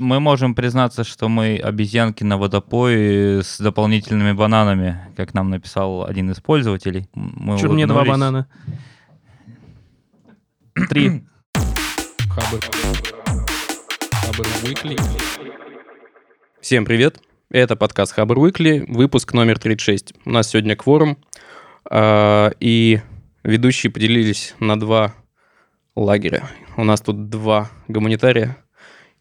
Мы 0.00 0.18
можем 0.18 0.56
признаться, 0.56 1.04
что 1.04 1.28
мы 1.28 1.56
обезьянки 1.56 2.24
на 2.24 2.36
водопое 2.36 3.42
с 3.42 3.60
дополнительными 3.60 4.32
бананами, 4.32 4.98
как 5.16 5.34
нам 5.34 5.50
написал 5.50 6.04
один 6.04 6.32
из 6.32 6.40
пользователей. 6.40 7.08
Мы 7.14 7.56
Чё 7.60 7.70
мне 7.72 7.86
два 7.86 8.04
банана? 8.04 8.48
Три. 10.88 11.24
Хабр. 12.28 12.60
Хабр 14.10 14.46
Weekly. 14.64 15.00
Всем 16.60 16.84
привет. 16.84 17.20
Это 17.50 17.76
подкаст 17.76 18.14
Хабр 18.14 18.36
Weekly, 18.38 18.84
выпуск 18.92 19.32
номер 19.32 19.60
36. 19.60 20.14
У 20.24 20.30
нас 20.30 20.48
сегодня 20.48 20.74
кворум, 20.74 21.18
а, 21.88 22.50
и 22.58 23.00
ведущие 23.44 23.92
поделились 23.92 24.56
на 24.58 24.76
два 24.76 25.14
лагеря. 25.94 26.50
У 26.76 26.82
нас 26.82 27.00
тут 27.00 27.28
два 27.28 27.70
гуманитария 27.86 28.56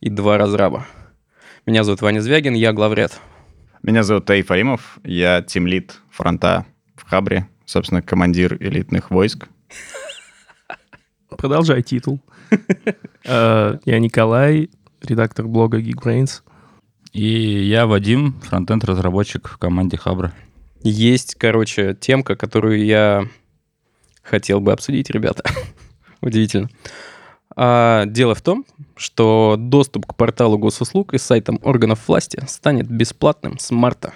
и 0.04 0.10
два 0.10 0.38
разраба. 0.38 0.86
Меня 1.66 1.86
зовут 1.86 2.02
Ваня 2.02 2.20
Звягин, 2.20 2.56
я 2.56 2.73
главред. 2.73 3.22
Меня 3.84 4.04
зовут 4.04 4.26
Таиф 4.26 4.52
Аримов, 4.52 5.00
я 5.05 5.41
тимлит 5.41 6.02
фронта 6.10 6.66
в 6.98 7.10
Хабре, 7.10 7.48
собственно, 7.64 8.02
командир 8.02 8.58
элитных 8.60 9.12
войск. 9.12 9.48
Продолжай 11.30 11.82
титул. 11.84 12.20
Э, 13.26 13.77
Я 13.86 14.00
Николай, 14.00 14.70
редактор 15.02 15.48
блога 15.48 15.80
Geekbrains. 15.80 16.41
И 17.13 17.26
я 17.26 17.88
Вадим, 17.88 18.41
фронтенд-разработчик 18.41 19.48
в 19.48 19.58
команде 19.58 19.96
Хабра. 19.96 20.34
Есть, 20.82 21.35
короче, 21.35 21.96
темка, 21.96 22.35
которую 22.35 22.84
я 22.84 23.30
хотел 24.22 24.60
бы 24.60 24.74
обсудить, 24.74 25.10
ребята. 25.10 25.44
Удивительно. 26.22 26.70
А, 27.55 28.05
дело 28.05 28.35
в 28.35 28.41
том, 28.41 28.66
что 28.95 29.55
доступ 29.57 30.07
к 30.07 30.16
порталу 30.16 30.57
госуслуг 30.57 31.13
и 31.13 31.17
сайтам 31.17 31.59
органов 31.62 32.07
власти 32.07 32.43
станет 32.48 32.89
бесплатным 32.89 33.59
с 33.59 33.71
марта. 33.71 34.13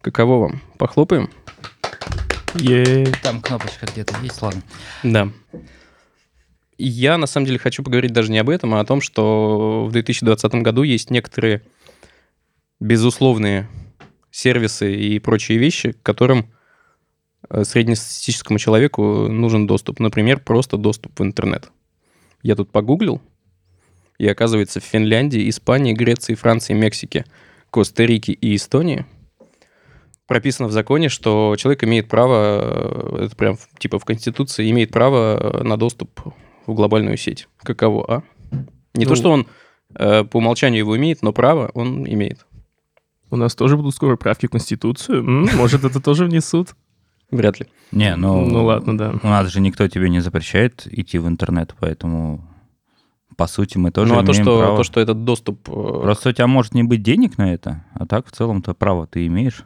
Каково 0.00 0.38
вам? 0.38 0.62
Похлопаем? 0.78 1.30
Е, 2.54 3.06
Там 3.22 3.40
кнопочка 3.40 3.86
где-то 3.86 4.14
есть, 4.22 4.40
ладно. 4.42 4.62
Да. 5.02 5.28
Я, 6.78 7.16
на 7.16 7.26
самом 7.26 7.46
деле, 7.46 7.58
хочу 7.58 7.82
поговорить 7.82 8.12
даже 8.12 8.30
не 8.30 8.38
об 8.38 8.50
этом, 8.50 8.74
а 8.74 8.80
о 8.80 8.84
том, 8.84 9.00
что 9.00 9.86
в 9.86 9.92
2020 9.92 10.54
году 10.56 10.82
есть 10.82 11.10
некоторые 11.10 11.62
безусловные 12.80 13.68
сервисы 14.30 14.94
и 14.94 15.18
прочие 15.18 15.58
вещи, 15.58 15.92
к 15.92 16.02
которым 16.02 16.50
э, 17.48 17.64
среднестатистическому 17.64 18.58
человеку 18.58 19.28
нужен 19.28 19.66
доступ. 19.66 20.00
Например, 20.00 20.40
просто 20.40 20.76
доступ 20.76 21.18
в 21.18 21.22
интернет. 21.22 21.70
Я 22.42 22.56
тут 22.56 22.70
погуглил, 22.70 23.20
и 24.18 24.26
оказывается, 24.26 24.80
в 24.80 24.84
Финляндии, 24.84 25.48
Испании, 25.48 25.92
Греции, 25.92 26.34
Франции, 26.34 26.74
Мексике, 26.74 27.24
Коста-Рике 27.70 28.32
и 28.32 28.54
Эстонии 28.56 29.06
прописано 30.26 30.68
в 30.68 30.72
законе, 30.72 31.08
что 31.08 31.56
человек 31.58 31.84
имеет 31.84 32.08
право, 32.08 33.18
э, 33.20 33.24
это 33.26 33.36
прям 33.36 33.58
типа 33.78 33.98
в 33.98 34.04
Конституции, 34.04 34.70
имеет 34.70 34.90
право 34.90 35.36
э, 35.36 35.62
на 35.62 35.76
доступ 35.76 36.20
в 36.66 36.74
глобальную 36.74 37.16
сеть. 37.16 37.48
Каково, 37.58 38.04
а? 38.08 38.22
Не 38.94 39.04
то, 39.04 39.10
Ну- 39.10 39.16
что 39.16 39.30
он 39.30 39.46
э, 39.94 40.24
по 40.24 40.38
умолчанию 40.38 40.78
его 40.78 40.96
имеет, 40.96 41.22
но 41.22 41.32
право 41.32 41.70
он 41.74 42.06
имеет. 42.06 42.46
У 43.30 43.36
нас 43.36 43.54
тоже 43.54 43.76
будут 43.76 43.94
скоро 43.94 44.16
правки 44.16 44.46
в 44.46 44.50
Конституцию. 44.50 45.22
Может, 45.24 45.84
это 45.84 46.00
тоже 46.00 46.24
внесут? 46.26 46.76
Вряд 47.32 47.58
ли. 47.58 47.66
Не, 47.90 48.14
ну... 48.14 48.46
Ну 48.46 48.64
ладно, 48.64 48.96
да. 48.96 49.14
У 49.22 49.26
нас 49.26 49.50
же 49.50 49.60
никто 49.60 49.88
тебе 49.88 50.08
не 50.10 50.20
запрещает 50.20 50.86
идти 50.86 51.18
в 51.18 51.26
интернет, 51.26 51.74
поэтому 51.80 52.46
по 53.36 53.46
сути 53.46 53.78
мы 53.78 53.90
тоже 53.90 54.12
ну, 54.12 54.20
а 54.20 54.24
то 54.24 54.32
имеем 54.32 54.44
что, 54.44 54.58
право. 54.60 54.76
то, 54.76 54.84
что 54.84 55.00
этот 55.00 55.24
доступ... 55.24 55.68
э, 55.68 55.72
Просто 55.72 56.28
у 56.28 56.32
тебя 56.32 56.46
может 56.46 56.74
не 56.74 56.82
быть 56.84 57.02
денег 57.02 57.38
на 57.38 57.52
это, 57.52 57.84
а 57.94 58.06
так 58.06 58.26
в 58.26 58.32
целом-то 58.32 58.74
право 58.74 59.06
ты 59.06 59.26
имеешь. 59.26 59.64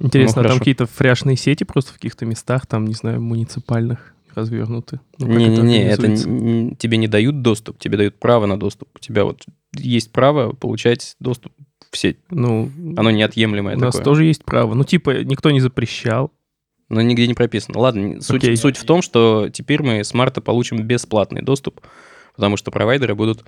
Интересно, 0.00 0.34
а 0.34 0.34
там 0.36 0.42
хорошо. 0.44 0.58
какие-то 0.60 0.86
фряшные 0.86 1.36
сети 1.36 1.64
просто 1.64 1.90
в 1.90 1.94
каких-то 1.94 2.24
местах, 2.24 2.66
там, 2.66 2.86
не 2.86 2.94
знаю, 2.94 3.20
муниципальных 3.20 4.14
развернуты? 4.34 5.00
Ну, 5.18 5.26
Не-не-не, 5.26 5.82
это, 5.86 6.02
организуется? 6.02 6.28
н- 6.30 6.76
тебе 6.76 6.96
не 6.98 7.08
дают 7.08 7.42
доступ, 7.42 7.78
тебе 7.80 7.96
дают 7.96 8.20
право 8.20 8.46
на 8.46 8.56
доступ. 8.58 8.88
У 8.94 8.98
тебя 9.00 9.24
вот 9.24 9.44
есть 9.74 10.12
право 10.12 10.52
получать 10.52 11.16
доступ 11.18 11.52
в 11.90 11.96
сеть. 11.98 12.18
Ну, 12.30 12.70
Оно 12.96 13.10
неотъемлемое 13.10 13.76
у 13.76 13.80
нас 13.80 13.94
такое. 13.94 14.04
тоже 14.04 14.24
есть 14.26 14.44
право. 14.44 14.74
Ну, 14.74 14.84
типа, 14.84 15.24
никто 15.24 15.50
не 15.50 15.58
запрещал. 15.60 16.30
Но 16.88 17.02
нигде 17.02 17.26
не 17.26 17.34
прописано. 17.34 17.78
Ладно, 17.78 18.20
суть, 18.20 18.42
Окей. 18.42 18.56
суть 18.56 18.78
в 18.78 18.84
том, 18.84 19.02
что 19.02 19.50
теперь 19.52 19.82
мы 19.82 20.04
с 20.04 20.14
марта 20.14 20.40
получим 20.40 20.82
бесплатный 20.82 21.42
доступ, 21.42 21.80
потому 22.34 22.56
что 22.56 22.70
провайдеры 22.70 23.14
будут 23.14 23.44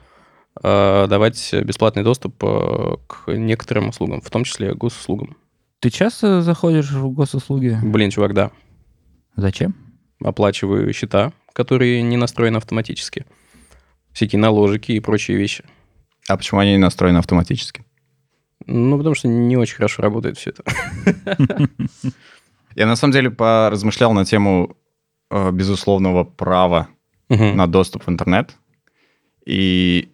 э, 0.63 1.07
давать 1.09 1.55
бесплатный 1.65 2.03
доступ 2.03 2.35
э, 2.43 2.97
к 3.07 3.33
некоторым 3.33 3.89
услугам, 3.89 4.21
в 4.21 4.29
том 4.29 4.45
числе 4.45 4.75
госуслугам. 4.75 5.37
Ты 5.81 5.89
часто 5.89 6.43
заходишь 6.43 6.91
в 6.91 7.09
госуслуги? 7.11 7.79
Блин, 7.83 8.11
чувак, 8.11 8.35
да. 8.35 8.51
Зачем? 9.37 9.75
Оплачиваю 10.23 10.93
счета, 10.93 11.33
которые 11.55 12.03
не 12.03 12.19
настроены 12.19 12.59
автоматически. 12.59 13.25
Всякие 14.13 14.39
наложики 14.39 14.93
и 14.93 15.01
прочие 15.01 15.39
вещи. 15.39 15.65
А 16.29 16.37
почему 16.37 16.61
они 16.61 16.73
не 16.73 16.79
настроены 16.79 17.19
автоматически? 17.19 17.85
Ну, 18.67 18.99
потому 18.99 19.15
что 19.15 19.29
не 19.29 19.57
очень 19.57 19.77
хорошо 19.77 20.03
работает 20.03 20.37
все 20.37 20.51
это. 20.51 20.65
Я 22.75 22.87
на 22.87 22.97
самом 22.97 23.13
деле 23.13 23.31
поразмышлял 23.31 24.13
на 24.13 24.25
тему 24.25 24.77
э, 25.31 25.51
безусловного 25.51 26.25
права 26.25 26.89
Мгм. 27.29 27.57
на 27.57 27.67
доступ 27.69 28.07
в 28.07 28.11
интернет 28.11 28.57
и 29.47 30.13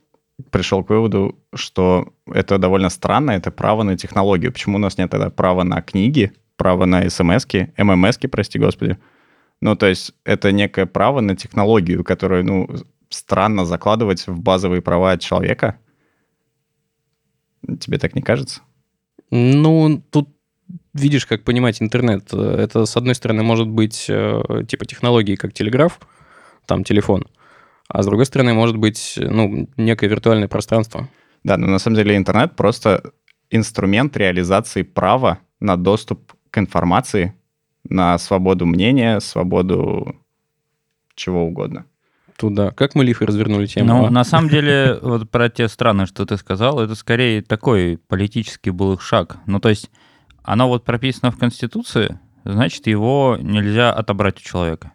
пришел 0.51 0.85
к 0.85 0.91
выводу, 0.91 1.39
что 1.55 2.13
это 2.27 2.59
довольно 2.59 2.91
странно, 2.91 3.31
это 3.31 3.51
право 3.51 3.83
на 3.85 3.97
технологию. 3.97 4.53
Почему 4.53 4.77
у 4.77 4.79
нас 4.79 4.99
нет 4.99 5.11
тогда 5.11 5.31
права 5.31 5.65
на 5.65 5.81
книги, 5.81 6.33
право 6.57 6.85
на 6.85 7.09
смс-ки, 7.09 7.73
ММСки, 7.79 8.27
прости 8.27 8.59
господи. 8.59 8.99
Ну, 9.63 9.77
то 9.77 9.87
есть 9.87 10.13
это 10.25 10.53
некое 10.53 10.85
право 10.85 11.21
на 11.21 11.35
технологию, 11.37 12.05
которую, 12.05 12.45
ну, 12.45 12.69
странно 13.09 13.65
закладывать 13.65 14.27
в 14.27 14.39
базовые 14.41 14.83
права 14.83 15.17
человека. 15.17 15.79
Тебе 17.81 17.99
так 17.99 18.15
не 18.15 18.23
кажется? 18.23 18.61
Ну, 19.31 20.03
тут 20.11 20.36
видишь, 21.01 21.27
как 21.27 21.45
понимать 21.45 21.81
интернет. 21.83 22.33
Это, 22.33 22.87
с 22.87 22.97
одной 22.97 23.15
стороны, 23.15 23.43
может 23.43 23.69
быть 23.69 24.07
э, 24.09 24.43
типа 24.69 24.85
технологии, 24.87 25.37
как 25.37 25.53
телеграф, 25.53 26.01
там 26.67 26.85
телефон, 26.85 27.25
а 27.89 28.03
с 28.03 28.07
другой 28.07 28.27
стороны, 28.27 28.53
может 28.55 28.77
быть, 28.77 29.15
ну, 29.17 29.69
некое 29.77 30.09
виртуальное 30.09 30.49
пространство. 30.49 31.09
Да, 31.45 31.57
но 31.57 31.67
на 31.67 31.79
самом 31.79 31.97
деле 31.97 32.17
интернет 32.17 32.57
просто 32.57 33.13
инструмент 33.51 34.17
реализации 34.17 34.83
права 34.83 35.39
на 35.61 35.77
доступ 35.77 36.33
к 36.51 36.59
информации, 36.59 37.35
на 37.89 38.19
свободу 38.19 38.67
мнения, 38.67 39.21
свободу 39.21 40.17
чего 41.15 41.45
угодно. 41.45 41.87
Туда. 42.37 42.71
Как 42.73 42.95
мы 42.95 43.05
лихо 43.05 43.25
развернули 43.25 43.67
тему? 43.67 43.87
Ну, 43.87 44.07
а? 44.07 44.11
на 44.11 44.25
самом 44.25 44.51
деле, 44.51 44.99
вот 45.03 45.31
про 45.31 45.49
те 45.49 45.69
страны, 45.69 46.07
что 46.07 46.27
ты 46.27 46.37
сказал, 46.37 46.81
это 46.81 46.95
скорее 46.95 47.43
такой 47.43 47.99
политический 48.09 48.71
был 48.71 48.93
их 48.93 49.03
шаг. 49.03 49.39
Ну, 49.47 49.59
то 49.59 49.71
есть, 49.71 49.91
оно 50.47 50.69
вот 50.69 50.85
прописано 50.85 51.31
в 51.31 51.39
Конституции, 51.39 52.19
значит, 52.45 52.87
его 52.87 53.37
нельзя 53.41 53.93
отобрать 53.93 54.39
у 54.39 54.43
человека. 54.43 54.93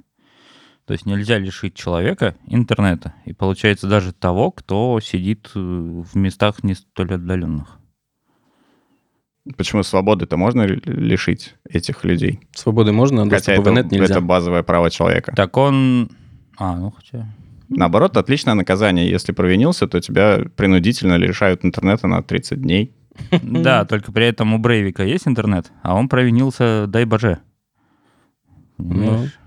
То 0.86 0.94
есть 0.94 1.06
нельзя 1.06 1.38
лишить 1.38 1.76
человека 1.76 2.36
интернета. 2.48 3.14
И 3.26 3.34
получается 3.34 3.88
даже 3.88 4.14
того, 4.14 4.52
кто 4.52 5.00
сидит 5.00 5.52
э, 5.54 5.60
в 5.60 6.16
местах 6.16 6.64
не 6.64 6.74
столь 6.74 7.14
отдаленных. 7.16 7.78
Почему 9.58 9.84
свободы-то 9.84 10.38
можно 10.38 10.64
ли- 10.64 10.82
лишить 10.86 11.56
этих 11.68 12.04
людей? 12.04 12.40
Свободы 12.54 12.92
можно, 12.92 13.24
а 13.24 13.26
Хотя 13.26 13.56
доступа 13.56 13.62
в 13.62 13.62
это, 13.62 13.72
инет 13.82 13.92
нельзя. 13.92 14.14
это 14.16 14.22
базовое 14.22 14.64
право 14.64 14.90
человека. 14.90 15.34
Так 15.36 15.58
он... 15.58 16.10
А, 16.58 16.76
ну 16.78 16.92
хотя... 16.92 17.28
Наоборот, 17.70 18.18
отличное 18.18 18.54
наказание. 18.54 19.10
Если 19.10 19.32
провинился, 19.32 19.88
то 19.88 20.00
тебя 20.02 20.44
принудительно 20.56 21.16
лишают 21.16 21.64
интернета 21.64 22.08
на 22.08 22.22
30 22.22 22.62
дней. 22.62 22.94
Да, 23.42 23.86
только 23.86 24.12
при 24.12 24.26
этом 24.26 24.54
у 24.54 24.58
Брейвика 24.58 25.04
есть 25.04 25.28
интернет, 25.28 25.72
а 25.84 25.96
он 25.96 26.10
провинился, 26.10 26.86
дай 26.88 27.06
боже. 27.06 27.40
Понимаешь? 28.78 29.38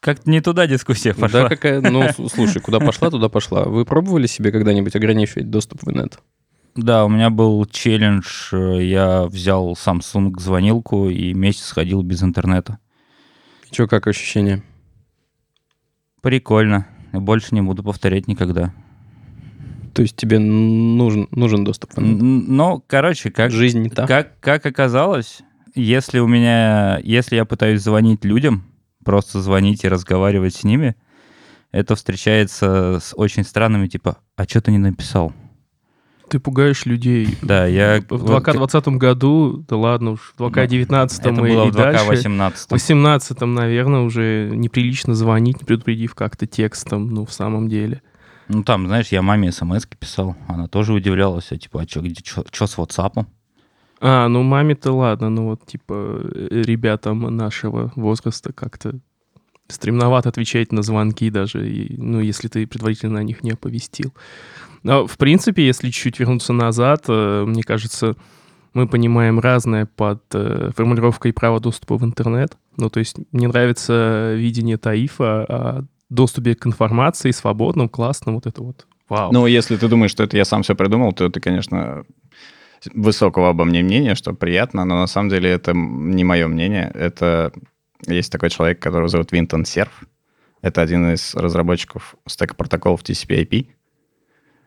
Как-то 0.00 0.30
не 0.30 0.40
туда 0.40 0.66
дискуссия 0.66 1.12
Ну, 1.16 1.22
пошла. 1.22 1.42
Да, 1.42 1.48
какая... 1.48 1.80
Ну, 1.80 2.04
слушай, 2.28 2.60
куда 2.62 2.78
пошла, 2.78 3.10
туда 3.10 3.28
пошла. 3.28 3.64
Вы 3.64 3.84
пробовали 3.84 4.26
себе 4.26 4.52
когда-нибудь 4.52 4.94
ограничивать 4.94 5.50
доступ 5.50 5.82
в 5.82 5.90
инет? 5.90 6.20
Да, 6.76 7.04
у 7.04 7.08
меня 7.08 7.30
был 7.30 7.64
челлендж. 7.66 8.52
э, 8.52 8.84
Я 8.84 9.24
взял 9.24 9.72
Samsung 9.72 10.38
звонилку 10.38 11.08
и 11.08 11.34
месяц 11.34 11.72
ходил 11.72 12.02
без 12.02 12.22
интернета. 12.22 12.78
Че, 13.70 13.88
как 13.88 14.06
ощущение? 14.06 14.62
Прикольно. 16.22 16.86
Больше 17.12 17.54
не 17.54 17.62
буду 17.62 17.82
повторять 17.82 18.28
никогда. 18.28 18.72
То 19.98 20.02
есть 20.02 20.14
тебе 20.14 20.38
нужен, 20.38 21.26
нужен 21.32 21.64
доступ 21.64 21.96
в 21.96 22.00
Ну, 22.00 22.84
короче, 22.86 23.32
как, 23.32 23.50
Жизнь 23.50 23.80
не 23.80 23.90
та? 23.90 24.06
как, 24.06 24.38
как 24.38 24.64
оказалось, 24.64 25.40
если 25.74 26.20
у 26.20 26.28
меня, 26.28 27.00
если 27.02 27.34
я 27.34 27.44
пытаюсь 27.44 27.82
звонить 27.82 28.24
людям, 28.24 28.62
просто 29.04 29.40
звонить 29.40 29.82
и 29.82 29.88
разговаривать 29.88 30.54
с 30.54 30.62
ними, 30.62 30.94
это 31.72 31.96
встречается 31.96 33.00
с 33.02 33.12
очень 33.16 33.42
странными, 33.42 33.88
типа, 33.88 34.18
а 34.36 34.44
что 34.44 34.60
ты 34.60 34.70
не 34.70 34.78
написал? 34.78 35.32
Ты 36.28 36.38
пугаешь 36.38 36.86
людей. 36.86 37.36
Да, 37.42 37.66
я... 37.66 38.00
В 38.02 38.18
вот 38.18 38.44
2020 38.44 38.88
году, 38.98 39.64
да 39.68 39.76
ладно 39.76 40.12
уж, 40.12 40.32
в 40.38 40.48
2019 40.48 41.18
Это 41.18 41.28
и, 41.28 41.32
было 41.32 41.66
и 41.66 41.70
в 41.72 41.74
дальше. 41.74 42.04
2018. 42.04 42.66
В 42.66 42.68
2018, 42.68 43.40
наверное, 43.40 44.02
уже 44.02 44.48
неприлично 44.54 45.16
звонить, 45.16 45.60
не 45.60 45.64
предупредив 45.64 46.14
как-то 46.14 46.46
текстом, 46.46 47.08
ну, 47.08 47.26
в 47.26 47.32
самом 47.32 47.68
деле. 47.68 48.00
Ну, 48.48 48.64
там, 48.64 48.86
знаешь, 48.86 49.08
я 49.08 49.22
маме 49.22 49.52
смс 49.52 49.86
писал, 49.86 50.36
она 50.46 50.68
тоже 50.68 50.92
удивлялась, 50.92 51.52
а 51.52 51.58
типа, 51.58 51.82
а 51.82 51.88
что, 51.88 52.00
где, 52.00 52.22
что 52.24 52.66
с 52.66 52.78
WhatsApp? 52.78 53.26
А, 54.00 54.28
ну 54.28 54.42
маме-то 54.42 54.92
ладно, 54.92 55.28
ну 55.28 55.46
вот 55.46 55.66
типа 55.66 56.20
э, 56.22 56.62
ребятам 56.62 57.36
нашего 57.36 57.92
возраста 57.96 58.52
как-то 58.52 58.98
стремновато 59.66 60.28
отвечать 60.28 60.72
на 60.72 60.82
звонки 60.82 61.30
даже, 61.30 61.68
и, 61.68 61.96
ну, 61.98 62.20
если 62.20 62.48
ты 62.48 62.66
предварительно 62.66 63.14
на 63.14 63.22
них 63.22 63.42
не 63.42 63.50
оповестил. 63.50 64.14
Но, 64.82 65.06
в 65.06 65.18
принципе, 65.18 65.66
если 65.66 65.90
чуть-чуть 65.90 66.20
вернуться 66.20 66.52
назад, 66.52 67.04
э, 67.08 67.44
мне 67.46 67.62
кажется, 67.62 68.16
мы 68.72 68.86
понимаем 68.86 69.40
разное 69.40 69.86
под 69.86 70.22
э, 70.32 70.70
формулировкой 70.74 71.32
права 71.32 71.60
доступа 71.60 71.96
в 71.96 72.04
интернет. 72.04 72.56
Ну, 72.76 72.88
то 72.88 73.00
есть 73.00 73.16
мне 73.32 73.48
нравится 73.48 74.34
видение 74.36 74.78
Таифа 74.78 75.44
о 75.44 75.84
доступе 76.08 76.54
к 76.54 76.66
информации 76.66 77.30
свободном, 77.30 77.88
классном, 77.88 78.34
вот 78.36 78.46
это 78.46 78.62
вот. 78.62 78.86
Вау. 79.08 79.32
Ну, 79.32 79.46
если 79.46 79.76
ты 79.76 79.88
думаешь, 79.88 80.10
что 80.10 80.24
это 80.24 80.36
я 80.36 80.44
сам 80.44 80.62
все 80.62 80.74
придумал, 80.74 81.12
то 81.12 81.28
ты, 81.28 81.40
конечно, 81.40 82.04
высокого 82.92 83.48
обо 83.48 83.64
мне 83.64 83.82
мнения, 83.82 84.14
что 84.14 84.34
приятно, 84.34 84.84
но 84.84 85.00
на 85.00 85.06
самом 85.06 85.30
деле 85.30 85.50
это 85.50 85.72
не 85.74 86.24
мое 86.24 86.46
мнение. 86.46 86.90
Это 86.94 87.52
есть 88.06 88.30
такой 88.30 88.50
человек, 88.50 88.80
которого 88.80 89.08
зовут 89.08 89.32
Винтон 89.32 89.64
Серф. 89.64 90.04
Это 90.60 90.82
один 90.82 91.12
из 91.12 91.34
разработчиков 91.34 92.16
стека 92.26 92.54
протоколов 92.54 93.02
TCP/IP, 93.02 93.68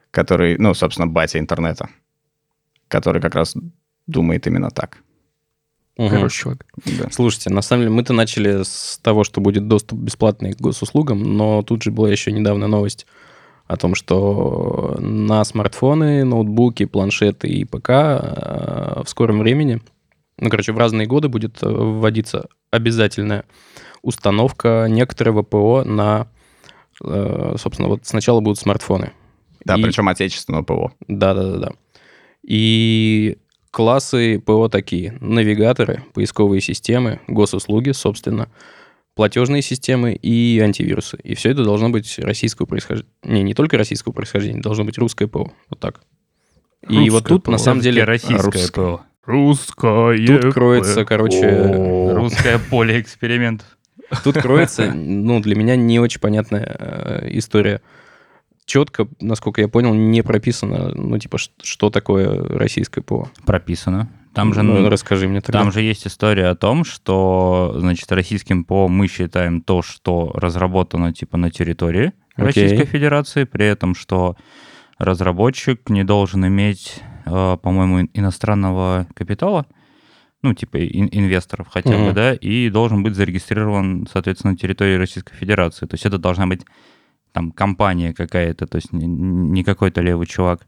который, 0.09 0.57
ну, 0.57 0.73
собственно, 0.73 1.07
батя 1.07 1.39
интернета, 1.39 1.89
который 2.87 3.21
как 3.21 3.35
раз 3.35 3.55
думает 4.07 4.47
именно 4.47 4.69
так. 4.69 4.97
Мгм. 6.05 6.09
Хороший 6.15 6.37
чувак. 6.41 6.65
Да. 6.85 7.09
Слушайте, 7.11 7.49
на 7.51 7.61
самом 7.61 7.83
деле 7.83 7.93
мы-то 7.95 8.13
начали 8.13 8.63
с 8.63 8.99
того, 9.03 9.23
что 9.23 9.41
будет 9.41 9.67
доступ 9.67 9.99
бесплатный 9.99 10.53
к 10.53 10.57
госуслугам, 10.61 11.21
но 11.37 11.61
тут 11.61 11.83
же 11.83 11.91
была 11.91 12.09
еще 12.09 12.31
недавно 12.31 12.67
новость 12.67 13.05
о 13.67 13.77
том, 13.77 13.93
что 13.95 14.97
на 14.99 15.43
смартфоны, 15.45 16.23
ноутбуки, 16.25 16.85
планшеты 16.85 17.47
и 17.47 17.65
ПК 17.65 17.89
э, 17.89 19.01
в 19.03 19.07
скором 19.07 19.39
времени, 19.39 19.79
ну, 20.39 20.49
короче, 20.49 20.71
в 20.71 20.77
разные 20.77 21.05
годы 21.07 21.27
будет 21.29 21.61
э, 21.61 21.69
вводиться 21.69 22.47
обязательная 22.71 23.43
установка 24.01 24.87
некоторого 24.89 25.43
ПО 25.43 25.83
на, 25.85 26.27
э, 27.03 27.55
собственно, 27.59 27.87
вот 27.89 27.99
сначала 28.03 28.39
будут 28.39 28.57
смартфоны. 28.59 29.11
Да, 29.63 29.75
И- 29.75 29.83
причем 29.83 30.07
отечественного 30.09 30.63
ПО. 30.63 30.91
да-да-да. 31.07 31.73
И 32.43 33.37
классы 33.71 34.39
ПО 34.39 34.67
такие. 34.69 35.17
Навигаторы, 35.21 36.03
поисковые 36.13 36.61
системы, 36.61 37.19
госуслуги, 37.27 37.91
собственно, 37.91 38.49
платежные 39.15 39.61
системы 39.61 40.13
и 40.13 40.59
антивирусы. 40.59 41.17
И 41.23 41.35
все 41.35 41.51
это 41.51 41.63
должно 41.63 41.89
быть 41.89 42.19
российского 42.19 42.65
происхождения. 42.65 43.09
Не, 43.23 43.43
не 43.43 43.53
только 43.53 43.77
российского 43.77 44.13
происхождения, 44.13 44.61
должно 44.61 44.83
быть 44.83 44.97
русское 44.97 45.27
ПО. 45.27 45.51
Вот 45.69 45.79
так. 45.79 46.01
И 46.87 46.95
Русское 46.95 47.11
вот 47.11 47.25
тут, 47.25 47.43
ПО. 47.43 47.51
на 47.51 47.57
самом 47.57 47.81
деле, 47.81 48.03
российское 48.03 48.41
русское. 48.41 48.71
ПО. 48.71 49.01
Русское. 49.23 50.27
тут 50.27 50.53
кроется, 50.53 51.05
короче, 51.05 52.13
Русское 52.13 52.59
поле 52.59 52.99
экспериментов. 52.99 53.67
Тут 54.23 54.37
кроется, 54.37 54.91
ну, 54.93 55.39
для 55.39 55.55
меня 55.55 55.75
не 55.75 55.99
очень 55.99 56.19
понятная 56.19 56.75
э, 56.79 57.27
история. 57.37 57.81
Четко, 58.71 59.09
насколько 59.19 59.59
я 59.59 59.67
понял, 59.67 59.93
не 59.93 60.21
прописано, 60.21 60.93
ну, 60.95 61.17
типа, 61.17 61.37
что 61.37 61.89
такое 61.89 62.41
российское 62.57 63.01
ПО. 63.01 63.29
Прописано. 63.45 64.09
Там 64.33 64.53
же, 64.53 64.63
Ну, 64.63 64.87
расскажи 64.87 65.27
мне 65.27 65.41
тогда. 65.41 65.59
там 65.59 65.73
же 65.73 65.81
есть 65.81 66.07
история 66.07 66.47
о 66.47 66.55
том, 66.55 66.85
что, 66.85 67.73
значит, 67.75 68.09
российским 68.13 68.63
ПО 68.63 68.87
мы 68.87 69.09
считаем 69.09 69.61
то, 69.61 69.81
что 69.81 70.31
разработано 70.35 71.11
типа 71.11 71.35
на 71.35 71.51
территории 71.51 72.13
Окей. 72.37 72.45
Российской 72.45 72.85
Федерации, 72.85 73.43
при 73.43 73.65
этом, 73.65 73.93
что 73.93 74.37
разработчик 74.97 75.89
не 75.89 76.05
должен 76.05 76.47
иметь, 76.47 77.01
э, 77.25 77.57
по-моему, 77.61 77.99
ин- 78.03 78.09
иностранного 78.13 79.05
капитала, 79.13 79.65
ну, 80.43 80.53
типа 80.53 80.77
ин- 80.77 81.09
инвесторов 81.11 81.67
хотя 81.69 81.89
бы, 81.97 82.05
Мгм. 82.05 82.13
да, 82.13 82.33
и 82.35 82.69
должен 82.69 83.03
быть 83.03 83.15
зарегистрирован, 83.15 84.07
соответственно, 84.09 84.51
на 84.53 84.57
территории 84.57 84.95
Российской 84.95 85.35
Федерации. 85.35 85.87
То 85.87 85.95
есть 85.95 86.05
это 86.05 86.17
должна 86.17 86.47
быть 86.47 86.61
там 87.31 87.51
компания 87.51 88.13
какая-то, 88.13 88.67
то 88.67 88.77
есть 88.77 88.91
не, 88.93 89.05
не 89.05 89.63
какой-то 89.63 90.01
левый 90.01 90.27
чувак. 90.27 90.67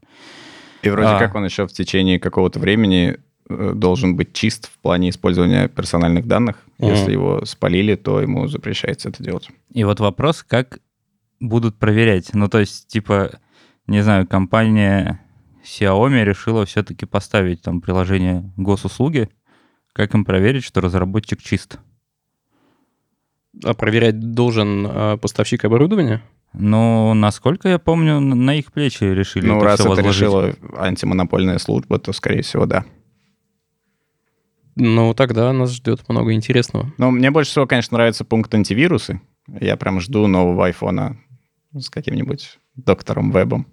И 0.81 0.89
вроде 0.89 1.07
А. 1.07 1.19
как 1.19 1.35
он 1.35 1.45
еще 1.45 1.67
в 1.67 1.71
течение 1.71 2.19
какого-то 2.19 2.59
времени 2.59 3.17
э, 3.49 3.71
должен 3.73 4.15
быть 4.15 4.33
чист 4.33 4.67
в 4.67 4.77
плане 4.79 5.09
использования 5.09 5.67
персональных 5.67 6.27
данных. 6.27 6.57
Мгм. 6.77 6.89
Если 6.89 7.11
его 7.13 7.45
спалили, 7.45 7.95
то 7.95 8.21
ему 8.21 8.47
запрещается 8.47 9.09
это 9.09 9.23
делать. 9.23 9.49
И 9.73 9.83
вот 9.83 9.99
вопрос, 9.99 10.43
как 10.43 10.79
будут 11.39 11.77
проверять. 11.77 12.33
Ну, 12.33 12.47
то 12.47 12.59
есть, 12.59 12.87
типа, 12.87 13.39
не 13.87 14.01
знаю, 14.01 14.27
компания 14.27 15.21
Xiaomi 15.63 16.23
решила 16.23 16.65
все-таки 16.65 17.05
поставить 17.05 17.61
там 17.61 17.81
приложение 17.81 18.51
госуслуги. 18.57 19.29
Как 19.93 20.13
им 20.13 20.25
проверить, 20.25 20.63
что 20.63 20.81
разработчик 20.81 21.41
чист? 21.41 21.79
А 23.63 23.73
проверять 23.73 24.19
должен 24.19 24.87
э, 24.87 25.17
поставщик 25.17 25.63
оборудования? 25.63 26.21
Ну, 26.53 27.13
насколько 27.13 27.67
я 27.67 27.79
помню, 27.79 28.19
на 28.19 28.55
их 28.55 28.71
плечи 28.71 29.03
решили 29.03 29.47
ну, 29.47 29.57
это 29.57 29.65
раз 29.65 29.79
всё 29.79 29.93
это 29.93 30.03
возложить. 30.03 30.21
решила 30.21 30.53
антимонопольная 30.77 31.57
служба, 31.57 31.97
то, 31.99 32.13
скорее 32.13 32.43
всего, 32.43 32.65
да. 32.65 32.85
Ну, 34.75 35.13
тогда 35.13 35.51
нас 35.53 35.71
ждет 35.71 36.07
много 36.09 36.33
интересного. 36.33 36.91
Но 36.97 37.11
мне 37.11 37.31
больше 37.31 37.51
всего, 37.51 37.67
конечно, 37.67 37.95
нравится 37.95 38.25
пункт 38.25 38.53
антивирусы. 38.53 39.21
Я 39.47 39.77
прям 39.77 39.99
жду 39.99 40.27
нового 40.27 40.65
айфона 40.65 41.17
с 41.75 41.89
каким-нибудь 41.89 42.59
доктором 42.75 43.31
Вебом. 43.31 43.67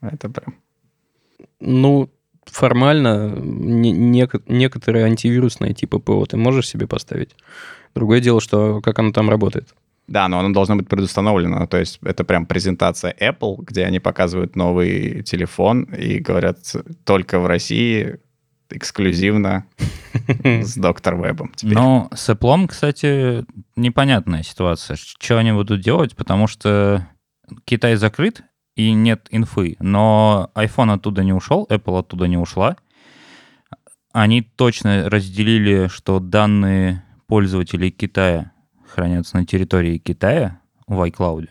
Это 0.00 0.28
прям... 0.30 0.54
Ну, 1.60 2.10
формально 2.44 3.34
не- 3.38 3.92
нек- 3.92 4.42
некоторые 4.46 5.06
антивирусные 5.06 5.74
типы 5.74 5.98
ПО 5.98 6.24
ты 6.26 6.36
можешь 6.36 6.68
себе 6.68 6.86
поставить. 6.86 7.34
Другое 7.94 8.20
дело, 8.20 8.40
что 8.40 8.80
как 8.82 8.98
оно 8.98 9.12
там 9.12 9.28
работает. 9.30 9.74
Да, 10.08 10.28
но 10.28 10.38
оно 10.38 10.52
должно 10.52 10.76
быть 10.76 10.88
предустановлено. 10.88 11.66
То 11.66 11.78
есть 11.78 11.98
это 12.02 12.24
прям 12.24 12.46
презентация 12.46 13.14
Apple, 13.20 13.56
где 13.64 13.84
они 13.84 13.98
показывают 13.98 14.54
новый 14.54 15.22
телефон 15.22 15.82
и 15.84 16.20
говорят 16.20 16.58
только 17.04 17.40
в 17.40 17.46
России 17.46 18.20
эксклюзивно 18.70 19.66
с 20.28 20.74
доктор 20.76 21.16
Вебом. 21.16 21.52
Но 21.62 22.08
с 22.14 22.28
Apple, 22.28 22.68
кстати, 22.68 23.44
непонятная 23.74 24.42
ситуация. 24.42 24.96
Что 24.96 25.38
они 25.38 25.52
будут 25.52 25.80
делать, 25.80 26.14
потому 26.16 26.46
что 26.46 27.08
Китай 27.64 27.96
закрыт, 27.96 28.42
и 28.76 28.92
нет 28.92 29.26
инфы. 29.30 29.76
Но 29.80 30.50
iPhone 30.54 30.94
оттуда 30.94 31.24
не 31.24 31.32
ушел, 31.32 31.66
Apple 31.70 31.98
оттуда 31.98 32.26
не 32.28 32.36
ушла. 32.36 32.76
Они 34.12 34.42
точно 34.42 35.10
разделили, 35.10 35.88
что 35.88 36.20
данные 36.20 37.02
пользователей 37.26 37.90
Китая 37.90 38.52
хранятся 38.96 39.36
на 39.36 39.44
территории 39.44 39.98
Китая 39.98 40.60
в 40.86 41.00
iCloud. 41.06 41.48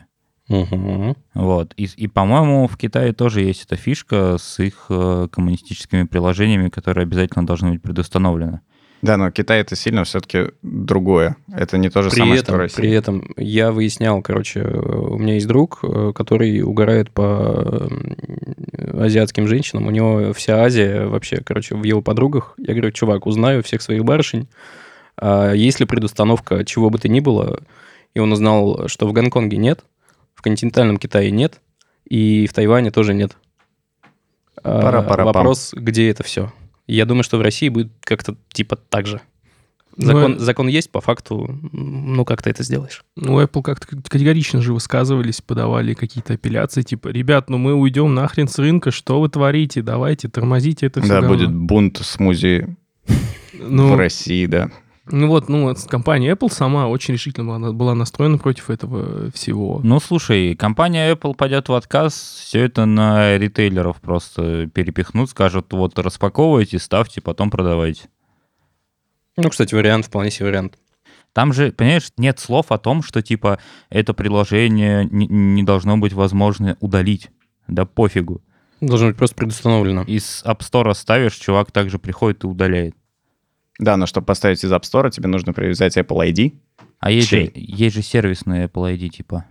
Мгм. 0.48 1.16
Вот. 1.36 1.74
И, 1.78 1.88
и, 1.96 2.08
по-моему, 2.08 2.68
в 2.68 2.76
Китае 2.78 3.14
тоже 3.14 3.42
есть 3.42 3.66
эта 3.66 3.76
фишка 3.76 4.38
с 4.40 4.60
их 4.60 4.88
э, 4.90 5.28
коммунистическими 5.32 6.04
приложениями, 6.04 6.70
которые 6.70 7.04
обязательно 7.04 7.46
должны 7.46 7.72
быть 7.72 7.82
предустановлены. 7.82 8.62
Да, 9.02 9.18
но 9.18 9.30
Китай 9.30 9.62
это 9.62 9.76
сильно 9.76 10.04
все-таки 10.04 10.52
другое. 10.64 11.36
Это 11.54 11.78
не 11.78 11.90
то 11.90 12.02
же 12.02 12.10
При 12.10 12.18
самое, 12.20 12.38
что 12.38 12.46
этом, 12.46 12.60
Россия. 12.60 12.78
при 12.78 12.92
этом 12.92 13.30
я 13.38 13.72
выяснял, 13.72 14.22
короче, 14.22 14.64
у 14.64 15.20
меня 15.20 15.36
есть 15.36 15.48
друг, 15.48 15.80
э, 15.84 16.12
который 16.16 16.62
угорает 16.62 17.12
по 17.12 17.88
азиатским 18.94 19.48
женщинам. 19.48 19.86
У 19.88 19.92
него 19.92 20.34
вся 20.34 20.64
Азия 20.64 21.06
вообще, 21.06 21.38
короче, 21.38 21.76
в 21.76 21.84
его 21.84 22.02
подругах. 22.02 22.56
Я 22.58 22.74
говорю, 22.74 22.92
чувак, 22.92 23.28
узнаю 23.28 23.62
всех 23.62 23.82
своих 23.82 24.04
барышень. 24.04 24.48
А 25.18 25.54
есть 25.54 25.80
ли 25.80 25.86
предустановка 25.86 26.66
чего 26.66 26.90
бы 26.90 27.00
то 27.00 27.08
ни 27.08 27.20
было? 27.20 27.60
И 28.14 28.20
он 28.20 28.32
узнал, 28.32 28.88
что 28.88 29.08
в 29.08 29.14
Гонконге 29.14 29.58
нет, 29.58 29.84
в 30.34 30.42
континентальном 30.42 30.98
Китае 30.98 31.32
нет, 31.32 31.62
и 32.08 32.48
в 32.48 32.54
Тайване 32.54 32.92
тоже 32.92 33.14
нет. 33.14 33.36
А, 34.64 34.82
Пара-пара-пам. 34.82 35.34
Вопрос, 35.34 35.74
где 35.74 36.10
это 36.10 36.24
все? 36.24 36.52
Я 36.88 37.06
думаю, 37.06 37.24
что 37.24 37.38
в 37.38 37.42
России 37.42 37.70
будет 37.70 37.92
как-то 38.02 38.36
типа 38.52 38.76
так 38.76 39.08
же. 39.08 39.22
Ну, 39.98 40.08
Закон, 40.08 40.34
э- 40.34 40.40
закон 40.40 40.68
есть, 40.68 40.92
по 40.92 41.00
факту, 41.00 41.58
ну 41.72 42.26
как 42.26 42.42
ты 42.42 42.50
это 42.50 42.64
сделаешь? 42.64 43.06
Ну, 43.16 43.42
Apple 43.42 43.62
как-то 43.62 43.88
категорично 43.88 44.62
же 44.62 44.74
высказывались, 44.74 45.40
подавали 45.40 45.94
какие-то 45.94 46.34
апелляции, 46.34 46.82
типа, 46.82 47.08
ребят, 47.10 47.50
ну 47.50 47.58
мы 47.58 47.74
уйдем 47.74 48.14
нахрен 48.14 48.50
с 48.50 48.60
рынка, 48.60 48.92
что 48.92 49.22
вы 49.22 49.30
творите, 49.30 49.82
давайте, 49.82 50.28
тормозите 50.28 50.88
это 50.88 51.02
все 51.02 51.22
Да, 51.22 51.26
будет 51.26 51.54
бунт 51.54 51.98
смузи 52.04 52.76
Ну, 53.54 53.94
в 53.94 53.96
России, 53.96 54.46
да. 54.48 54.70
Ну 55.08 55.28
вот, 55.28 55.50
ну 55.50 55.64
вот 55.64 55.84
компания 55.84 56.32
Apple 56.32 56.52
сама 56.52 56.88
очень 56.88 57.14
решительно 57.14 57.60
была, 57.60 57.72
была 57.72 57.96
настроена 57.96 58.40
против 58.40 58.72
этого 58.72 59.30
всего. 59.32 59.80
Ну, 59.84 60.00
слушай, 60.00 60.56
компания 60.56 61.14
Apple 61.14 61.36
пойдет 61.36 61.70
в 61.70 61.74
отказ, 61.74 62.14
все 62.14 62.66
это 62.66 62.86
на 62.86 63.38
ритейлеров 63.38 64.02
просто 64.02 64.68
перепихнут, 64.68 65.30
скажут, 65.30 65.72
вот 65.74 65.98
распаковывайте, 66.00 66.80
ставьте, 66.80 67.22
потом 67.22 67.52
продавайте. 67.52 68.10
Ну, 69.38 69.50
кстати, 69.50 69.76
вариант 69.76 70.06
вполне 70.06 70.32
себе 70.32 70.48
вариант. 70.48 70.78
Там 71.34 71.54
же, 71.54 71.72
понимаешь, 71.72 72.12
нет 72.18 72.40
слов 72.40 72.72
о 72.72 72.78
том, 72.78 73.04
что, 73.04 73.22
типа, 73.22 73.60
это 73.90 74.14
приложение 74.14 75.06
не, 75.12 75.28
не 75.28 75.64
должно 75.64 75.98
быть 75.98 76.14
возможно 76.14 76.78
удалить. 76.80 77.30
Да 77.68 77.86
пофигу. 77.86 78.42
Должно 78.80 79.08
быть 79.08 79.18
просто 79.18 79.36
предустановлено. 79.36 80.04
Из 80.04 80.44
App 80.46 80.60
Store 80.60 80.94
ставишь, 80.94 81.36
чувак 81.36 81.72
также 81.72 82.00
приходит 82.00 82.44
и 82.44 82.48
удаляет. 82.48 82.96
Да, 83.80 83.98
но 83.98 84.06
чтобы 84.06 84.26
поставить 84.26 84.64
из 84.64 84.72
App 84.72 84.82
Store, 84.84 85.10
тебе 85.12 85.28
нужно 85.28 85.54
привязать 85.54 85.98
Apple 85.98 86.32
ID. 86.32 86.54
А 87.00 87.12
есть 87.12 87.30
же, 87.30 87.52
есть 87.54 87.96
же 87.96 88.02
сервисные 88.02 88.68
Apple 88.68 88.96
ID, 88.96 89.10
типа, 89.10 89.46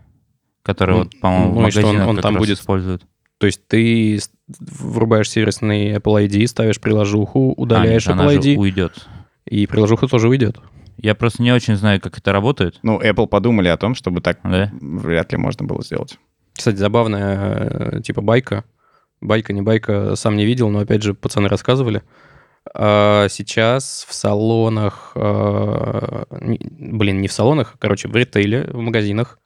которые, 0.62 0.96
Ну, 0.98 1.02
вот, 1.04 1.20
по-моему, 1.20 1.44
в 1.46 1.50
ну 1.52 1.56
он- 1.58 1.62
магазинах 1.64 2.08
он 2.08 2.16
как 2.16 2.22
там 2.22 2.34
раз 2.36 2.40
будет? 2.46 2.58
используют. 2.58 3.02
То 3.38 3.46
есть 3.46 3.66
ты 3.66 4.18
врубаешь 4.58 5.28
сервисный 5.30 5.94
Apple 5.96 6.26
ID, 6.26 6.46
ставишь 6.46 6.80
приложуху, 6.80 7.52
удаляешь 7.52 8.06
А, 8.08 8.12
нет, 8.12 8.20
она 8.20 8.30
Apple 8.32 8.42
же 8.42 8.50
ID, 8.50 8.56
уйдет. 8.56 9.06
и 9.46 9.66
приложуха 9.66 10.06
тоже 10.06 10.28
уйдет. 10.28 10.58
Я 10.96 11.14
просто 11.14 11.42
не 11.42 11.52
очень 11.52 11.76
знаю, 11.76 12.00
как 12.00 12.16
это 12.16 12.32
работает. 12.32 12.78
Ну, 12.82 13.00
Apple 13.00 13.26
подумали 13.26 13.68
о 13.68 13.76
том, 13.76 13.94
чтобы 13.94 14.20
так 14.20 14.38
Да? 14.44 14.70
вряд 14.80 15.32
ли 15.32 15.38
можно 15.38 15.66
было 15.66 15.82
сделать. 15.82 16.18
Кстати, 16.54 16.76
забавная, 16.76 17.96
э, 17.98 18.00
типа, 18.02 18.22
байка. 18.22 18.64
Байка, 19.20 19.52
не 19.52 19.60
байка, 19.60 20.14
сам 20.16 20.36
не 20.36 20.46
видел, 20.46 20.70
но, 20.70 20.78
опять 20.80 21.02
же, 21.02 21.12
пацаны 21.14 21.48
рассказывали. 21.48 22.02
А 22.72 23.28
Сейчас 23.28 24.06
в 24.08 24.14
салонах, 24.14 25.12
а, 25.14 26.24
блин, 26.30 27.20
не 27.20 27.28
в 27.28 27.32
салонах, 27.32 27.76
короче, 27.78 28.08
в 28.08 28.16
ритейле, 28.16 28.64
в 28.72 28.78
магазинах, 28.78 29.38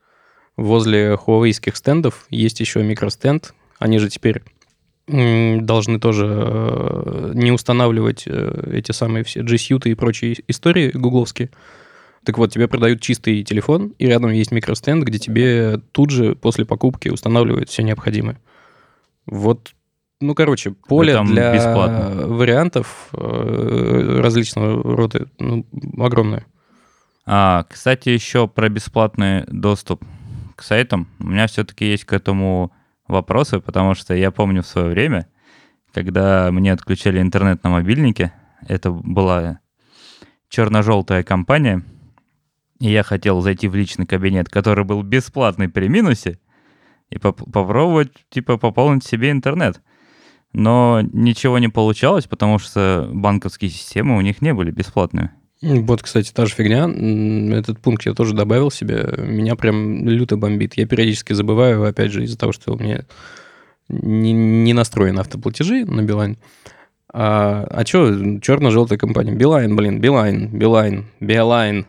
возле 0.57 1.17
хуавейских 1.17 1.77
стендов 1.77 2.27
есть 2.31 2.61
еще 2.61 2.83
микростенд. 2.83 3.55
Они 3.79 3.99
же 3.99 4.09
теперь 4.09 4.43
должны 5.09 5.99
тоже 5.99 6.27
э, 6.29 7.33
не 7.35 7.51
устанавливать 7.51 8.25
э, 8.27 8.73
эти 8.73 8.93
самые 8.93 9.25
все 9.25 9.43
G 9.43 9.55
Suite 9.55 9.89
и 9.89 9.95
прочие 9.95 10.37
истории 10.49 10.91
гугловские. 10.91 11.51
Так 12.25 12.37
вот, 12.37 12.53
тебе 12.53 12.69
продают 12.69 13.01
чистый 13.01 13.43
телефон, 13.43 13.95
и 13.99 14.07
рядом 14.07 14.33
есть 14.33 14.53
микростенд, 14.53 15.05
где 15.05 15.19
тебе 15.19 15.81
тут 15.93 16.11
же 16.11 16.35
после 16.35 16.67
покупки 16.67 17.09
устанавливают 17.09 17.71
все 17.71 17.83
необходимое. 17.83 18.39
Вот, 19.25 19.71
ну, 20.21 20.35
короче, 20.35 20.73
поле 20.73 21.13
там 21.13 21.27
для 21.27 21.55
бесплатно. 21.55 22.27
вариантов 22.27 23.09
э, 23.13 24.21
различного 24.21 24.83
рода 24.97 25.29
ну, 25.39 25.65
огромное. 25.99 26.47
А, 27.27 27.65
кстати, 27.69 28.09
еще 28.09 28.49
про 28.49 28.69
бесплатный 28.69 29.45
доступ 29.47 30.05
к 30.57 30.63
сайтам. 30.63 31.09
У 31.21 31.27
меня 31.27 31.47
все-таки 31.47 31.85
есть 31.85 32.05
к 32.05 32.13
этому 32.13 32.73
вопросы, 33.07 33.61
потому 33.61 33.95
что 33.95 34.15
я 34.15 34.31
помню 34.31 34.63
в 34.63 34.67
свое 34.67 34.89
время, 34.89 35.29
когда 35.93 36.51
мне 36.51 36.73
отключали 36.73 37.21
интернет 37.21 37.63
на 37.63 37.71
мобильнике, 37.71 38.33
это 38.67 38.91
была 38.91 39.61
черно-желтая 40.49 41.23
компания, 41.23 41.83
и 42.81 42.91
я 42.91 43.03
хотел 43.03 43.41
зайти 43.41 43.69
в 43.69 43.75
личный 43.75 44.07
кабинет, 44.07 44.49
который 44.49 44.85
был 44.85 45.03
бесплатный 45.03 45.69
при 45.69 45.89
минусе, 45.89 46.39
и 47.11 47.19
поп- 47.19 47.51
попробовать, 47.53 48.13
типа, 48.31 48.59
пополнить 48.59 49.05
себе 49.05 49.31
интернет. 49.31 49.81
Но 50.53 51.03
ничего 51.13 51.59
не 51.59 51.69
получалось, 51.69 52.27
потому 52.27 52.59
что 52.59 53.09
банковские 53.13 53.71
системы 53.71 54.17
у 54.17 54.21
них 54.21 54.41
не 54.41 54.55
были 54.55 54.71
бесплатными. 54.71 55.31
Вот, 55.61 56.03
кстати, 56.03 56.33
та 56.33 56.47
же 56.47 56.55
фигня. 56.55 56.89
Этот 57.57 57.81
пункт 57.81 58.07
я 58.07 58.15
тоже 58.15 58.35
добавил 58.35 58.71
себе. 58.71 59.15
Меня 59.19 59.57
прям 59.57 60.09
люто 60.09 60.37
бомбит. 60.37 60.75
Я 60.77 60.87
периодически 60.87 61.33
забываю, 61.33 61.85
опять 61.85 62.13
же, 62.13 62.23
из-за 62.25 62.39
того, 62.39 62.53
что 62.53 62.75
у 62.75 62.79
меня 62.79 63.05
не, 63.89 64.33
не 64.33 64.73
настроены 64.73 65.21
автоплатежи 65.21 65.85
на 65.85 66.03
Билайн. 66.03 66.39
А, 67.13 67.67
а 67.71 67.87
что, 67.87 68.39
черно-желтая 68.41 68.99
компания? 68.99 69.33
Билайн, 69.33 69.75
блин, 69.75 70.01
Билайн, 70.01 70.49
Билайн, 70.49 71.07
Билайн. 71.21 71.87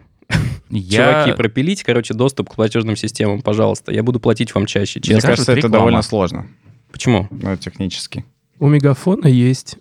Я... 0.70 1.24
Чуваки, 1.24 1.38
пропилить, 1.38 1.84
короче, 1.84 2.14
доступ 2.14 2.50
к 2.52 2.56
платежным 2.56 2.96
системам, 2.96 3.42
пожалуйста. 3.42 3.92
Я 3.92 4.04
буду 4.04 4.20
платить 4.20 4.54
вам 4.54 4.66
чаще, 4.66 5.02
Мне 5.06 5.20
кажется, 5.20 5.52
это 5.52 5.56
реклама. 5.56 5.78
довольно 5.78 6.02
сложно, 6.04 6.48
Почему? 6.92 7.28
ну, 7.32 7.58
технически. 7.58 8.24
У 8.60 8.68
Мегафона 8.68 9.28
есть. 9.28 9.78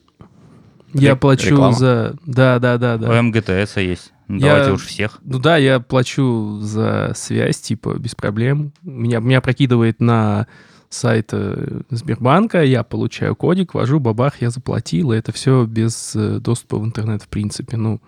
Я 0.95 1.11
Рек- 1.13 1.21
плачу 1.21 1.51
реклама? 1.51 1.73
за... 1.77 2.17
Да, 2.25 2.59
да, 2.59 2.79
да, 2.79 2.95
У 2.97 2.99
да. 2.99 3.23
МГТС 3.23 3.77
есть. 3.77 4.13
Ну, 4.29 4.39
Я- 4.39 4.53
Давайте 4.55 4.73
уж 4.73 4.87
всех. 4.87 5.21
Ну 5.23 5.39
да, 5.39 5.57
я 5.57 5.81
плачу 5.81 6.59
за 6.61 7.13
связь, 7.15 7.61
типа, 7.61 7.99
без 7.99 8.15
проблем. 8.15 8.73
Меня, 8.83 9.21
меня 9.21 9.41
прокидывает 9.41 10.01
на 10.01 10.47
сайт 10.91 11.31
э, 11.33 11.83
Сбербанка, 11.91 12.63
я 12.65 12.83
получаю 12.83 13.37
кодик, 13.37 13.75
ввожу, 13.75 14.01
бабах, 14.01 14.41
я 14.41 14.51
заплатил, 14.51 15.13
и 15.13 15.19
это 15.19 15.33
все 15.33 15.65
без 15.67 16.15
э, 16.17 16.39
доступа 16.41 16.79
в 16.79 16.85
интернет, 16.85 17.23
в 17.23 17.29
принципе. 17.29 17.77
Ну, 17.77 18.01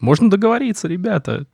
можно 0.00 0.30
договориться, 0.30 0.86
ребята. 0.86 1.46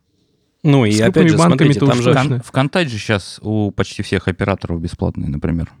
Ну 0.63 0.85
и 0.85 0.91
С 0.91 1.01
опять 1.01 1.29
же, 1.29 1.37
банками 1.37 1.71
смотрите, 1.71 2.13
там 2.13 2.29
же... 2.29 2.41
ВКонтакте 2.45 2.97
сейчас 2.97 3.39
у 3.41 3.71
почти 3.71 4.03
всех 4.03 4.27
операторов 4.27 4.81
бесплатные, 4.81 5.29
например. 5.29 5.71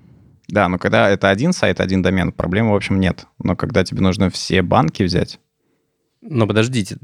Да, 0.49 0.67
но 0.67 0.77
когда 0.79 1.09
это 1.09 1.29
один 1.29 1.53
сайт, 1.53 1.79
один 1.79 2.01
домен, 2.01 2.31
проблемы, 2.31 2.71
в 2.71 2.75
общем, 2.75 2.99
нет. 2.99 3.25
Но 3.41 3.55
когда 3.55 3.83
тебе 3.83 4.01
нужно 4.01 4.29
все 4.29 4.61
банки 4.61 5.03
взять, 5.03 5.39
Но 6.21 6.47
подождите, 6.47 6.97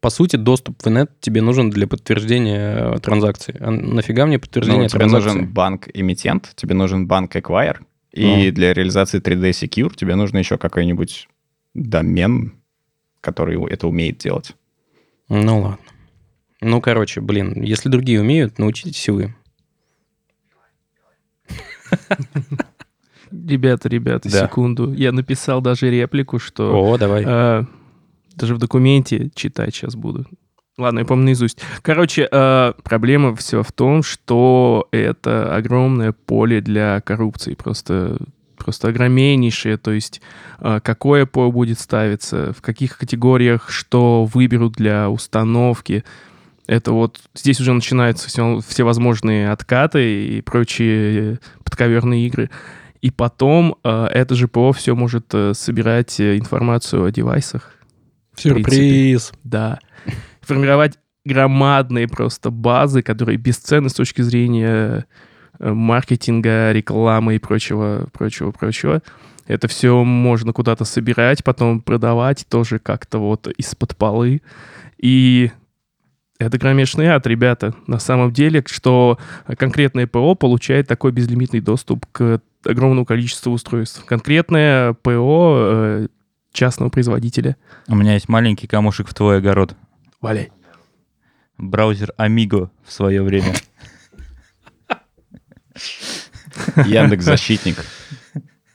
по 0.00 0.10
сути, 0.10 0.36
доступ 0.36 0.82
в 0.82 0.88
инет 0.88 1.10
тебе 1.20 1.42
нужен 1.42 1.70
для 1.70 1.86
подтверждения 1.86 2.94
э, 2.94 2.98
транзакции. 2.98 3.56
А 3.60 3.70
нафига 3.70 4.26
мне 4.26 4.36
ну, 4.36 4.40
подтверждение 4.40 4.88
тебе 4.88 5.00
транзакции? 5.00 5.28
нужен 5.28 5.52
банк-эмитент, 5.52 6.52
тебе 6.56 6.74
нужен 6.74 7.06
банк-эквайр, 7.06 7.84
и 8.12 8.50
для 8.50 8.72
реализации 8.72 9.20
3D 9.20 9.50
Secure 9.50 9.94
тебе 9.94 10.14
нужно 10.14 10.38
еще 10.38 10.58
какой-нибудь 10.58 11.28
домен, 11.74 12.54
который 13.20 13.62
это 13.70 13.88
умеет 13.88 14.18
делать. 14.18 14.54
Ну 15.28 15.60
ладно. 15.60 15.78
Ну, 16.60 16.80
короче, 16.80 17.20
блин, 17.20 17.62
если 17.62 17.88
другие 17.88 18.20
умеют, 18.20 18.58
научитесь 18.58 19.06
и 19.08 19.10
вы. 19.10 19.34
Ребята, 23.30 23.88
ребята, 23.88 24.30
Да. 24.30 24.46
секунду. 24.46 24.92
Я 24.92 25.12
написал 25.12 25.60
даже 25.60 25.90
реплику, 25.90 26.38
что... 26.38 26.72
О, 26.72 26.96
давай. 26.96 27.24
э, 27.26 27.64
даже 28.36 28.54
в 28.54 28.58
документе 28.58 29.30
читать 29.34 29.74
сейчас 29.74 29.96
буду. 29.96 30.26
Ладно, 30.78 31.00
я 31.00 31.04
помню 31.06 31.24
наизусть. 31.26 31.58
Короче, 31.82 32.28
э, 32.30 32.72
проблема 32.84 33.34
все 33.34 33.62
в 33.62 33.72
том, 33.72 34.02
что 34.02 34.86
это 34.92 35.54
огромное 35.56 36.12
поле 36.12 36.60
для 36.60 37.00
коррупции. 37.00 37.54
Просто, 37.54 38.18
просто 38.58 38.88
огромнейшее. 38.88 39.78
То 39.78 39.90
есть, 39.92 40.20
э, 40.60 40.80
какое 40.84 41.24
ПО 41.26 41.50
будет 41.50 41.80
ставиться, 41.80 42.52
в 42.52 42.60
каких 42.60 42.98
категориях 42.98 43.70
что 43.70 44.24
выберут 44.26 44.74
для 44.74 45.08
установки. 45.10 46.04
Это 46.66 46.92
вот 46.92 47.20
здесь 47.34 47.60
уже 47.60 47.72
начинаются 47.72 48.28
все, 48.28 48.60
всевозможные 48.66 49.50
откаты 49.50 50.26
и 50.26 50.40
прочие 50.40 51.38
подковерные 51.64 52.26
игры. 52.26 52.50
И 53.02 53.10
потом 53.10 53.76
э, 53.84 54.06
это 54.06 54.34
же 54.34 54.48
ПО 54.48 54.72
все 54.72 54.96
может 54.96 55.26
э, 55.32 55.52
собирать 55.54 56.18
э, 56.18 56.38
информацию 56.38 57.04
о 57.04 57.10
девайсах. 57.10 57.72
Сюрприз. 58.36 59.32
Да. 59.44 59.78
Формировать 60.40 60.98
громадные 61.24 62.08
просто 62.08 62.50
базы, 62.50 63.02
которые 63.02 63.36
бесценны 63.36 63.88
с 63.88 63.94
точки 63.94 64.22
зрения 64.22 65.06
э, 65.58 65.72
маркетинга, 65.72 66.72
рекламы 66.72 67.36
и 67.36 67.38
прочего, 67.38 68.08
прочего, 68.12 68.50
прочего. 68.50 69.02
Это 69.46 69.68
все 69.68 70.02
можно 70.02 70.52
куда-то 70.52 70.84
собирать, 70.84 71.44
потом 71.44 71.80
продавать 71.80 72.46
тоже 72.48 72.78
как-то 72.78 73.18
вот 73.18 73.46
из-под 73.46 73.96
полы. 73.96 74.42
И 74.98 75.50
это 76.38 76.58
кромешный 76.58 77.06
ад, 77.06 77.26
ребята. 77.26 77.74
На 77.86 77.98
самом 77.98 78.32
деле, 78.32 78.62
что 78.66 79.18
конкретное 79.58 80.06
ПО 80.06 80.34
получает 80.34 80.86
такой 80.86 81.12
безлимитный 81.12 81.60
доступ 81.60 82.06
к 82.12 82.40
огромному 82.64 83.06
количеству 83.06 83.52
устройств. 83.52 84.04
Конкретное 84.04 84.92
ПО 84.94 85.56
э, 85.58 86.08
частного 86.52 86.90
производителя. 86.90 87.56
У 87.88 87.94
меня 87.94 88.14
есть 88.14 88.28
маленький 88.28 88.66
камушек 88.66 89.08
в 89.08 89.14
твой 89.14 89.38
огород. 89.38 89.76
Валяй. 90.20 90.50
Браузер 91.58 92.12
Amigo 92.18 92.70
в 92.84 92.92
свое 92.92 93.22
время. 93.22 93.54
Яндекс 96.84 97.24
Защитник. 97.24 97.76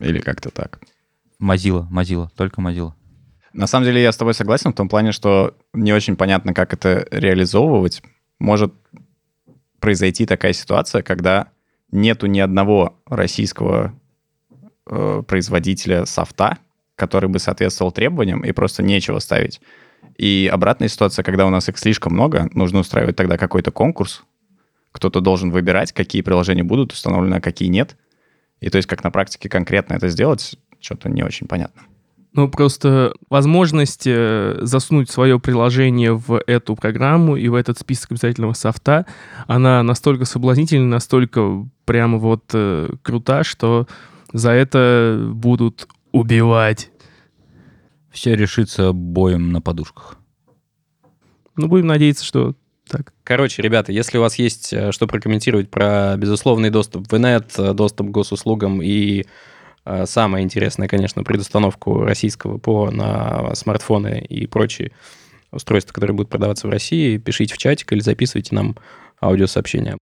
Или 0.00 0.18
как-то 0.20 0.50
так. 0.50 0.80
Mozilla, 1.40 1.88
Mozilla, 1.90 2.28
только 2.36 2.60
Mozilla. 2.60 2.92
На 3.52 3.66
самом 3.66 3.84
деле 3.84 4.02
я 4.02 4.12
с 4.12 4.16
тобой 4.16 4.34
согласен 4.34 4.72
в 4.72 4.76
том 4.76 4.88
плане, 4.88 5.12
что 5.12 5.56
не 5.74 5.92
очень 5.92 6.16
понятно, 6.16 6.54
как 6.54 6.72
это 6.72 7.06
реализовывать. 7.10 8.02
Может 8.38 8.72
произойти 9.78 10.26
такая 10.26 10.52
ситуация, 10.52 11.02
когда 11.02 11.48
нету 11.90 12.26
ни 12.26 12.40
одного 12.40 12.98
российского 13.06 13.94
э, 14.86 15.22
производителя 15.26 16.06
софта, 16.06 16.58
который 16.96 17.28
бы 17.28 17.38
соответствовал 17.38 17.92
требованиям, 17.92 18.44
и 18.44 18.52
просто 18.52 18.82
нечего 18.82 19.18
ставить. 19.18 19.60
И 20.16 20.48
обратная 20.52 20.88
ситуация, 20.88 21.22
когда 21.22 21.46
у 21.46 21.50
нас 21.50 21.68
их 21.68 21.78
слишком 21.78 22.14
много, 22.14 22.48
нужно 22.54 22.80
устраивать 22.80 23.16
тогда 23.16 23.36
какой-то 23.36 23.70
конкурс. 23.70 24.22
Кто-то 24.92 25.20
должен 25.20 25.50
выбирать, 25.50 25.92
какие 25.92 26.22
приложения 26.22 26.64
будут 26.64 26.92
установлены, 26.92 27.36
а 27.36 27.40
какие 27.40 27.68
нет. 27.68 27.96
И 28.60 28.68
то 28.68 28.76
есть 28.76 28.88
как 28.88 29.04
на 29.04 29.10
практике 29.10 29.48
конкретно 29.48 29.94
это 29.94 30.08
сделать, 30.08 30.56
что-то 30.80 31.08
не 31.08 31.22
очень 31.22 31.46
понятно. 31.46 31.82
Ну, 32.34 32.48
просто 32.48 33.14
возможность 33.28 34.06
э, 34.06 34.58
засунуть 34.62 35.10
свое 35.10 35.38
приложение 35.38 36.14
в 36.14 36.42
эту 36.46 36.76
программу 36.76 37.36
и 37.36 37.48
в 37.48 37.54
этот 37.54 37.78
список 37.78 38.12
обязательного 38.12 38.54
софта, 38.54 39.04
она 39.46 39.82
настолько 39.82 40.24
соблазнительна, 40.24 40.86
настолько 40.86 41.66
прямо 41.84 42.16
вот 42.16 42.44
э, 42.54 42.90
крута, 43.02 43.44
что 43.44 43.86
за 44.32 44.52
это 44.52 45.28
будут 45.32 45.86
убивать. 46.10 46.90
Все 48.10 48.34
решится 48.34 48.92
боем 48.92 49.52
на 49.52 49.60
подушках. 49.60 50.16
Ну, 51.56 51.68
будем 51.68 51.86
надеяться, 51.86 52.24
что 52.24 52.54
так. 52.88 53.12
Короче, 53.24 53.62
ребята, 53.62 53.92
если 53.92 54.18
у 54.18 54.20
вас 54.20 54.36
есть 54.36 54.72
э, 54.72 54.92
что 54.92 55.06
прокомментировать 55.06 55.70
про 55.70 56.16
безусловный 56.16 56.70
доступ 56.70 57.10
в 57.10 57.16
инет, 57.16 57.52
э, 57.58 57.72
доступ 57.74 58.08
к 58.08 58.10
госуслугам 58.10 58.82
и 58.82 59.24
самое 60.06 60.44
интересное, 60.44 60.88
конечно, 60.88 61.22
предустановку 61.24 62.00
российского 62.02 62.58
ПО 62.58 62.90
на 62.90 63.54
смартфоны 63.54 64.20
и 64.28 64.46
прочие 64.46 64.92
устройства, 65.50 65.92
которые 65.92 66.14
будут 66.16 66.30
продаваться 66.30 66.66
в 66.66 66.70
России, 66.70 67.16
пишите 67.18 67.54
в 67.54 67.58
чатик 67.58 67.92
или 67.92 68.00
записывайте 68.00 68.54
нам 68.54 68.76
аудиосообщения. 69.20 69.96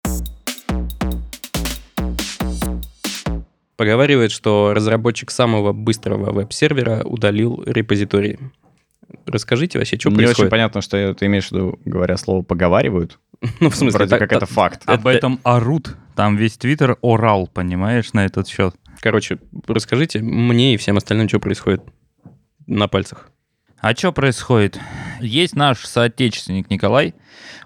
Поговаривает, 3.76 4.32
что 4.32 4.72
разработчик 4.74 5.30
самого 5.30 5.72
быстрого 5.72 6.32
веб-сервера 6.32 7.02
удалил 7.04 7.62
репозиторий. 7.64 8.38
Расскажите 9.24 9.78
вообще, 9.78 9.96
что 9.98 10.10
Не 10.10 10.16
происходит? 10.16 10.38
очень 10.40 10.50
понятно, 10.50 10.80
что 10.82 11.14
ты 11.14 11.26
имеешь 11.26 11.48
в 11.48 11.52
виду, 11.52 11.78
говоря 11.84 12.16
слово 12.16 12.42
«поговаривают». 12.42 13.18
Ну, 13.60 13.70
в 13.70 13.76
смысле, 13.76 13.98
Вроде 13.98 14.10
так- 14.10 14.18
как 14.20 14.30
так- 14.30 14.42
это 14.42 14.52
факт. 14.52 14.82
Об 14.86 15.06
Это- 15.06 15.10
этом 15.18 15.40
орут. 15.44 15.96
Там 16.16 16.36
весь 16.36 16.56
твиттер 16.58 16.96
орал, 17.02 17.46
понимаешь, 17.46 18.12
на 18.12 18.26
этот 18.26 18.48
счет. 18.48 18.74
Короче, 19.00 19.38
расскажите 19.66 20.20
мне 20.20 20.74
и 20.74 20.76
всем 20.76 20.96
остальным, 20.96 21.28
что 21.28 21.40
происходит 21.40 21.82
на 22.66 22.88
пальцах. 22.88 23.30
А 23.80 23.94
что 23.94 24.12
происходит? 24.12 24.78
Есть 25.20 25.54
наш 25.54 25.84
соотечественник 25.84 26.68
Николай. 26.70 27.14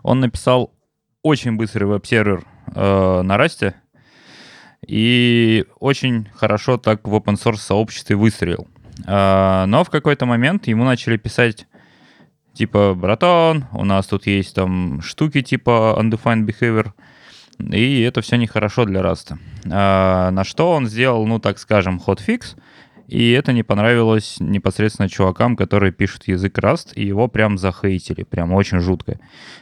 Он 0.03 0.21
написал 0.21 0.75
очень 1.23 1.57
быстрый 1.57 1.85
веб-сервер 1.85 2.45
э, 2.75 3.23
на 3.23 3.37
Расте. 3.37 3.75
И 4.87 5.65
очень 5.79 6.29
хорошо 6.35 6.77
так 6.77 7.07
в 7.07 7.15
open 7.15 7.35
source 7.35 7.57
сообществе 7.57 8.17
выстрелил. 8.17 8.69
Э, 9.07 9.65
но 9.67 9.85
в 9.85 9.91
какой-то 9.91 10.27
момент 10.27 10.67
ему 10.67 10.85
начали 10.85 11.17
писать 11.17 11.67
типа, 12.53 12.95
братан, 12.95 13.67
у 13.73 13.85
нас 13.85 14.07
тут 14.07 14.27
есть 14.27 14.55
там 14.55 15.01
штуки 15.01 15.41
типа 15.41 15.97
undefined 15.99 16.45
behavior, 16.45 16.93
и 17.59 18.01
это 18.01 18.21
все 18.21 18.37
нехорошо 18.37 18.85
для 18.85 19.03
Раста. 19.03 19.39
А, 19.71 20.31
на 20.31 20.45
что 20.45 20.73
он 20.73 20.87
сделал, 20.87 21.27
ну, 21.27 21.39
так 21.39 21.59
скажем, 21.59 22.01
hotfix, 22.05 22.57
и 23.09 23.33
это 23.33 23.53
не 23.53 23.63
понравилось 23.63 24.37
непосредственно 24.41 25.09
чувакам, 25.09 25.57
которые 25.57 25.93
пишут 25.93 26.29
язык 26.29 26.59
Rust, 26.59 26.95
и 26.95 27.05
его 27.05 27.29
прям 27.29 27.59
захейтили, 27.59 28.23
прям 28.23 28.53
очень 28.53 28.81
жутко. 28.81 29.19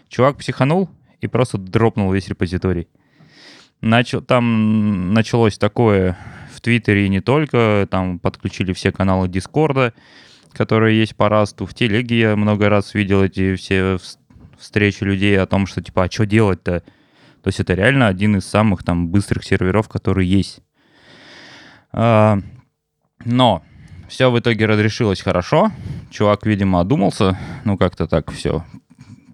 Чувак 0.09 0.37
психанул 0.37 0.89
и 1.21 1.27
просто 1.27 1.59
дропнул 1.59 2.13
весь 2.13 2.29
репозиторий. 2.29 2.89
Начал, 3.81 4.21
там 4.21 5.15
началось 5.15 5.59
такое 5.59 6.17
в 6.53 6.61
Твиттере 6.61 7.07
и 7.07 7.09
не 7.09 7.21
только, 7.21 7.89
там 7.91 8.19
подключили 8.19 8.73
все 8.73 8.93
каналы 8.93 9.29
Дискорда, 9.29 9.95
которые 10.53 10.99
есть 10.99 11.17
по 11.17 11.29
Расту. 11.29 11.67
В 11.67 11.75
телеге 11.75 12.21
я 12.21 12.37
много 12.37 12.69
раз 12.69 12.95
видел 12.95 13.23
эти 13.23 13.55
все 13.55 13.95
вс- 13.95 14.19
встречи 14.59 15.03
людей 15.03 15.39
о 15.41 15.47
том, 15.47 15.67
что 15.67 15.83
типа, 15.83 16.05
а 16.05 16.11
что 16.11 16.27
делать-то? 16.27 16.83
То 17.43 17.49
есть 17.49 17.61
это 17.61 17.75
реально 17.75 18.09
один 18.09 18.37
из 18.37 18.47
самых 18.47 18.83
там 18.83 19.09
быстрых 19.09 19.45
серверов, 19.45 19.89
который 19.89 20.27
есть. 20.27 20.61
А, 21.93 22.39
но 23.25 23.63
все 24.09 24.31
в 24.31 24.39
итоге 24.39 24.67
разрешилось 24.67 25.21
хорошо. 25.21 25.71
Чувак, 26.11 26.47
видимо, 26.47 26.81
одумался. 26.81 27.39
Ну, 27.65 27.79
как-то 27.79 28.07
так 28.07 28.31
все 28.31 28.65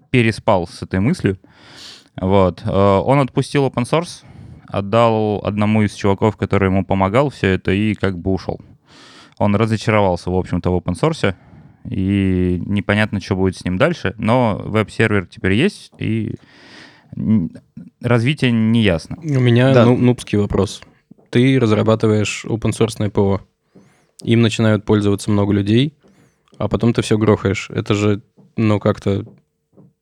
переспал 0.09 0.67
с 0.67 0.81
этой 0.81 0.99
мыслью. 0.99 1.37
Вот. 2.19 2.61
Э, 2.65 3.01
Он 3.05 3.19
отпустил 3.19 3.67
open 3.67 3.83
source, 3.83 4.23
отдал 4.67 5.41
одному 5.43 5.83
из 5.83 5.93
чуваков, 5.93 6.37
который 6.37 6.69
ему 6.69 6.85
помогал 6.85 7.29
все 7.29 7.55
это, 7.55 7.71
и 7.71 7.93
как 7.93 8.17
бы 8.17 8.31
ушел. 8.31 8.59
Он 9.37 9.55
разочаровался, 9.55 10.31
в 10.31 10.35
общем-то, 10.35 10.71
в 10.71 10.77
open 10.77 10.93
source, 10.99 11.35
и 11.85 12.61
непонятно, 12.65 13.21
что 13.21 13.35
будет 13.35 13.55
с 13.55 13.63
ним 13.63 13.77
дальше, 13.77 14.15
но 14.17 14.59
веб-сервер 14.63 15.27
теперь 15.27 15.53
есть, 15.53 15.91
и 15.99 16.35
развитие 18.01 18.51
не 18.51 18.81
ясно. 18.83 19.17
У 19.21 19.39
меня 19.39 19.73
Да. 19.73 19.85
ну- 19.85 19.97
нубский 19.97 20.37
вопрос. 20.37 20.81
Ты 21.29 21.59
разрабатываешь 21.59 22.45
open 22.45 22.71
source 22.71 23.09
ПО, 23.09 23.41
им 24.23 24.41
начинают 24.41 24.85
пользоваться 24.85 25.29
много 25.31 25.53
людей, 25.53 25.93
а 26.57 26.67
потом 26.67 26.93
ты 26.93 27.01
все 27.01 27.17
грохаешь. 27.17 27.69
Это 27.69 27.93
же, 27.93 28.21
ну, 28.55 28.79
как-то 28.79 29.25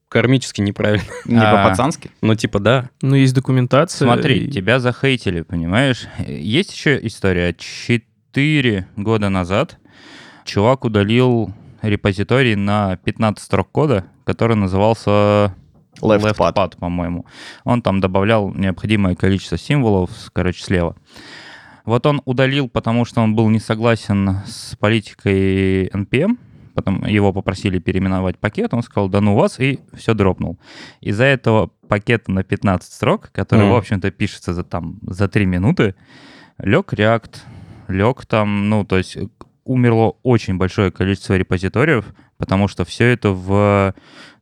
кармически 0.08 0.62
неправильно. 0.62 1.04
Не 1.26 1.38
А. 1.42 1.64
по-пацански. 1.64 2.12
Ну, 2.22 2.36
типа, 2.36 2.60
да. 2.60 2.90
Ну, 3.02 3.16
есть 3.16 3.34
документация. 3.34 4.06
Смотри, 4.06 4.46
и- 4.46 4.52
тебя 4.52 4.80
захейтили, 4.80 5.42
понимаешь? 5.42 6.08
Есть 6.28 6.74
еще 6.74 7.00
история. 7.06 7.54
Четыре 7.58 8.88
года 8.96 9.30
назад 9.30 9.78
чувак 10.46 10.86
удалил 10.86 11.52
репозиторий 11.82 12.56
на 12.56 12.98
15 12.98 13.44
строк 13.44 13.72
кода, 13.72 14.06
который 14.24 14.56
назывался 14.56 15.56
Leftpad. 16.02 16.78
по-моему. 16.78 17.26
Он 17.64 17.82
там 17.82 18.00
добавлял 18.00 18.52
необходимое 18.54 19.16
количество 19.16 19.58
символов, 19.58 20.10
короче, 20.34 20.64
слева. 20.64 20.96
Вот 21.86 22.06
он 22.06 22.22
удалил, 22.26 22.68
потому 22.68 23.06
что 23.06 23.22
он 23.22 23.36
был 23.36 23.50
не 23.50 23.60
согласен 23.60 24.40
с 24.48 24.76
политикой 24.78 25.88
NPM, 25.88 26.38
потом 26.74 27.06
его 27.06 27.32
попросили 27.32 27.80
переименовать 27.80 28.40
пакет, 28.40 28.74
он 28.74 28.82
сказал, 28.82 29.08
да 29.08 29.22
ну 29.22 29.36
вас, 29.36 29.60
и 29.60 29.80
все 29.94 30.14
дропнул. 30.14 30.60
Из-за 31.02 31.26
этого 31.26 31.70
пакета 31.88 32.32
на 32.32 32.44
15 32.44 32.92
строк, 32.92 33.30
который, 33.32 33.66
Мгм. 33.66 33.74
в 33.74 33.76
общем-то, 33.78 34.10
пишется 34.12 34.54
за, 34.54 34.64
там, 34.64 34.98
за 35.04 35.28
3 35.28 35.46
минуты, 35.46 35.96
лег 36.58 36.92
React, 36.94 37.36
лег 37.88 38.26
там, 38.26 38.70
ну, 38.70 38.84
то 38.84 38.98
есть 38.98 39.18
умерло 39.64 40.16
очень 40.24 40.58
большое 40.58 40.92
количество 40.92 41.36
репозиториев, 41.36 42.06
потому 42.38 42.68
что 42.68 42.84
все 42.84 43.06
это 43.06 43.30
в 43.30 43.94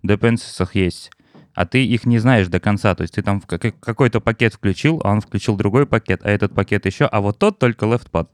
dependencies 0.06 0.68
есть 0.74 1.12
а 1.54 1.66
ты 1.66 1.86
их 1.86 2.06
не 2.06 2.20
знаешь 2.20 2.48
до 2.48 2.60
конца. 2.60 2.96
То 2.96 3.04
есть 3.04 3.16
ты 3.16 3.22
там 3.22 3.42
какой-то 3.42 4.20
пакет 4.22 4.54
включил, 4.54 5.02
а 5.04 5.12
он 5.12 5.22
включил 5.22 5.56
другой 5.56 5.86
пакет, 5.86 6.22
а 6.24 6.30
этот 6.30 6.54
пакет 6.54 6.86
еще, 6.86 7.06
а 7.06 7.22
вот 7.22 7.38
тот 7.38 7.60
только 7.60 7.86
leftpad. 7.86 8.28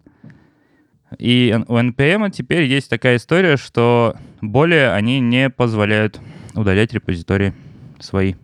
И 1.17 1.57
у 1.67 1.75
NPM 1.75 2.29
теперь 2.29 2.63
есть 2.63 2.89
такая 2.89 3.17
история, 3.17 3.57
что 3.57 4.15
более 4.41 4.91
они 4.91 5.19
не 5.19 5.49
позволяют 5.49 6.19
удалять 6.53 6.93
репозитории 6.93 7.53
свои. 7.99 8.35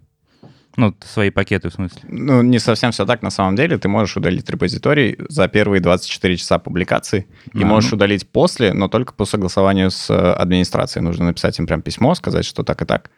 Ну, 0.78 0.94
свои 1.06 1.30
пакеты, 1.30 1.70
в 1.70 1.74
смысле. 1.74 2.02
Ну, 2.10 2.42
не 2.42 2.60
совсем 2.60 2.92
все 2.92 3.06
так 3.06 3.22
на 3.22 3.30
самом 3.30 3.56
деле. 3.56 3.78
Ты 3.78 3.88
можешь 3.88 4.18
удалить 4.18 4.50
репозиторий 4.50 5.16
за 5.30 5.48
первые 5.48 5.80
24 5.80 6.36
часа 6.36 6.60
публикации 6.60 7.28
и 7.54 7.64
А, 7.64 7.66
можешь 7.66 7.92
ну. 7.92 7.96
удалить 7.96 8.28
после, 8.28 8.74
но 8.74 8.90
только 8.90 9.14
по 9.14 9.24
согласованию 9.24 9.90
с 9.90 10.10
э, 10.10 10.14
администрацией. 10.14 11.02
Нужно 11.02 11.28
написать 11.28 11.58
им 11.60 11.68
прям 11.68 11.82
письмо, 11.82 12.14
сказать, 12.14 12.44
что 12.44 12.64
так 12.64 12.82
и 12.82 12.86
так. 12.86 13.10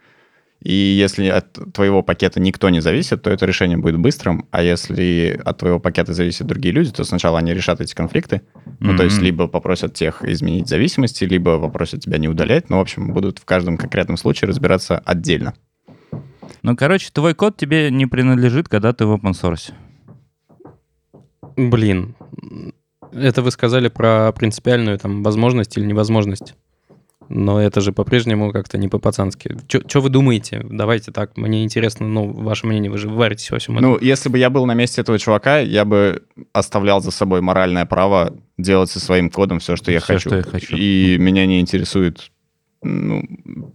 И 0.62 0.72
если 0.72 1.26
от 1.28 1.56
твоего 1.72 2.02
пакета 2.02 2.40
никто 2.40 2.68
не 2.68 2.80
зависит, 2.80 3.22
то 3.22 3.30
это 3.30 3.46
решение 3.46 3.78
будет 3.78 3.98
быстрым, 3.98 4.46
а 4.50 4.62
если 4.62 5.40
от 5.44 5.58
твоего 5.58 5.78
пакета 5.78 6.14
зависят 6.14 6.48
другие 6.48 6.74
люди, 6.74 6.90
то 6.90 7.04
сначала 7.04 7.38
они 7.38 7.54
решат 7.54 7.80
эти 7.80 7.94
конфликты. 7.94 8.42
Ну, 8.80 8.96
то 8.96 9.04
есть 9.04 9.20
либо 9.20 9.46
попросят 9.46 9.94
тех 9.94 10.24
изменить 10.24 10.68
зависимости, 10.68 11.24
либо 11.24 11.58
попросят 11.60 12.00
тебя 12.00 12.18
не 12.18 12.28
удалять. 12.28 12.70
Ну, 12.70 12.78
в 12.78 12.80
общем, 12.80 13.12
будут 13.12 13.38
в 13.38 13.44
каждом 13.44 13.76
конкретном 13.76 14.16
случае 14.16 14.48
разбираться 14.48 14.98
отдельно. 14.98 15.54
Ну, 16.62 16.76
короче, 16.76 17.10
твой 17.12 17.34
код 17.34 17.56
тебе 17.56 17.90
не 17.90 18.06
принадлежит, 18.06 18.68
когда 18.68 18.92
ты 18.92 19.06
в 19.06 19.14
open 19.14 19.32
source. 19.32 19.72
Блин. 21.56 22.14
Это 23.12 23.42
вы 23.42 23.50
сказали 23.52 23.88
про 23.88 24.32
принципиальную 24.32 24.98
там 24.98 25.22
возможность 25.22 25.76
или 25.76 25.84
невозможность. 25.84 26.54
Но 27.28 27.60
это 27.60 27.80
же 27.80 27.92
по-прежнему 27.92 28.52
как-то 28.52 28.78
не 28.78 28.88
по-пацански. 28.88 29.56
Что 29.68 30.00
вы 30.00 30.08
думаете? 30.08 30.64
Давайте 30.68 31.12
так, 31.12 31.36
мне 31.36 31.62
интересно, 31.62 32.06
ну, 32.06 32.32
ваше 32.32 32.66
мнение, 32.66 32.90
вы 32.90 32.98
же 32.98 33.08
варитесь 33.08 33.50
во 33.50 33.58
всем 33.58 33.76
этом. 33.76 33.90
Ну, 33.90 33.98
если 34.00 34.28
бы 34.28 34.38
я 34.38 34.48
был 34.48 34.64
на 34.64 34.74
месте 34.74 35.02
этого 35.02 35.18
чувака, 35.18 35.58
я 35.58 35.84
бы 35.84 36.22
оставлял 36.52 37.00
за 37.00 37.10
собой 37.10 37.40
моральное 37.40 37.84
право 37.84 38.34
делать 38.56 38.90
со 38.90 38.98
своим 38.98 39.30
кодом 39.30 39.58
все, 39.58 39.76
что 39.76 39.92
я 39.92 40.00
хочу. 40.00 40.30
что 40.30 40.36
я 40.36 40.42
хочу. 40.42 40.74
И 40.76 41.16
меня 41.18 41.44
не 41.46 41.60
интересует, 41.60 42.30
ну, 42.82 43.22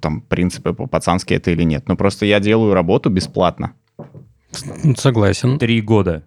там, 0.02 0.22
принципы 0.22 0.74
по-пацански 0.74 1.34
это 1.34 1.52
или 1.52 1.64
нет. 1.64 1.88
Но 1.88 1.96
просто 1.96 2.26
я 2.26 2.40
делаю 2.40 2.74
работу 2.74 3.10
бесплатно. 3.10 3.74
Согласен. 4.98 5.60
Три 5.60 5.82
года. 5.82 6.24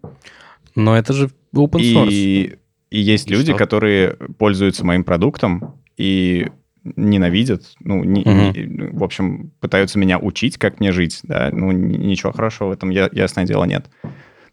Но 0.75 0.97
это 0.97 1.13
же 1.13 1.31
open 1.55 1.81
source. 1.81 2.09
И, 2.11 2.57
и 2.91 3.01
есть 3.01 3.29
И 3.29 3.33
люди, 3.33 3.51
что? 3.53 3.59
которые 3.59 4.15
пользуются 4.39 4.85
моим 4.85 5.05
продуктом 5.05 5.81
и 5.97 6.49
ненавидят, 6.97 7.63
ну, 7.81 8.05
не- 8.05 8.23
не- 8.25 8.89
в 8.93 9.03
общем, 9.03 9.51
пытаются 9.61 9.99
меня 9.99 10.19
учить, 10.19 10.57
как 10.59 10.79
мне 10.81 10.93
жить, 10.93 11.21
да, 11.25 11.51
ну, 11.53 11.73
ничего 11.73 12.33
хорошего 12.33 12.69
в 12.69 12.73
этом, 12.73 12.91
я- 12.91 13.09
ясное 13.13 13.45
дело, 13.45 13.65
нет. 13.65 13.87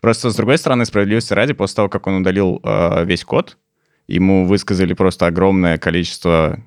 Просто, 0.02 0.30
с 0.32 0.36
другой 0.36 0.58
стороны, 0.58 0.86
справедливости 0.86 1.34
ради, 1.34 1.54
после 1.54 1.76
того, 1.78 1.90
как 1.90 2.08
он 2.08 2.16
удалил 2.22 2.60
э, 2.64 3.06
весь 3.06 3.24
код, 3.24 3.58
ему 4.08 4.46
высказали 4.46 4.94
просто 4.94 5.28
огромное 5.28 5.78
количество 5.78 6.60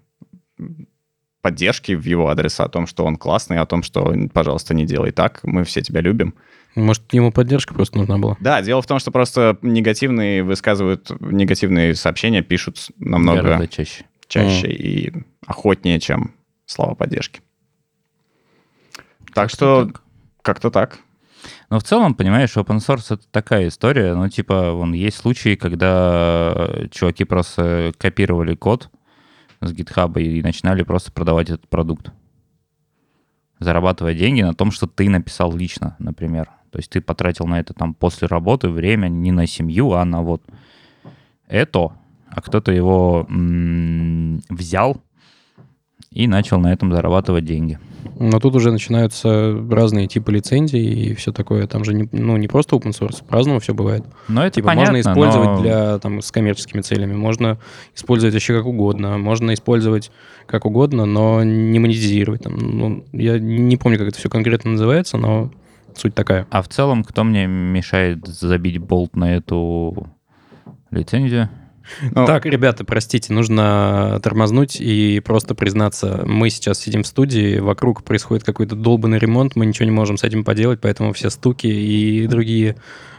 поддержки 1.42 1.92
в 1.92 2.04
его 2.04 2.28
адрес 2.28 2.58
о 2.60 2.68
том, 2.68 2.86
что 2.86 3.04
он 3.04 3.16
классный, 3.16 3.58
о 3.58 3.66
том, 3.66 3.82
что, 3.82 4.12
пожалуйста, 4.32 4.74
не 4.74 4.84
делай 4.84 5.12
так, 5.12 5.40
мы 5.44 5.64
все 5.64 5.80
тебя 5.80 6.00
любим. 6.00 6.34
Может, 6.74 7.02
ему 7.14 7.30
поддержка 7.32 7.72
просто 7.72 7.98
нужна 7.98 8.18
была? 8.18 8.36
Да, 8.40 8.60
дело 8.62 8.82
в 8.82 8.86
том, 8.86 8.98
что 8.98 9.10
просто 9.10 9.56
негативные 9.62 10.42
высказывают, 10.42 11.10
негативные 11.20 11.94
сообщения 11.94 12.42
пишут 12.42 12.88
намного 12.98 13.42
Гораздо 13.42 13.68
чаще. 13.68 14.04
чаще 14.28 14.68
и 14.72 15.12
охотнее, 15.46 16.00
чем 16.00 16.34
слова 16.66 16.94
поддержки. 16.94 17.40
Так 19.32 19.50
что 19.50 19.90
как-то 20.42 20.70
так. 20.70 20.98
Но 21.70 21.78
в 21.78 21.82
целом, 21.82 22.14
понимаешь, 22.14 22.56
open 22.56 22.78
source 22.78 23.14
это 23.14 23.26
такая 23.30 23.68
история. 23.68 24.14
Ну, 24.14 24.28
типа, 24.28 24.72
вон 24.72 24.92
есть 24.92 25.16
случаи, 25.16 25.56
когда 25.56 26.68
чуваки 26.90 27.24
просто 27.24 27.92
копировали 27.98 28.54
код 28.54 28.90
с 29.60 29.72
GitHub 29.72 30.20
и 30.20 30.42
начинали 30.42 30.82
просто 30.82 31.12
продавать 31.12 31.50
этот 31.50 31.68
продукт. 31.68 32.12
Зарабатывая 33.58 34.14
деньги 34.14 34.42
на 34.42 34.54
том, 34.54 34.70
что 34.70 34.86
ты 34.86 35.08
написал 35.08 35.54
лично, 35.54 35.96
например. 35.98 36.50
То 36.70 36.78
есть 36.78 36.90
ты 36.90 37.00
потратил 37.00 37.46
на 37.46 37.58
это 37.58 37.72
там 37.72 37.94
после 37.94 38.28
работы 38.28 38.68
время 38.68 39.08
не 39.08 39.32
на 39.32 39.46
семью, 39.46 39.92
а 39.92 40.04
на 40.04 40.22
вот 40.22 40.42
это, 41.46 41.92
а 42.28 42.42
кто-то 42.42 42.70
его 42.70 43.26
м, 43.30 44.42
взял 44.50 45.02
и 46.10 46.26
начал 46.26 46.58
на 46.60 46.72
этом 46.72 46.92
зарабатывать 46.92 47.44
деньги. 47.44 47.78
Но 48.18 48.38
тут 48.40 48.54
уже 48.54 48.72
начинаются 48.72 49.54
разные 49.70 50.06
типы 50.06 50.32
лицензий 50.32 50.82
и 50.82 51.14
все 51.14 51.32
такое. 51.32 51.66
Там 51.66 51.84
же 51.84 51.92
не, 51.92 52.08
ну, 52.12 52.36
не 52.38 52.48
просто 52.48 52.76
open 52.76 52.92
source, 52.98 53.22
по-разному 53.22 53.60
все 53.60 53.74
бывает. 53.74 54.04
Но 54.28 54.42
это 54.46 54.54
Типа 54.56 54.68
понятно, 54.68 54.94
можно 54.94 55.00
использовать 55.10 55.48
но- 55.48 55.60
для 55.60 55.98
там 55.98 56.22
с 56.22 56.30
коммерческими 56.30 56.80
целями, 56.80 57.14
можно 57.14 57.58
использовать 57.94 58.32
вообще 58.34 58.56
как 58.56 58.64
угодно, 58.66 59.18
можно 59.18 59.52
использовать 59.52 60.10
как 60.46 60.64
угодно, 60.64 61.04
но 61.04 61.44
не 61.44 61.78
монетизировать. 61.78 62.44
Там, 62.44 62.56
ну, 62.56 63.04
я 63.12 63.38
не 63.38 63.76
помню, 63.76 63.98
как 63.98 64.08
это 64.08 64.18
все 64.18 64.30
конкретно 64.30 64.70
называется, 64.72 65.18
но 65.18 65.50
суть 65.94 66.14
такая. 66.14 66.46
А 66.50 66.62
в 66.62 66.68
целом, 66.68 67.04
кто 67.04 67.22
мне 67.24 67.46
мешает 67.46 68.26
забить 68.26 68.78
болт 68.78 69.14
на 69.16 69.36
эту 69.36 70.08
лицензию? 70.90 71.50
Ну, 72.12 72.26
Так, 72.26 72.46
ребята, 72.46 72.84
простите, 72.84 73.32
нужно 73.32 74.20
тормознуть 74.22 74.80
и 74.80 75.20
просто 75.20 75.54
признаться, 75.54 76.22
мы 76.26 76.50
сейчас 76.50 76.80
сидим 76.80 77.02
в 77.02 77.06
студии, 77.06 77.58
вокруг 77.58 78.04
происходит 78.04 78.44
какой-то 78.44 78.76
долбанный 78.76 79.18
ремонт, 79.18 79.56
мы 79.56 79.66
ничего 79.66 79.84
не 79.84 79.92
можем 79.92 80.16
с 80.16 80.24
этим 80.24 80.44
поделать, 80.44 80.80
поэтому 80.80 81.12
все 81.12 81.30
стуки 81.30 81.66
и 81.66 82.26
другие 82.26 82.76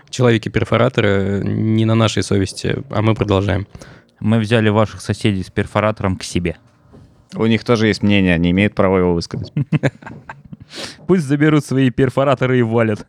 человеки-перфораторы 0.10 1.42
не 1.44 1.86
на 1.86 1.96
нашей 1.96 2.24
совести, 2.24 2.84
а 2.90 3.02
мы 3.02 3.14
продолжаем. 3.16 3.68
Мы 4.20 4.40
взяли 4.40 4.70
ваших 4.70 5.02
соседей 5.02 5.44
с 5.44 5.52
перфоратором 5.52 6.18
к 6.18 6.24
себе. 6.24 6.58
У 7.36 7.46
них 7.46 7.64
тоже 7.64 7.88
есть 7.88 8.04
мнение, 8.04 8.34
они 8.34 8.52
имеют 8.52 8.74
право 8.74 8.98
его 8.98 9.14
высказать. 9.14 9.52
Пусть 11.08 11.24
заберут 11.24 11.66
свои 11.66 11.90
перфораторы 11.90 12.60
и 12.60 12.62
валят. 12.62 13.06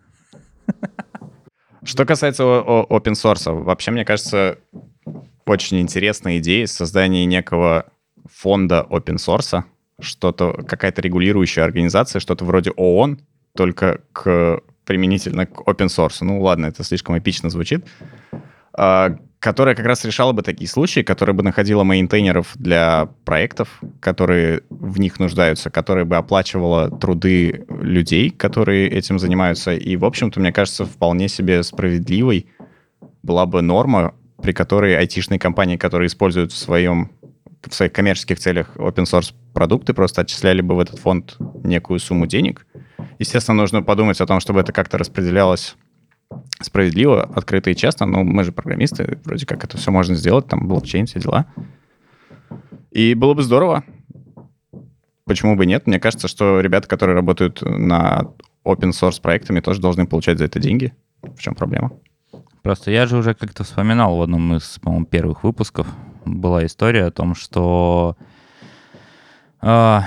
Что 1.85 2.05
касается 2.05 2.43
open 2.43 3.13
source, 3.13 3.51
вообще, 3.51 3.91
мне 3.91 4.05
кажется, 4.05 4.59
очень 5.49 5.81
интересная 5.81 6.39
идея 6.39 6.67
создания 6.67 7.25
некого 7.25 7.87
фонда 8.33 8.87
open 8.91 9.17
source, 9.17 9.63
что-то, 10.01 10.53
какая-то 10.53 11.03
регулирующая 11.03 11.65
организация, 11.65 12.21
что-то 12.21 12.45
вроде 12.45 12.71
ООН, 12.71 13.21
только 13.57 14.01
к, 14.13 14.61
применительно 14.85 15.47
к 15.47 15.61
open 15.61 15.87
source. 15.87 16.19
Ну 16.21 16.41
ладно, 16.41 16.67
это 16.67 16.85
слишком 16.85 17.19
эпично 17.19 17.51
звучит. 17.51 17.85
А, 18.73 19.17
которая 19.41 19.75
как 19.75 19.87
раз 19.87 20.05
решала 20.05 20.33
бы 20.33 20.43
такие 20.43 20.69
случаи, 20.69 21.01
которая 21.01 21.35
бы 21.35 21.43
находила 21.43 21.85
мейнтейнеров 21.85 22.53
для 22.57 23.09
проектов, 23.25 23.81
которые 24.01 24.63
в 24.71 24.99
них 24.99 25.21
нуждаются, 25.21 25.71
которая 25.71 26.05
бы 26.05 26.17
оплачивала 26.17 26.91
труды 26.91 27.65
людей, 27.69 28.31
которые 28.31 28.89
этим 28.89 29.19
занимаются. 29.19 29.73
И, 29.75 29.97
в 29.97 30.05
общем-то, 30.05 30.41
мне 30.41 30.53
кажется, 30.53 30.85
вполне 30.85 31.29
себе 31.29 31.63
справедливой 31.63 32.47
была 33.23 33.47
бы 33.47 33.63
норма, 33.63 34.15
при 34.43 34.53
которой 34.53 34.97
айтишные 34.97 35.39
компании, 35.39 35.77
которые 35.77 36.07
используют 36.07 36.53
в, 36.53 36.57
своем, 36.57 37.11
в 37.63 37.75
своих 37.75 37.93
коммерческих 37.93 38.39
целях 38.39 38.77
open 38.77 39.05
source 39.05 39.35
продукты, 39.53 39.95
просто 39.95 40.23
отчисляли 40.23 40.61
бы 40.61 40.77
в 40.77 40.81
этот 40.81 40.99
фонд 40.99 41.37
некую 41.65 41.99
сумму 41.99 42.27
денег. 42.27 42.67
Естественно, 43.19 43.57
нужно 43.57 43.83
подумать 43.83 44.21
о 44.21 44.27
том, 44.27 44.41
чтобы 44.41 44.61
это 44.61 44.73
как-то 44.73 44.99
распределялось 44.99 45.77
справедливо, 46.61 47.23
открыто 47.23 47.71
и 47.71 47.77
честно, 47.77 48.07
но 48.07 48.23
мы 48.23 48.45
же 48.45 48.53
программисты, 48.53 49.19
вроде 49.25 49.47
как 49.47 49.65
это 49.65 49.77
все 49.77 49.91
можно 49.91 50.15
сделать, 50.15 50.47
там 50.47 50.69
блокчейн, 50.69 51.07
все 51.07 51.21
дела. 51.21 51.47
И 52.91 53.15
было 53.15 53.35
бы 53.35 53.43
здорово. 53.43 53.85
Почему 55.25 55.57
бы 55.57 55.67
нет? 55.67 55.87
Мне 55.87 56.01
кажется, 56.01 56.27
что 56.27 56.61
ребята, 56.61 56.89
которые 56.89 57.15
работают 57.15 57.63
на 57.63 58.33
open 58.65 58.91
source 58.91 59.21
проектами, 59.21 59.61
тоже 59.61 59.81
должны 59.81 60.07
получать 60.07 60.39
за 60.39 60.45
это 60.45 60.59
деньги. 60.59 60.95
В 61.23 61.39
чем 61.41 61.55
проблема? 61.55 61.93
Просто 62.63 62.91
я 62.91 63.07
же 63.07 63.17
уже 63.17 63.35
как-то 63.35 63.65
вспоминал 63.65 64.17
в 64.17 64.23
одном 64.23 64.57
из, 64.57 64.79
по-моему, 64.81 65.07
первых 65.07 65.45
выпусков 65.45 65.87
была 66.25 66.67
история 66.67 67.07
о 67.07 67.11
том, 67.11 67.35
что 67.35 68.17
а, 69.61 70.05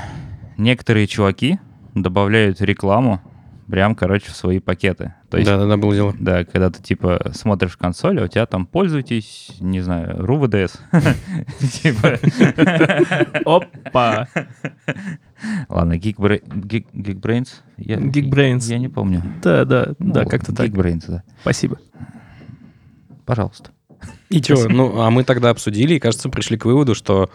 некоторые 0.57 1.07
чуваки 1.07 1.59
добавляют 1.95 2.61
рекламу 2.61 3.21
прям, 3.67 3.95
короче, 3.95 4.31
в 4.31 4.35
свои 4.35 4.59
пакеты. 4.59 5.13
То 5.29 5.37
есть, 5.37 5.49
Да-да-да, 5.49 5.77
было 5.77 5.93
дело. 5.95 6.13
да, 6.19 6.43
когда 6.43 6.69
ты, 6.69 6.83
типа, 6.83 7.31
смотришь 7.33 7.71
в 7.71 7.77
консоль, 7.77 8.19
а 8.19 8.25
у 8.25 8.27
тебя 8.27 8.45
там 8.45 8.65
пользуйтесь, 8.65 9.55
не 9.61 9.79
знаю, 9.79 10.17
РУВДС. 10.25 10.77
Типа, 11.81 12.19
Опа! 13.45 14.27
Ладно, 15.69 15.93
Geekbra- 15.93 16.43
Geek- 16.45 16.91
Geekbrains? 16.93 17.47
Я- 17.77 17.95
Geekbrains. 17.97 18.63
Я 18.69 18.77
не 18.77 18.89
помню. 18.89 19.23
Да, 19.41 19.63
да, 19.63 19.85
да, 19.99 20.23
Ну, 20.23 20.29
как-то 20.29 20.53
так. 20.53 20.67
Geekbrains, 20.67 21.05
да. 21.07 21.23
Спасибо. 21.41 21.79
Пожалуйста. 23.25 23.71
И 24.29 24.41
что? 24.41 24.67
Ну, 24.69 24.99
а 25.01 25.09
мы 25.11 25.23
тогда 25.23 25.49
обсудили 25.51 25.95
и, 25.95 25.99
кажется, 25.99 26.29
пришли 26.29 26.57
к 26.57 26.65
выводу, 26.65 26.95
что 26.95 27.29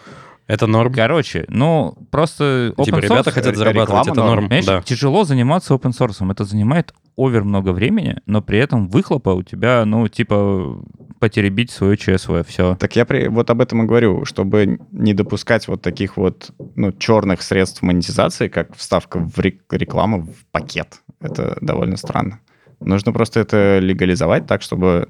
это 0.48 0.66
норм. 0.66 0.92
Короче, 0.92 1.44
ну, 1.48 1.96
просто 2.10 2.72
open 2.76 2.84
Типа 2.84 2.96
ребята 2.98 3.30
source- 3.30 3.32
хотят 3.34 3.52
ре- 3.52 3.56
зарабатывать, 3.56 4.08
это 4.08 4.14
норм. 4.24 4.44
Понимаешь, 4.44 4.64
Да. 4.64 4.82
тяжело 4.82 5.24
заниматься 5.24 5.74
open 5.74 5.90
source. 5.92 6.30
Это 6.30 6.44
занимает 6.44 6.94
овер 7.16 7.44
много 7.44 7.70
времени, 7.72 8.16
но 8.26 8.42
при 8.42 8.58
этом 8.58 8.88
выхлопа 8.88 9.30
у 9.30 9.42
тебя, 9.42 9.84
ну, 9.84 10.06
типа, 10.08 10.82
потеребить 11.18 11.70
свое 11.70 11.96
ЧСВ, 11.96 12.44
все. 12.46 12.76
Так 12.76 12.94
я 12.94 13.04
при, 13.06 13.28
вот 13.28 13.48
об 13.50 13.60
этом 13.60 13.82
и 13.82 13.86
говорю, 13.86 14.24
чтобы 14.24 14.78
не 14.92 15.14
допускать 15.14 15.66
вот 15.66 15.82
таких 15.82 16.16
вот 16.16 16.50
ну, 16.74 16.92
черных 16.92 17.42
средств 17.42 17.82
монетизации, 17.82 18.48
как 18.48 18.76
вставка 18.76 19.18
в 19.18 19.38
рек- 19.38 19.62
рекламу 19.72 20.22
в 20.22 20.44
пакет. 20.52 21.00
Это 21.20 21.56
довольно 21.60 21.96
странно. 21.96 22.38
Нужно 22.80 23.12
просто 23.12 23.40
это 23.40 23.78
легализовать 23.80 24.46
так, 24.46 24.60
чтобы 24.62 25.08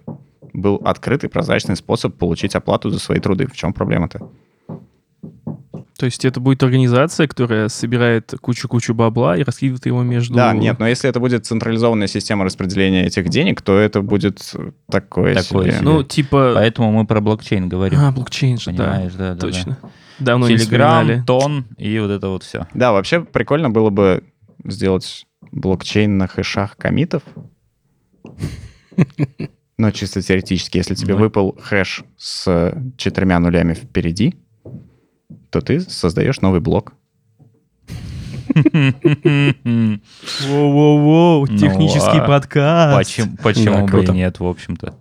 был 0.56 0.76
открытый, 0.84 1.28
прозрачный 1.28 1.76
способ 1.76 2.16
получить 2.16 2.54
оплату 2.54 2.90
за 2.90 2.98
свои 2.98 3.20
труды. 3.20 3.46
В 3.46 3.54
чем 3.54 3.72
проблема-то? 3.72 4.28
То 5.98 6.04
есть 6.04 6.26
это 6.26 6.40
будет 6.40 6.62
организация, 6.62 7.26
которая 7.26 7.68
собирает 7.68 8.34
кучу-кучу 8.42 8.92
бабла 8.92 9.36
и 9.36 9.42
раскидывает 9.42 9.86
его 9.86 10.02
между... 10.02 10.34
Да, 10.34 10.52
нет, 10.52 10.78
но 10.78 10.86
если 10.86 11.08
это 11.08 11.20
будет 11.20 11.46
централизованная 11.46 12.06
система 12.06 12.44
распределения 12.44 13.06
этих 13.06 13.30
денег, 13.30 13.62
то 13.62 13.78
это 13.78 14.02
будет 14.02 14.54
такое, 14.90 15.34
Такое 15.34 15.64
себе. 15.64 15.72
себе. 15.72 15.80
Ну, 15.82 16.02
типа... 16.02 16.52
Поэтому 16.54 16.92
мы 16.92 17.06
про 17.06 17.22
блокчейн 17.22 17.68
говорим. 17.68 17.98
А, 17.98 18.12
блокчейн 18.12 18.58
же, 18.58 18.72
да. 18.72 18.84
Понимаешь, 18.84 19.12
да, 19.14 19.28
да, 19.28 19.34
да. 19.34 19.40
Точно. 19.40 19.78
Давно 20.18 20.48
не 20.48 20.58
Телеграм, 20.58 21.24
тон 21.24 21.64
и 21.78 21.98
вот 21.98 22.10
это 22.10 22.28
вот 22.28 22.42
все. 22.42 22.66
Да, 22.74 22.92
вообще 22.92 23.20
прикольно 23.20 23.70
было 23.70 23.88
бы 23.88 24.22
сделать 24.64 25.26
блокчейн 25.50 26.18
на 26.18 26.26
хэшах 26.26 26.76
комитов. 26.76 27.22
Но 29.78 29.90
чисто 29.90 30.22
теоретически, 30.22 30.78
если 30.78 30.94
тебе 30.94 31.14
Ну. 31.14 31.20
выпал 31.20 31.56
хэш 31.60 32.04
с 32.16 32.74
четырьмя 32.96 33.38
нулями 33.38 33.74
впереди, 33.74 34.34
то 35.50 35.60
ты 35.60 35.80
создаешь 35.80 36.40
новый 36.40 36.60
блок. 36.60 36.94
Воу-воу-воу, 40.48 41.46
Ну, 41.48 41.58
технический 41.58 42.26
подкаст. 42.26 43.10
Почему, 43.42 43.86
бы 43.86 44.04
и 44.04 44.08
нет, 44.12 44.40
в 44.40 44.46
общем-то. 44.46 44.94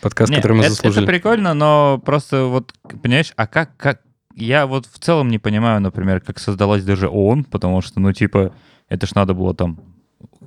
Подкаст, 0.00 0.34
который 0.34 0.56
мы 0.56 0.68
заслужили. 0.68 1.04
это 1.04 1.12
прикольно, 1.12 1.54
но 1.54 2.00
просто 2.04 2.44
вот, 2.44 2.72
понимаешь, 3.02 3.32
а 3.36 3.46
как, 3.46 3.76
как... 3.76 4.00
Я 4.34 4.66
вот 4.66 4.86
в 4.86 4.98
целом 5.00 5.28
не 5.28 5.38
понимаю, 5.38 5.80
например, 5.80 6.20
как 6.20 6.38
создалась 6.38 6.84
даже 6.84 7.08
ООН, 7.08 7.44
потому 7.44 7.80
что, 7.80 7.98
ну, 7.98 8.12
типа, 8.12 8.52
это 8.88 9.06
ж 9.08 9.14
надо 9.16 9.34
было 9.34 9.54
там 9.54 9.80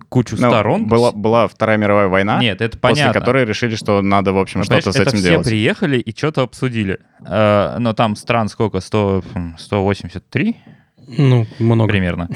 кучу 0.10 0.36
Ну, 0.40 0.50
сторон. 0.50 0.88
Была, 0.88 1.12
была 1.12 1.48
Вторая 1.48 1.78
мировая 1.78 2.08
война, 2.08 2.40
Нет, 2.42 2.62
это 2.62 2.78
после 2.78 3.04
понятно. 3.04 3.20
которой 3.20 3.46
решили, 3.46 3.76
что 3.76 4.02
надо, 4.02 4.34
в 4.34 4.38
общем, 4.38 4.60
Ну, 4.60 4.64
что-то 4.66 4.92
с 4.92 4.96
этим 4.98 5.18
все 5.20 5.30
делать. 5.32 5.48
приехали 5.48 5.98
и 6.00 6.16
что-то 6.16 6.42
обсудили. 6.42 7.00
Э, 7.26 7.78
но 7.80 7.94
там 7.94 8.16
стран 8.16 8.50
сколько? 8.50 8.80
100, 8.82 9.24
м, 9.36 9.56
183 9.58 10.58
Ну, 11.18 11.46
много. 11.60 11.90
примерно. 11.92 12.30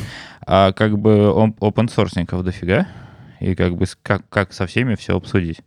А 0.48 0.71
как 0.71 0.98
бы 0.98 1.12
open 1.60 1.88
sourceников 1.93 2.43
дофига. 2.43 2.88
И 3.41 3.54
как 3.56 3.76
бы 3.76 3.86
как, 4.02 4.28
как 4.30 4.54
со 4.54 4.65
всеми 4.65 4.95
все 4.95 5.17
обсудить. 5.17 5.60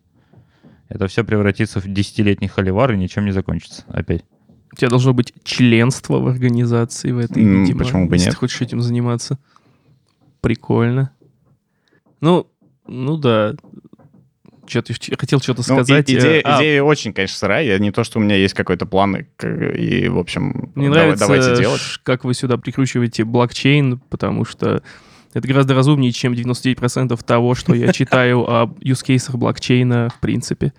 Это 0.89 1.07
все 1.07 1.23
превратится 1.25 1.81
в 1.81 1.87
десятилетний 1.87 2.49
холивар 2.49 2.93
и 2.93 2.97
ничем 2.97 3.27
не 3.27 3.31
закончится 3.33 3.85
опять. 3.89 4.25
У 4.73 4.77
тебя 4.77 4.89
должно 4.89 5.13
быть 5.13 5.35
членство 5.45 6.19
в 6.19 6.29
организации 6.29 7.13
в 7.13 7.19
этой, 7.19 7.43
видимо, 7.45 7.79
почему 7.79 8.09
бы 8.09 8.15
если 8.17 8.27
нет? 8.29 8.35
ты 8.35 8.39
хочешь 8.41 8.61
этим 8.63 8.81
заниматься. 8.81 9.39
Прикольно. 10.41 11.11
Ну, 12.21 12.47
ну 12.87 13.17
да. 13.17 13.55
Что-то 14.67 14.93
хотел 15.19 15.41
что-то 15.41 15.63
Ну, 15.69 15.81
и- 15.81 15.85
сказать. 15.85 16.11
э, 16.11 16.19
идея, 16.19 16.43
а, 16.45 16.59
идея 16.61 16.83
очень, 16.83 17.15
конечно, 17.15 17.37
сырая. 17.39 17.65
Я 17.65 17.79
не 17.79 17.91
то, 17.91 18.05
что 18.05 18.19
у 18.19 18.23
меня 18.23 18.37
есть 18.37 18.53
какой-то 18.55 18.85
план, 18.85 19.17
и, 19.17 19.25
и, 19.45 20.09
в 20.09 20.19
общем, 20.19 20.71
Мне 20.75 20.89
давай- 20.89 21.05
нравится, 21.05 21.27
давайте 21.27 21.57
делать. 21.57 21.81
ш- 21.81 22.01
как 22.03 22.25
вы 22.25 22.35
сюда 22.35 22.59
прикручиваете 22.59 23.25
блокчейн, 23.25 23.99
потому 24.11 24.45
что 24.45 24.83
это 25.33 25.49
гораздо 25.49 25.75
разумнее, 25.75 26.13
чем 26.13 26.35
99% 26.35 27.23
того, 27.25 27.55
что 27.55 27.73
я 27.75 27.93
читаю 27.95 28.47
об 28.47 28.77
юзкейсах 28.83 29.37
блокчейна 29.37 30.11
в 30.15 30.21
принципе. 30.21 30.75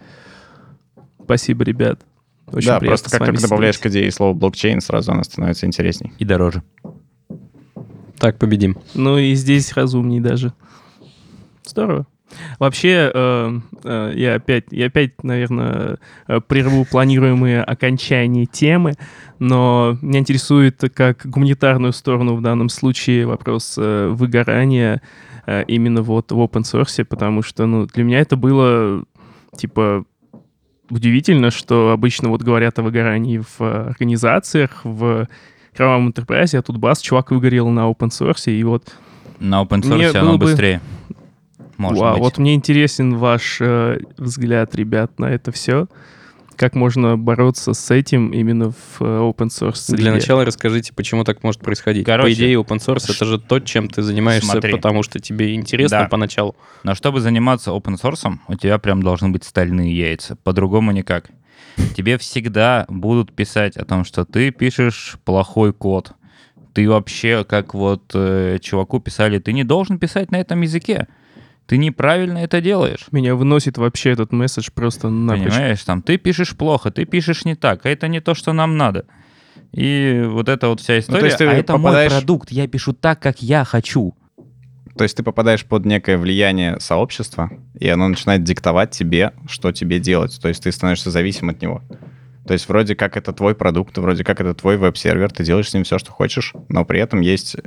Спасибо, 1.23 1.63
ребят. 1.63 2.01
Очень 2.51 2.67
да, 2.67 2.79
просто 2.79 3.09
как 3.11 3.25
только 3.25 3.41
добавляешь 3.41 3.77
к 3.79 3.85
идее 3.87 4.11
слово 4.11 4.33
блокчейн, 4.33 4.81
сразу 4.81 5.11
она 5.11 5.23
становится 5.23 5.65
интересней. 5.65 6.13
И 6.19 6.25
дороже. 6.25 6.61
Так, 8.19 8.37
победим. 8.37 8.77
Ну 8.95 9.17
и 9.17 9.33
здесь 9.33 9.73
разумней 9.73 10.19
даже. 10.19 10.53
Здорово. 11.69 12.05
Вообще, 12.59 13.11
э, 13.13 13.59
э, 13.83 14.13
я 14.15 14.35
опять, 14.35 14.65
я 14.71 14.87
опять, 14.87 15.23
наверное, 15.23 15.97
э, 16.27 16.39
прерву 16.41 16.85
планируемые 16.85 17.63
окончания 17.63 18.45
темы, 18.45 18.93
но 19.39 19.97
меня 20.01 20.19
интересует 20.19 20.79
как 20.93 21.25
гуманитарную 21.25 21.91
сторону 21.91 22.35
в 22.35 22.41
данном 22.41 22.69
случае 22.69 23.25
вопрос 23.25 23.75
э, 23.77 24.09
выгорания 24.09 25.01
э, 25.47 25.63
именно 25.67 26.03
вот 26.03 26.31
в 26.31 26.37
open 26.39 26.61
source, 26.61 27.03
потому 27.03 27.41
что, 27.41 27.65
ну, 27.65 27.87
для 27.87 28.03
меня 28.03 28.19
это 28.19 28.35
было, 28.35 29.03
типа, 29.57 30.05
удивительно, 30.91 31.49
что 31.49 31.91
обычно 31.91 32.29
вот 32.29 32.43
говорят 32.43 32.77
о 32.77 32.83
выгорании 32.83 33.41
в 33.57 33.61
организациях, 33.61 34.81
в 34.83 35.27
кровавом 35.75 36.09
enterprise, 36.09 36.55
а 36.55 36.61
тут 36.61 36.77
бас, 36.77 37.01
чувак 37.01 37.31
выгорел 37.31 37.69
на 37.69 37.89
open 37.89 38.09
source, 38.09 38.51
и 38.51 38.63
вот 38.63 38.93
На 39.39 39.63
open 39.63 39.81
source 39.81 40.15
оно 40.15 40.37
бы- 40.37 40.45
быстрее. 40.45 40.79
Может 41.79 42.01
Вау, 42.01 42.13
быть. 42.15 42.23
вот 42.23 42.37
мне 42.37 42.55
интересен 42.55 43.15
ваш 43.15 43.57
э, 43.61 43.99
взгляд, 44.17 44.75
ребят, 44.75 45.17
на 45.17 45.27
это 45.27 45.53
все. 45.53 45.87
Как 46.57 46.75
можно 46.75 47.17
бороться 47.17 47.71
с 47.71 47.89
этим 47.89 48.31
именно 48.31 48.71
в 48.71 48.97
э, 48.99 49.05
open 49.05 49.47
source 49.47 49.75
среде? 49.75 50.03
Для 50.03 50.11
начала 50.11 50.43
расскажите, 50.43 50.91
почему 50.93 51.23
так 51.23 51.41
может 51.41 51.61
происходить. 51.61 52.03
По 52.05 52.11
Короче, 52.11 52.33
идее, 52.33 52.55
open 52.59 52.79
source 52.85 53.05
это 53.09 53.23
же 53.23 53.39
то, 53.39 53.61
чем 53.61 53.87
ты 53.87 54.01
занимаешься, 54.01 54.51
Смотри. 54.51 54.73
потому 54.73 55.03
что 55.03 55.19
тебе 55.19 55.55
интересно 55.55 55.99
Да. 55.99 56.07
поначалу. 56.09 56.57
Но 56.83 56.95
чтобы 56.95 57.21
заниматься 57.21 57.71
open 57.71 57.95
source, 57.97 58.29
у 58.49 58.55
тебя 58.55 58.77
прям 58.77 59.01
должны 59.01 59.29
быть 59.29 59.45
стальные 59.45 59.97
яйца. 59.97 60.35
По-другому 60.43 60.91
никак. 60.91 61.31
Тебе 61.95 62.17
всегда 62.17 62.85
будут 62.89 63.31
писать 63.33 63.77
о 63.77 63.85
том, 63.85 64.03
что 64.03 64.25
ты 64.25 64.51
пишешь 64.51 65.17
плохой 65.23 65.71
код. 65.71 66.11
Ты 66.73 66.89
вообще, 66.89 67.45
как 67.45 67.73
вот 67.73 68.11
э, 68.13 68.57
чуваку 68.61 68.99
писали, 68.99 69.39
ты 69.39 69.53
не 69.53 69.63
должен 69.63 69.97
писать 69.97 70.29
на 70.29 70.35
этом 70.35 70.59
языке. 70.59 71.07
Ты 71.69 71.77
неправильно 71.77 72.39
это 72.39 72.61
делаешь. 72.61 73.05
Меня 73.11 73.35
выносит 73.35 73.77
вообще 73.77 74.09
этот 74.09 74.31
месседж 74.31 74.69
просто 74.73 75.11
напрочь. 75.11 75.53
Понимаешь, 75.53 75.83
там 75.83 76.01
ты 76.01 76.17
пишешь 76.17 76.57
плохо, 76.57 76.89
ты 76.89 77.05
пишешь 77.05 77.45
не 77.45 77.53
так, 77.53 77.85
а 77.85 77.89
это 77.89 78.07
не 78.07 78.21
то, 78.21 78.33
что 78.33 78.53
нам 78.53 78.75
надо. 78.75 79.05
И 79.71 80.23
вот 80.25 80.49
эта 80.49 80.67
вот 80.69 80.81
вся 80.81 80.97
история, 80.97 81.25
есть 81.25 81.37
ты 81.37 81.45
а 81.45 81.53
это 81.53 81.73
попадаешь- 81.73 82.11
мой 82.11 82.21
продукт, 82.21 82.51
я 82.51 82.67
пишу 82.67 82.93
так, 82.93 83.19
как 83.19 83.43
я 83.43 83.63
хочу. 83.65 84.15
То 84.97 85.03
есть 85.03 85.15
ты 85.15 85.21
попадаешь 85.21 85.63
под 85.63 85.85
некое 85.85 86.17
влияние 86.17 86.79
сообщества, 86.79 87.51
и 87.79 87.87
оно 87.87 88.07
начинает 88.07 88.43
диктовать 88.43 88.89
тебе, 88.89 89.33
что 89.47 89.71
тебе 89.71 89.99
делать. 89.99 90.39
То 90.41 90.47
есть 90.47 90.63
ты 90.63 90.71
становишься 90.71 91.11
зависим 91.11 91.49
от 91.49 91.61
него. 91.61 91.83
То 92.47 92.53
есть 92.53 92.67
вроде 92.67 92.95
как 92.95 93.15
это 93.15 93.31
твой 93.31 93.53
продукт, 93.53 93.95
вроде 93.99 94.23
как 94.23 94.41
это 94.41 94.55
твой 94.55 94.77
веб-сервер, 94.77 95.29
ты 95.31 95.43
делаешь 95.43 95.69
с 95.69 95.73
ним 95.75 95.83
все, 95.83 95.99
что 95.99 96.11
хочешь, 96.11 96.53
но 96.67 96.83
при 96.83 96.99
этом 96.99 97.21
есть 97.21 97.57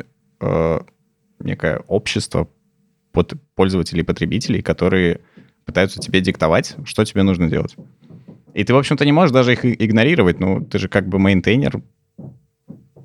э, 0.40 0.80
некое 1.38 1.78
общество 1.86 2.48
под 3.12 3.34
пользователей 3.54 4.02
потребителей, 4.02 4.62
которые 4.62 5.20
пытаются 5.64 6.00
тебе 6.00 6.20
диктовать, 6.20 6.76
что 6.84 7.04
тебе 7.04 7.22
нужно 7.22 7.48
делать. 7.48 7.76
И 8.54 8.64
ты, 8.64 8.74
в 8.74 8.78
общем-то, 8.78 9.04
не 9.04 9.12
можешь 9.12 9.32
даже 9.32 9.52
их 9.52 9.64
игнорировать. 9.64 10.40
Ну, 10.40 10.64
ты 10.64 10.78
же 10.78 10.88
как 10.88 11.08
бы 11.08 11.18
мейнтейнер 11.18 11.82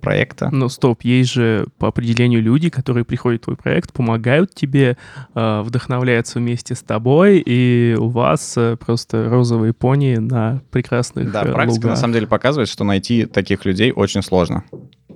проекта. 0.08 0.50
Но 0.52 0.70
стоп, 0.70 1.02
есть 1.02 1.32
же 1.32 1.68
по 1.80 1.88
определению 1.90 2.42
люди, 2.42 2.70
которые 2.70 3.04
приходят 3.04 3.42
в 3.42 3.46
твой 3.46 3.58
проект, 3.58 3.92
помогают 3.92 4.54
тебе, 4.54 4.98
э, 5.36 5.62
вдохновляются 5.62 6.40
вместе 6.40 6.76
с 6.76 6.80
тобой, 6.80 7.44
и 7.46 7.96
у 8.00 8.08
вас 8.08 8.54
э, 8.58 8.78
просто 8.78 9.30
розовые 9.30 9.74
пони 9.74 10.16
на 10.16 10.62
прекрасных 10.72 11.32
Да, 11.32 11.44
э, 11.44 11.52
практика 11.52 11.88
на 11.88 11.96
самом 11.96 12.14
деле 12.14 12.28
показывает, 12.28 12.70
что 12.70 12.84
найти 12.84 13.26
таких 13.26 13.66
людей 13.66 13.92
очень 13.92 14.22
сложно. 14.22 14.64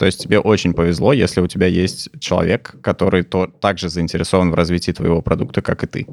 То 0.01 0.07
есть 0.07 0.19
тебе 0.19 0.39
очень 0.39 0.73
повезло, 0.73 1.13
если 1.13 1.41
у 1.41 1.47
тебя 1.47 1.67
есть 1.67 2.09
человек, 2.19 2.75
который 2.81 3.21
то, 3.21 3.45
также 3.45 3.87
заинтересован 3.87 4.49
в 4.49 4.55
развитии 4.55 4.91
твоего 4.91 5.21
продукта, 5.21 5.61
как 5.61 5.83
и 5.83 5.85
ты. 5.85 6.07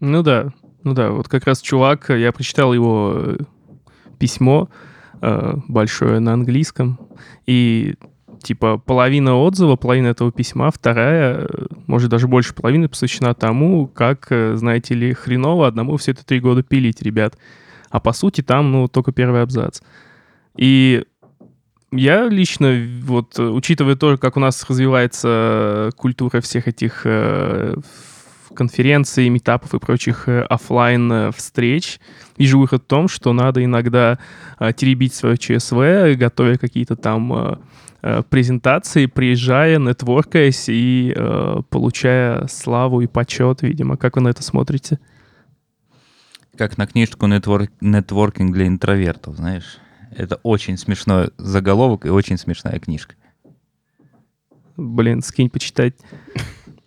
Ну 0.00 0.22
да, 0.22 0.52
ну 0.82 0.92
да, 0.92 1.10
вот 1.10 1.26
как 1.26 1.46
раз 1.46 1.62
чувак, 1.62 2.10
я 2.10 2.30
прочитал 2.30 2.74
его 2.74 3.14
э, 3.16 3.36
письмо 4.18 4.68
э, 5.22 5.54
большое 5.66 6.20
на 6.20 6.34
английском, 6.34 7.00
и 7.46 7.94
типа 8.42 8.76
половина 8.76 9.34
отзыва, 9.34 9.76
половина 9.76 10.08
этого 10.08 10.30
письма, 10.30 10.70
вторая, 10.70 11.46
э, 11.48 11.66
может 11.86 12.10
даже 12.10 12.28
больше 12.28 12.52
половины 12.52 12.86
посвящена 12.86 13.32
тому, 13.32 13.86
как, 13.86 14.26
знаете 14.56 14.94
ли, 14.94 15.14
хреново 15.14 15.66
одному 15.66 15.96
все 15.96 16.10
это 16.10 16.26
три 16.26 16.38
года 16.38 16.62
пилить, 16.62 17.00
ребят. 17.00 17.38
А 17.88 17.98
по 17.98 18.12
сути 18.12 18.42
там, 18.42 18.70
ну, 18.70 18.88
только 18.88 19.10
первый 19.10 19.40
абзац. 19.40 19.80
И 20.54 21.04
я 21.92 22.28
лично, 22.28 22.86
вот, 23.02 23.38
учитывая 23.38 23.96
то, 23.96 24.16
как 24.16 24.36
у 24.36 24.40
нас 24.40 24.64
развивается 24.68 25.90
культура 25.96 26.40
всех 26.40 26.68
этих 26.68 27.02
э, 27.04 27.76
конференций, 28.54 29.28
метапов 29.28 29.74
и 29.74 29.78
прочих 29.78 30.28
э, 30.28 30.42
оффлайн 30.42 31.12
э, 31.12 31.30
встреч, 31.32 31.98
вижу 32.38 32.60
выход 32.60 32.84
в 32.84 32.86
том, 32.86 33.08
что 33.08 33.32
надо 33.32 33.64
иногда 33.64 34.18
теребить 34.76 35.14
свое 35.14 35.36
ЧСВ, 35.36 36.16
готовя 36.16 36.58
какие-то 36.58 36.96
там 36.96 37.60
презентации, 38.30 39.04
приезжая, 39.06 39.78
нетворкаясь 39.78 40.66
и 40.68 41.14
получая 41.68 42.46
славу 42.46 43.02
и 43.02 43.06
почет, 43.06 43.60
видимо. 43.60 43.98
Как 43.98 44.16
вы 44.16 44.22
на 44.22 44.28
это 44.28 44.42
смотрите? 44.42 44.98
Как 46.56 46.78
на 46.78 46.86
книжку 46.86 47.26
«Нетвор- 47.26 47.68
«Нетворкинг 47.80 48.52
для 48.52 48.66
интровертов», 48.66 49.36
знаешь. 49.36 49.78
Это 50.10 50.40
очень 50.42 50.76
смешной 50.76 51.30
заголовок 51.36 52.06
и 52.06 52.10
очень 52.10 52.36
смешная 52.36 52.78
книжка. 52.78 53.14
Блин, 54.76 55.22
скинь 55.22 55.50
почитать. 55.50 55.94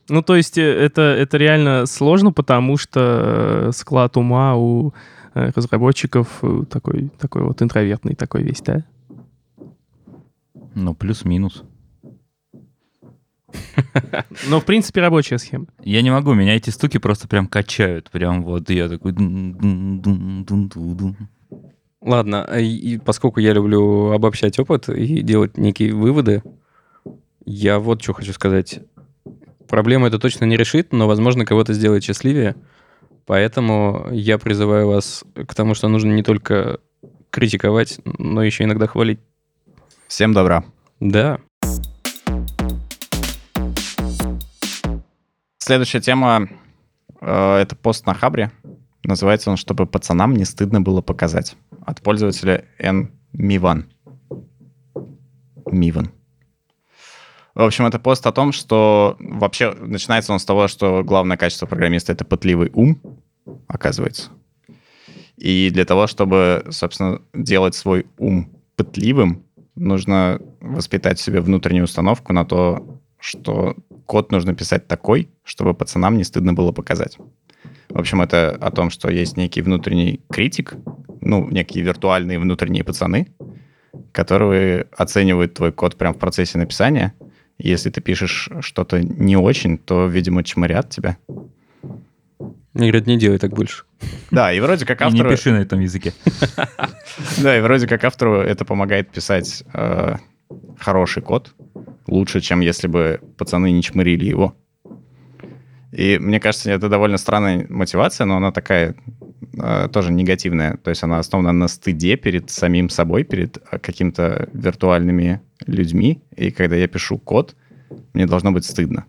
Ну, 0.09 0.21
то 0.21 0.36
есть 0.36 0.57
э, 0.57 0.62
это, 0.63 1.01
это 1.01 1.38
реально 1.38 1.86
сложно, 1.86 2.31
потому 2.33 2.77
что 2.77 3.69
э, 3.69 3.71
склад 3.73 4.17
ума 4.17 4.55
у 4.55 4.93
э, 5.33 5.51
разработчиков 5.55 6.41
такой, 6.69 7.09
такой 7.19 7.43
вот 7.43 7.62
интровертный 7.62 8.15
такой 8.15 8.43
весь, 8.43 8.62
да? 8.62 8.83
Ну, 10.75 10.93
плюс-минус. 10.93 11.63
Но, 14.49 14.59
в 14.59 14.65
принципе, 14.65 15.01
рабочая 15.01 15.38
схема. 15.38 15.67
Я 15.83 16.01
не 16.01 16.12
могу, 16.12 16.33
меня 16.33 16.55
эти 16.55 16.69
стуки 16.69 16.97
просто 16.97 17.27
прям 17.27 17.47
качают. 17.47 18.09
Прям 18.09 18.43
вот 18.43 18.69
я 18.69 18.89
такой... 18.89 19.13
Ладно, 22.03 22.43
а 22.43 22.59
и 22.59 22.97
поскольку 22.97 23.39
я 23.39 23.53
люблю 23.53 24.11
обобщать 24.11 24.59
опыт 24.59 24.89
и 24.89 25.21
делать 25.21 25.57
некие 25.57 25.93
выводы, 25.93 26.43
я 27.45 27.79
вот 27.79 28.01
что 28.01 28.13
хочу 28.13 28.33
сказать. 28.33 28.81
Проблему 29.69 30.05
это 30.05 30.19
точно 30.19 30.43
не 30.43 30.57
решит, 30.57 30.91
но, 30.91 31.07
возможно, 31.07 31.45
кого-то 31.45 31.73
сделает 31.73 32.03
счастливее. 32.03 32.55
Поэтому 33.25 34.09
я 34.11 34.37
призываю 34.37 34.87
вас 34.87 35.23
к 35.47 35.55
тому, 35.55 35.75
что 35.75 35.87
нужно 35.87 36.11
не 36.11 36.23
только 36.23 36.79
критиковать, 37.29 37.99
но 38.03 38.43
еще 38.43 38.65
иногда 38.65 38.85
хвалить. 38.85 39.19
Всем 40.07 40.33
добра. 40.33 40.65
Да. 40.99 41.39
Следующая 45.57 46.01
тема 46.01 46.49
э, 47.21 47.55
это 47.55 47.77
пост 47.77 48.05
на 48.05 48.13
Хабре. 48.13 48.51
Называется 49.03 49.51
он 49.51 49.57
«Чтобы 49.57 49.85
пацанам 49.85 50.33
не 50.33 50.45
стыдно 50.45 50.81
было 50.81 51.01
показать». 51.01 51.55
От 51.85 52.01
пользователя 52.01 52.65
N. 52.79 53.11
Миван. 53.33 53.91
Миван. 55.65 56.11
В 57.55 57.61
общем, 57.61 57.85
это 57.85 57.99
пост 57.99 58.25
о 58.25 58.31
том, 58.31 58.51
что 58.51 59.15
вообще 59.19 59.73
начинается 59.73 60.33
он 60.33 60.39
с 60.39 60.45
того, 60.45 60.67
что 60.67 61.03
главное 61.03 61.37
качество 61.37 61.65
программиста— 61.65 62.11
это 62.13 62.25
пытливый 62.25 62.71
ум, 62.73 62.99
оказывается. 63.67 64.31
И 65.37 65.69
для 65.71 65.85
того, 65.85 66.07
чтобы, 66.07 66.65
собственно, 66.71 67.21
делать 67.33 67.75
свой 67.75 68.07
ум 68.17 68.49
пытливым, 68.75 69.43
нужно 69.75 70.39
воспитать 70.61 71.19
в 71.19 71.23
себе 71.23 71.41
внутреннюю 71.41 71.83
установку 71.83 72.33
на 72.33 72.45
то, 72.45 73.01
что 73.19 73.75
код 74.05 74.31
нужно 74.31 74.55
писать 74.55 74.87
такой, 74.87 75.29
чтобы 75.43 75.73
пацанам 75.73 76.17
не 76.17 76.23
стыдно 76.23 76.53
было 76.53 76.71
показать. 76.71 77.17
В 77.93 77.99
общем, 77.99 78.21
это 78.23 78.49
о 78.49 78.71
том, 78.71 78.89
что 78.89 79.12
есть 79.12 79.38
некий 79.38 79.62
внутренний 79.62 80.19
критик, 80.32 80.73
ну, 81.21 81.47
некие 81.49 81.84
виртуальные 81.84 82.39
внутренние 82.39 82.84
пацаны, 82.84 83.27
которые 84.12 84.88
оценивают 84.97 85.53
твой 85.53 85.71
код 85.71 85.95
прямо 85.95 86.15
в 86.15 86.17
процессе 86.17 86.58
написания. 86.58 87.13
Если 87.60 87.91
ты 87.91 88.01
пишешь 88.01 88.49
что-то 88.62 88.99
не 89.03 89.38
очень, 89.38 89.77
то, 89.77 90.08
видимо, 90.08 90.43
чморят 90.43 90.89
тебя. 90.89 91.17
Мне 92.73 92.89
говорят, 92.89 93.06
не 93.06 93.19
делай 93.19 93.38
так 93.38 93.51
больше. 93.53 93.84
Да, 94.32 94.51
и 94.51 94.60
вроде 94.60 94.88
как 94.88 95.01
И 95.01 95.03
не 95.03 95.10
автору... 95.12 95.29
пиши 95.29 95.51
на 95.51 95.58
этом 95.58 95.79
языке. 95.79 96.13
Да, 97.43 97.56
и 97.56 97.62
вроде 97.62 97.86
как 97.86 98.03
автору 98.03 98.41
это 98.41 98.65
помогает 98.65 99.12
писать 99.12 99.63
э, 99.71 100.15
хороший 100.79 101.21
код 101.21 101.53
лучше, 102.08 102.41
чем 102.41 102.60
если 102.62 102.88
бы 102.88 103.21
пацаны 103.38 103.71
не 103.71 103.84
чмырили 103.84 104.25
его. 104.25 104.56
И 105.93 106.17
мне 106.17 106.39
кажется, 106.39 106.71
это 106.71 106.89
довольно 106.89 107.17
странная 107.17 107.67
мотивация, 107.69 108.25
но 108.25 108.38
она 108.38 108.51
такая 108.51 108.95
э, 109.62 109.89
тоже 109.93 110.12
негативная. 110.12 110.77
То 110.77 110.89
есть 110.89 111.03
она 111.03 111.19
основана 111.19 111.53
на 111.53 111.67
стыде 111.67 112.17
перед 112.17 112.49
самим 112.49 112.89
собой, 112.89 113.23
перед 113.23 113.58
э, 113.58 113.77
какими-то 113.77 114.49
виртуальными 114.53 115.41
людьми. 115.67 116.23
И 116.36 116.49
когда 116.49 116.75
я 116.75 116.88
пишу 116.88 117.19
код, 117.19 117.56
мне 118.13 118.25
должно 118.25 118.51
быть 118.51 118.65
стыдно. 118.65 119.06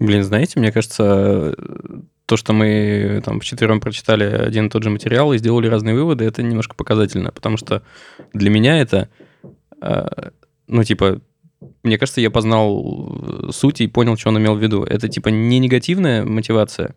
Блин, 0.00 0.24
знаете, 0.24 0.58
мне 0.58 0.72
кажется, 0.72 1.54
то, 2.26 2.36
что 2.36 2.52
мы 2.52 3.22
там 3.24 3.38
вчетвером 3.38 3.80
прочитали 3.80 4.24
один 4.24 4.66
и 4.66 4.70
тот 4.70 4.82
же 4.82 4.90
материал 4.90 5.32
и 5.32 5.38
сделали 5.38 5.68
разные 5.68 5.94
выводы, 5.94 6.24
это 6.24 6.42
немножко 6.42 6.74
показательно, 6.74 7.30
потому 7.30 7.56
что 7.56 7.82
для 8.32 8.50
меня 8.50 8.80
это, 8.80 9.08
э, 9.80 10.30
ну, 10.66 10.82
типа, 10.82 11.20
мне 11.82 11.98
кажется, 11.98 12.20
я 12.20 12.30
познал 12.30 13.50
суть 13.50 13.80
и 13.80 13.88
понял, 13.88 14.16
что 14.16 14.30
он 14.30 14.38
имел 14.38 14.54
в 14.54 14.62
виду. 14.62 14.82
Это, 14.82 15.08
типа, 15.08 15.28
не 15.28 15.58
негативная 15.58 16.24
мотивация, 16.24 16.94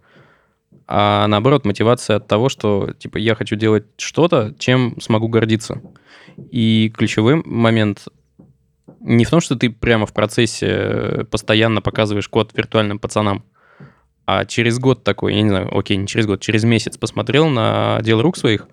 а 0.87 1.27
наоборот, 1.27 1.65
мотивация 1.65 2.17
от 2.17 2.27
того, 2.27 2.49
что, 2.49 2.93
типа, 2.97 3.17
я 3.17 3.35
хочу 3.35 3.55
делать 3.55 3.85
что-то, 3.97 4.53
чем 4.57 4.99
смогу 5.01 5.27
гордиться. 5.27 5.81
И 6.51 6.91
ключевой 6.95 7.41
момент 7.45 8.07
не 8.99 9.25
в 9.25 9.29
том, 9.29 9.41
что 9.41 9.55
ты 9.55 9.69
прямо 9.69 10.05
в 10.05 10.13
процессе 10.13 11.25
постоянно 11.29 11.81
показываешь 11.81 12.27
код 12.27 12.51
виртуальным 12.55 12.99
пацанам, 12.99 13.43
а 14.25 14.45
через 14.45 14.79
год 14.79 15.03
такой, 15.03 15.35
я 15.35 15.41
не 15.41 15.49
знаю, 15.49 15.77
окей, 15.77 15.97
не 15.97 16.07
через 16.07 16.25
год, 16.25 16.41
через 16.41 16.63
месяц 16.63 16.97
посмотрел 16.97 17.47
на 17.49 17.99
дело 18.01 18.21
рук 18.21 18.37
своих 18.37 18.67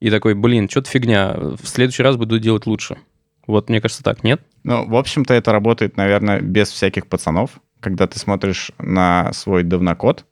и 0.00 0.10
такой, 0.10 0.34
блин, 0.34 0.68
что-то 0.68 0.88
фигня, 0.90 1.34
в 1.36 1.66
следующий 1.66 2.04
раз 2.04 2.16
буду 2.16 2.38
делать 2.38 2.66
лучше. 2.66 2.98
Вот, 3.48 3.68
мне 3.68 3.80
кажется, 3.80 4.04
так, 4.04 4.22
нет? 4.22 4.42
Ну, 4.68 4.86
в 4.86 4.96
общем-то, 4.96 5.32
это 5.32 5.50
работает, 5.50 5.96
наверное, 5.96 6.42
без 6.42 6.68
всяких 6.68 7.06
пацанов. 7.06 7.58
Когда 7.80 8.06
ты 8.06 8.18
смотришь 8.18 8.70
на 8.76 9.32
свой 9.32 9.62
давнокод, 9.62 10.26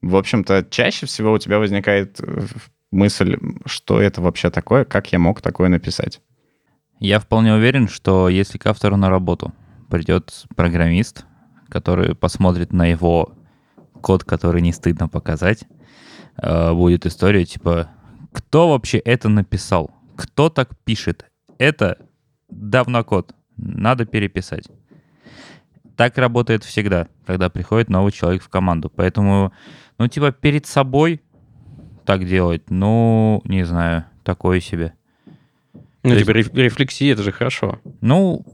в 0.00 0.16
общем-то, 0.16 0.66
чаще 0.70 1.04
всего 1.04 1.32
у 1.32 1.38
тебя 1.38 1.58
возникает 1.58 2.18
э, 2.22 2.46
мысль, 2.90 3.36
что 3.66 4.00
это 4.00 4.22
вообще 4.22 4.48
такое, 4.48 4.86
как 4.86 5.12
я 5.12 5.18
мог 5.18 5.42
такое 5.42 5.68
написать. 5.68 6.22
Я 7.00 7.20
вполне 7.20 7.52
уверен, 7.52 7.86
что 7.86 8.30
если 8.30 8.56
к 8.56 8.66
автору 8.66 8.96
на 8.96 9.10
работу 9.10 9.52
придет 9.90 10.46
программист, 10.56 11.26
который 11.68 12.14
посмотрит 12.14 12.72
на 12.72 12.86
его 12.86 13.34
код, 14.00 14.24
который 14.24 14.62
не 14.62 14.72
стыдно 14.72 15.06
показать, 15.06 15.64
э, 16.42 16.72
будет 16.72 17.04
история 17.04 17.44
типа, 17.44 17.90
кто 18.32 18.70
вообще 18.70 18.96
это 18.96 19.28
написал? 19.28 19.90
Кто 20.16 20.48
так 20.48 20.70
пишет? 20.86 21.26
Это 21.58 21.98
давно 22.52 23.04
код, 23.04 23.34
надо 23.56 24.04
переписать. 24.04 24.68
Так 25.96 26.18
работает 26.18 26.64
всегда, 26.64 27.08
когда 27.26 27.50
приходит 27.50 27.88
новый 27.90 28.12
человек 28.12 28.42
в 28.42 28.48
команду. 28.48 28.90
Поэтому, 28.94 29.52
ну, 29.98 30.08
типа, 30.08 30.32
перед 30.32 30.66
собой 30.66 31.20
так 32.04 32.26
делать, 32.26 32.70
ну, 32.70 33.42
не 33.44 33.64
знаю, 33.64 34.04
такое 34.24 34.60
себе. 34.60 34.94
Ну, 36.02 36.10
То 36.10 36.18
типа, 36.18 36.30
реф- 36.30 36.54
рефлексия, 36.54 37.12
это 37.12 37.22
же 37.22 37.30
хорошо. 37.30 37.80
Ну, 38.00 38.44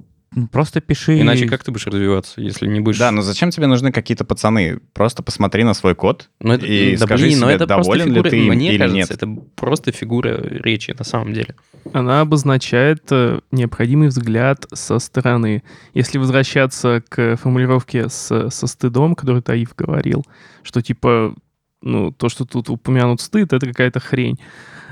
просто 0.53 0.81
пиши. 0.81 1.21
Иначе 1.21 1.47
как 1.47 1.65
ты 1.65 1.71
будешь 1.71 1.87
развиваться, 1.87 2.41
если 2.41 2.67
не 2.67 2.81
будешь... 2.81 2.99
Да, 2.99 3.11
но 3.11 3.23
зачем 3.23 3.51
тебе 3.51 3.67
нужны 3.67 3.93
какие-то 3.93 4.25
пацаны? 4.25 4.81
Просто 4.93 5.23
посмотри 5.23 5.65
на 5.65 5.75
свой 5.75 5.95
код 5.95 6.31
Ну, 6.41 6.53
это, 6.53 6.67
и 6.67 6.97
да 6.97 7.07
скажи 7.07 7.27
блин, 7.27 7.41
но 7.41 7.47
себе, 7.47 7.55
это 7.57 7.67
просто 7.67 7.93
доволен 7.93 8.09
ли 8.09 8.15
фигура, 8.15 8.31
ты 8.31 8.39
им 8.39 8.47
мне 8.47 8.71
или 8.71 8.79
кажется, 8.79 8.97
нет. 8.97 9.11
это 9.11 9.27
просто 9.55 9.93
фигура 9.93 10.41
речи 10.43 10.95
на 10.99 11.05
самом 11.05 11.33
деле. 11.33 11.55
Она 11.93 12.21
обозначает 12.21 13.05
э, 13.11 13.41
необходимый 13.51 14.09
взгляд 14.09 14.67
со 14.73 14.99
стороны. 14.99 15.63
Если 15.95 16.19
возвращаться 16.19 17.03
к 17.09 17.37
формулировке 17.37 18.09
с, 18.09 18.51
со 18.51 18.67
стыдом, 18.67 19.15
который 19.15 19.43
Таиф 19.43 19.75
говорил, 19.77 20.25
что 20.63 20.83
типа, 20.83 21.35
ну, 21.81 22.13
то, 22.13 22.29
что 22.29 22.45
тут 22.45 22.69
упомянут 22.69 23.21
стыд, 23.21 23.53
это 23.53 23.67
какая-то 23.67 24.01
хрень. 24.01 24.39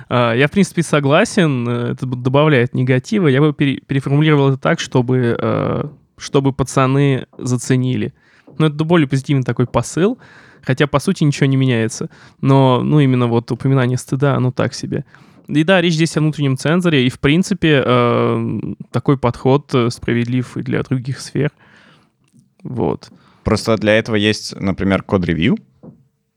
А, 0.08 0.34
Я, 0.34 0.46
в 0.46 0.50
принципе, 0.50 0.82
согласен, 0.82 1.68
э, 1.68 1.92
это 1.92 2.06
добавляет 2.06 2.74
негатива. 2.74 3.28
Я 3.28 3.40
бы 3.40 3.52
пере- 3.52 3.80
переформулировал 3.80 4.50
это 4.50 4.58
так, 4.58 4.80
чтобы, 4.80 5.36
э, 5.40 5.84
чтобы 6.16 6.52
пацаны 6.52 7.26
заценили. 7.38 8.14
Ну, 8.58 8.66
это 8.66 8.84
более 8.84 9.08
позитивный 9.08 9.42
такой 9.44 9.66
посыл, 9.66 10.18
хотя, 10.62 10.86
по 10.86 10.98
сути, 11.00 11.24
ничего 11.24 11.46
не 11.46 11.56
меняется. 11.56 12.08
Но, 12.40 12.82
ну, 12.82 13.00
именно 13.00 13.26
вот 13.26 13.50
упоминание 13.50 13.98
стыда, 13.98 14.36
оно 14.36 14.52
так 14.52 14.74
себе. 14.74 15.04
И 15.48 15.62
да, 15.64 15.80
речь 15.80 15.94
здесь 15.94 16.16
о 16.16 16.20
внутреннем 16.20 16.56
цензоре, 16.56 17.06
и, 17.06 17.10
в 17.10 17.18
принципе, 17.20 17.82
э, 17.84 18.60
такой 18.90 19.18
подход 19.18 19.72
справедлив 19.90 20.56
и 20.56 20.62
для 20.62 20.82
других 20.82 21.20
сфер. 21.20 21.50
Вот. 22.62 23.10
Просто 23.44 23.76
для 23.76 23.94
этого 23.94 24.16
есть, 24.16 24.58
например, 24.58 25.02
код-ревью, 25.02 25.56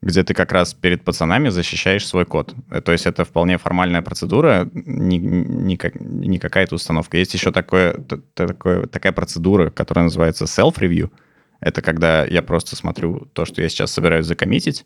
где 0.01 0.23
ты 0.23 0.33
как 0.33 0.51
раз 0.51 0.73
перед 0.73 1.03
пацанами 1.03 1.49
защищаешь 1.49 2.07
свой 2.07 2.25
код. 2.25 2.55
Э, 2.69 2.81
То 2.81 2.91
есть 2.91 3.05
это 3.05 3.25
вполне 3.25 3.57
формальная 3.57 4.01
процедура, 4.01 4.69
не, 4.73 5.17
не, 5.17 5.79
не 5.99 6.39
какая-то 6.39 6.75
установка. 6.75 7.17
Есть 7.17 7.33
еще 7.33 7.51
такое, 7.51 7.93
такое, 8.33 8.87
такая 8.87 9.11
процедура, 9.11 9.69
которая 9.69 10.05
называется 10.05 10.45
self-review. 10.45 11.11
Это 11.59 11.81
когда 11.81 12.25
я 12.25 12.41
просто 12.41 12.75
смотрю 12.75 13.27
то, 13.33 13.45
что 13.45 13.61
я 13.61 13.69
сейчас 13.69 13.91
собираюсь 13.91 14.25
закоммитить, 14.25 14.85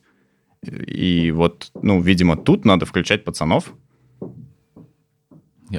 и 0.63 1.31
вот, 1.31 1.71
ну, 1.81 2.01
видимо, 2.01 2.37
тут 2.37 2.65
надо 2.65 2.85
включать 2.85 3.23
пацанов, 3.23 3.73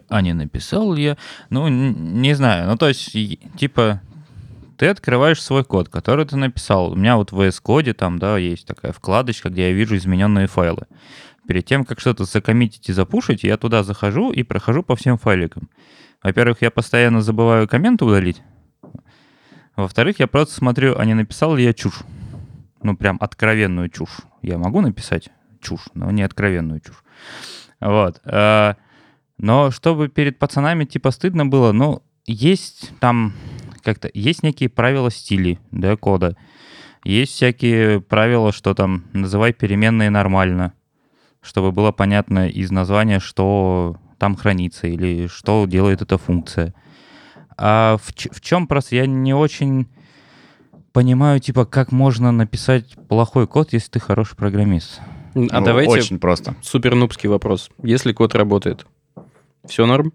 А 0.09 0.23
не 0.23 0.35
написал 0.35 0.97
я. 0.97 1.17
Ну, 1.51 1.69
не 1.69 2.35
знаю. 2.35 2.69
Ну, 2.69 2.77
то 2.77 2.89
есть, 2.89 3.13
типа, 3.57 4.01
ты 4.77 4.89
открываешь 4.89 5.43
свой 5.43 5.65
код, 5.65 5.89
который 5.89 6.25
ты 6.27 6.37
написал. 6.37 6.93
У 6.93 6.97
меня 6.97 7.17
вот 7.17 7.33
в 7.33 7.41
VS 7.41 7.63
Code 7.63 7.93
там, 7.95 8.19
да, 8.19 8.39
есть 8.39 8.67
такая 8.67 8.93
вкладочка, 8.93 9.49
где 9.49 9.69
я 9.69 9.73
вижу 9.73 9.97
измененные 9.97 10.47
файлы. 10.47 10.87
Перед 11.47 11.67
тем, 11.67 11.85
как 11.85 12.01
что-то 12.01 12.25
закоммитить 12.25 12.89
и 12.89 12.93
запушить, 12.93 13.45
я 13.45 13.57
туда 13.57 13.83
захожу 13.83 14.31
и 14.33 14.43
прохожу 14.43 14.83
по 14.83 14.97
всем 14.97 15.19
файликам. 15.19 15.69
Во-первых, 16.23 16.63
я 16.63 16.71
постоянно 16.71 17.21
забываю 17.21 17.69
комменты 17.69 18.05
удалить. 18.05 18.43
Во-вторых, 19.77 20.21
я 20.21 20.27
просто 20.27 20.55
смотрю, 20.55 20.97
а 20.97 21.05
не 21.05 21.15
написал 21.15 21.55
ли 21.55 21.65
я 21.65 21.75
чушь. 21.75 22.01
Ну, 22.83 22.97
прям 22.97 23.19
откровенную 23.21 23.91
чушь. 23.91 24.21
Я 24.41 24.57
могу 24.57 24.81
написать 24.81 25.31
чушь, 25.61 25.89
но 25.95 26.11
не 26.11 26.23
откровенную 26.23 26.81
чушь. 26.81 27.03
Вот. 27.81 28.21
А, 28.25 28.77
но 29.37 29.71
чтобы 29.71 30.09
перед 30.09 30.39
пацанами 30.39 30.85
типа 30.85 31.11
стыдно 31.11 31.45
было, 31.45 31.73
ну, 31.73 32.03
есть 32.27 32.93
там 33.01 33.35
как-то, 33.85 34.11
есть 34.13 34.43
некие 34.43 34.69
правила 34.69 35.11
стилей, 35.11 35.59
да, 35.71 35.97
кода. 35.97 36.37
Есть 37.05 37.33
всякие 37.33 38.01
правила, 38.01 38.53
что 38.53 38.75
там 38.75 39.05
называй 39.13 39.53
переменные 39.53 40.11
нормально, 40.11 40.73
чтобы 41.43 41.71
было 41.71 41.93
понятно 41.93 42.49
из 42.49 42.71
названия, 42.71 43.21
что 43.21 43.97
там 44.19 44.37
хранится 44.37 44.87
или 44.87 45.27
что 45.27 45.67
делает 45.67 46.01
эта 46.01 46.17
функция. 46.17 46.75
А 47.57 47.99
в, 47.99 48.09
в 48.09 48.41
чем 48.41 48.67
просто 48.67 48.97
я 48.97 49.07
не 49.07 49.35
очень 49.35 49.87
понимаю, 50.93 51.41
типа, 51.41 51.67
как 51.67 51.93
можно 51.93 52.33
написать 52.33 52.97
плохой 53.09 53.47
код, 53.47 53.73
если 53.73 53.91
ты 53.91 54.01
хороший 54.01 54.37
программист. 54.37 55.01
А 55.35 55.39
Ну, 55.39 55.49
давайте 55.65 55.93
Очень 55.93 56.19
просто. 56.19 56.55
супер 56.63 56.95
нубский 56.95 57.29
вопрос. 57.29 57.69
Если 57.83 58.13
код 58.13 58.35
работает, 58.35 58.87
все 59.67 59.85
норм? 59.85 60.13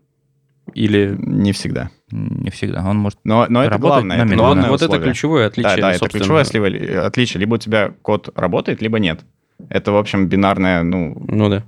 Или... 0.74 1.16
Не 1.18 1.52
всегда. 1.52 1.92
Не 2.12 2.50
всегда. 2.50 2.84
Он 2.88 2.98
может 2.98 3.20
Но, 3.24 3.46
но 3.50 3.64
это 3.64 3.78
главное. 3.78 4.18
это 4.18 4.26
номинально. 4.26 4.36
Ну, 4.36 4.42
вот, 4.42 4.56
главное 4.56 4.76
это 4.76 4.86
условие. 4.86 5.06
ключевое 5.06 5.48
отличие, 5.48 5.76
Да, 5.76 5.82
да, 5.82 5.90
это 5.92 6.00
собственно. 6.00 6.20
ключевое 6.22 7.06
отличие. 7.06 7.40
Либо 7.40 7.56
у 7.56 7.58
тебя 7.58 7.94
код 8.02 8.30
работает, 8.36 8.82
либо 8.82 9.00
нет. 9.00 9.22
Это, 9.70 9.92
в 9.92 9.98
общем, 9.98 10.28
бинарная, 10.28 10.84
ну, 10.84 11.22
Ну 11.28 11.50
да. 11.50 11.64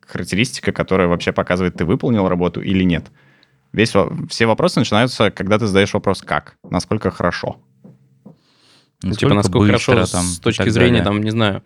характеристика, 0.00 0.72
которая 0.72 1.06
вообще 1.06 1.32
показывает, 1.32 1.74
ты 1.76 1.84
выполнил 1.84 2.28
работу 2.28 2.60
или 2.60 2.82
нет. 2.82 3.06
Весь, 3.72 3.92
все 4.30 4.46
вопросы 4.46 4.78
начинаются, 4.80 5.30
когда 5.30 5.58
ты 5.58 5.66
задаешь 5.66 5.92
вопрос 5.94 6.22
«как?», 6.22 6.56
насколько 6.70 7.10
хорошо. 7.10 7.56
Ну, 9.02 9.12
типа, 9.12 9.34
насколько 9.34 9.58
быстро 9.72 9.94
хорошо 9.94 10.12
там 10.12 10.24
с 10.24 10.38
точки 10.38 10.68
зрения, 10.68 10.98
далее. 11.02 11.04
там, 11.04 11.22
не 11.22 11.30
знаю, 11.30 11.62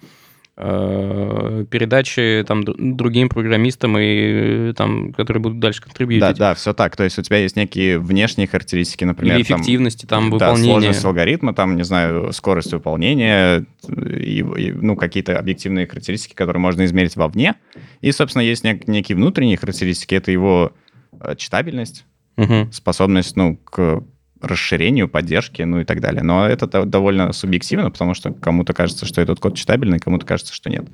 передачи 0.58 2.44
там 2.46 2.64
другим 2.64 3.28
программистам, 3.28 3.96
и 3.98 4.70
э, 4.70 4.72
там, 4.76 5.12
которые 5.12 5.40
будут 5.42 5.60
дальше 5.60 5.80
Да, 5.82 5.86
контрибьютить. 5.86 6.36
да, 6.38 6.54
все 6.54 6.72
так. 6.74 6.96
То 6.96 7.04
есть 7.04 7.18
у 7.18 7.22
тебя 7.22 7.38
есть 7.38 7.56
некие 7.56 7.98
внешние 7.98 8.46
характеристики, 8.48 9.04
например, 9.04 9.36
Или 9.36 9.44
там, 9.44 9.56
эффективности 9.60 10.06
там 10.06 10.30
да, 10.30 10.34
выполнения. 10.34 10.72
сложность 10.72 11.04
алгоритма, 11.04 11.54
там, 11.54 11.76
не 11.76 11.84
знаю, 11.84 12.32
скорость 12.32 12.72
выполнения, 12.72 13.64
и, 13.88 14.38
и, 14.40 14.72
ну, 14.72 14.96
какие-то 14.96 15.38
объективные 15.38 15.86
характеристики, 15.86 16.34
которые 16.34 16.60
можно 16.60 16.84
измерить 16.84 17.16
вовне. 17.16 17.54
И, 18.00 18.10
собственно, 18.12 18.42
есть 18.42 18.64
нек- 18.64 18.84
некие 18.86 19.16
внутренние 19.16 19.56
характеристики. 19.56 20.14
Это 20.14 20.30
его 20.32 20.72
э, 21.20 21.34
читабельность, 21.36 22.04
Мгм. 22.36 22.70
способность, 22.72 23.36
ну, 23.36 23.56
к 23.56 24.02
расширению, 24.40 25.08
поддержке, 25.08 25.64
ну 25.64 25.80
и 25.80 25.84
так 25.84 26.00
далее. 26.00 26.22
Но 26.22 26.46
это 26.46 26.66
до- 26.66 26.84
довольно 26.84 27.32
субъективно, 27.32 27.90
потому 27.90 28.14
что 28.14 28.32
кому-то 28.32 28.72
кажется, 28.72 29.06
что 29.06 29.20
этот 29.20 29.40
код 29.40 29.56
читабельный, 29.56 29.98
кому-то 29.98 30.26
кажется, 30.26 30.54
что 30.54 30.70
нет. 30.70 30.86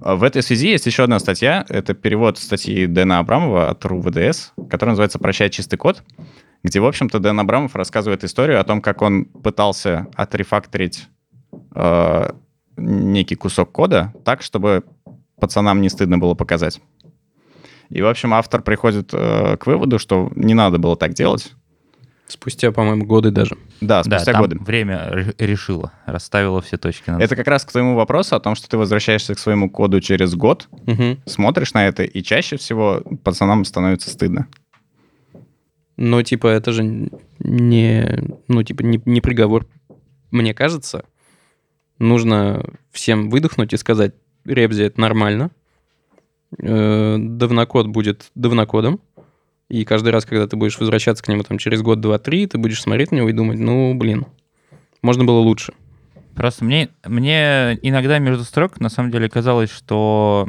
А 0.00 0.16
В 0.16 0.22
этой 0.22 0.42
связи 0.42 0.70
есть 0.70 0.86
еще 0.86 1.04
одна 1.04 1.18
статья. 1.18 1.64
Это 1.68 1.94
перевод 1.94 2.38
статьи 2.38 2.86
Дэна 2.86 3.18
Абрамова 3.18 3.70
от 3.70 3.84
РУ-ВДС, 3.84 4.52
которая 4.68 4.92
называется 4.92 5.18
«Прощай 5.18 5.50
чистый 5.50 5.76
код», 5.76 6.02
где, 6.62 6.80
в 6.80 6.86
общем-то, 6.86 7.18
Дэн 7.18 7.40
Абрамов 7.40 7.74
рассказывает 7.74 8.24
историю 8.24 8.60
о 8.60 8.64
том, 8.64 8.80
как 8.80 9.02
он 9.02 9.24
пытался 9.24 10.06
отрефакторить 10.14 11.08
э, 11.74 12.30
некий 12.76 13.34
кусок 13.34 13.72
кода 13.72 14.12
так, 14.24 14.42
чтобы 14.42 14.84
пацанам 15.40 15.80
не 15.80 15.88
стыдно 15.88 16.18
было 16.18 16.34
показать. 16.34 16.80
И, 17.90 18.00
в 18.00 18.06
общем, 18.06 18.32
автор 18.32 18.62
приходит 18.62 19.10
э, 19.12 19.56
к 19.58 19.66
выводу, 19.66 19.98
что 19.98 20.30
не 20.34 20.54
надо 20.54 20.78
было 20.78 20.96
так 20.96 21.12
делать. 21.14 21.52
Спустя, 22.32 22.72
по-моему, 22.72 23.04
годы 23.04 23.30
даже. 23.30 23.56
Да, 23.82 24.02
Да, 24.04 24.16
спустя 24.18 24.32
там 24.32 24.40
годы. 24.42 24.56
время 24.58 25.06
ре- 25.10 25.34
решило, 25.38 25.92
расставило 26.06 26.62
все 26.62 26.78
точки 26.78 27.10
над 27.10 27.20
Это 27.20 27.36
как 27.36 27.46
раз 27.46 27.62
к 27.66 27.70
твоему 27.72 27.94
вопросу 27.94 28.34
о 28.34 28.40
том, 28.40 28.54
что 28.54 28.70
ты 28.70 28.78
возвращаешься 28.78 29.34
к 29.34 29.38
своему 29.38 29.68
коду 29.68 30.00
через 30.00 30.34
год, 30.34 30.66
Мгм. 30.86 31.18
смотришь 31.26 31.74
на 31.74 31.86
это, 31.86 32.04
и 32.04 32.22
чаще 32.22 32.56
всего 32.56 33.02
пацанам 33.22 33.66
становится 33.66 34.08
стыдно. 34.08 34.46
Но, 35.98 36.22
типа, 36.22 36.46
это 36.46 36.72
же 36.72 37.10
не, 37.40 38.22
ну, 38.48 38.62
типа, 38.62 38.80
не, 38.82 38.98
не 39.04 39.20
приговор. 39.20 39.66
Мне 40.30 40.54
кажется, 40.54 41.04
нужно 41.98 42.64
всем 42.92 43.28
выдохнуть 43.28 43.74
и 43.74 43.76
сказать, 43.76 44.14
Ребзи, 44.46 44.84
это 44.84 44.98
нормально. 45.00 45.50
Э, 46.58 47.16
Давнокод 47.18 47.88
будет 47.88 48.30
давнокодом. 48.34 49.00
И 49.72 49.86
каждый 49.86 50.10
раз, 50.10 50.26
когда 50.26 50.46
ты 50.46 50.54
будешь 50.54 50.78
возвращаться 50.78 51.24
к 51.24 51.28
нему 51.28 51.44
там 51.44 51.56
через 51.56 51.80
год, 51.80 51.98
два, 51.98 52.18
три, 52.18 52.46
ты 52.46 52.58
будешь 52.58 52.82
смотреть 52.82 53.10
на 53.10 53.16
него 53.16 53.30
и 53.30 53.32
думать, 53.32 53.58
ну, 53.58 53.94
блин, 53.94 54.26
можно 55.00 55.24
было 55.24 55.38
лучше. 55.38 55.72
Просто 56.34 56.62
мне, 56.62 56.90
мне 57.06 57.78
иногда 57.80 58.18
между 58.18 58.44
строк 58.44 58.80
на 58.80 58.90
самом 58.90 59.10
деле 59.10 59.30
казалось, 59.30 59.70
что 59.70 60.46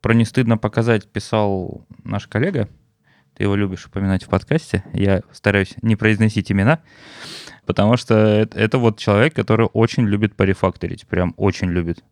про 0.00 0.14
не 0.14 0.24
стыдно 0.24 0.56
показать 0.56 1.06
писал 1.06 1.84
наш 2.04 2.26
коллега. 2.26 2.70
Ты 3.36 3.42
его 3.42 3.54
любишь 3.54 3.84
упоминать 3.84 4.24
в 4.24 4.28
подкасте. 4.28 4.82
Я 4.94 5.20
стараюсь 5.30 5.74
не 5.82 5.96
произносить 5.96 6.50
имена, 6.50 6.78
потому 7.66 7.98
что 7.98 8.14
это, 8.14 8.58
это 8.58 8.78
вот 8.78 8.98
человек, 8.98 9.34
который 9.34 9.66
очень 9.74 10.06
любит 10.06 10.34
порефакторить. 10.36 11.06
Прям 11.06 11.34
очень 11.36 11.68
любит. 11.68 12.02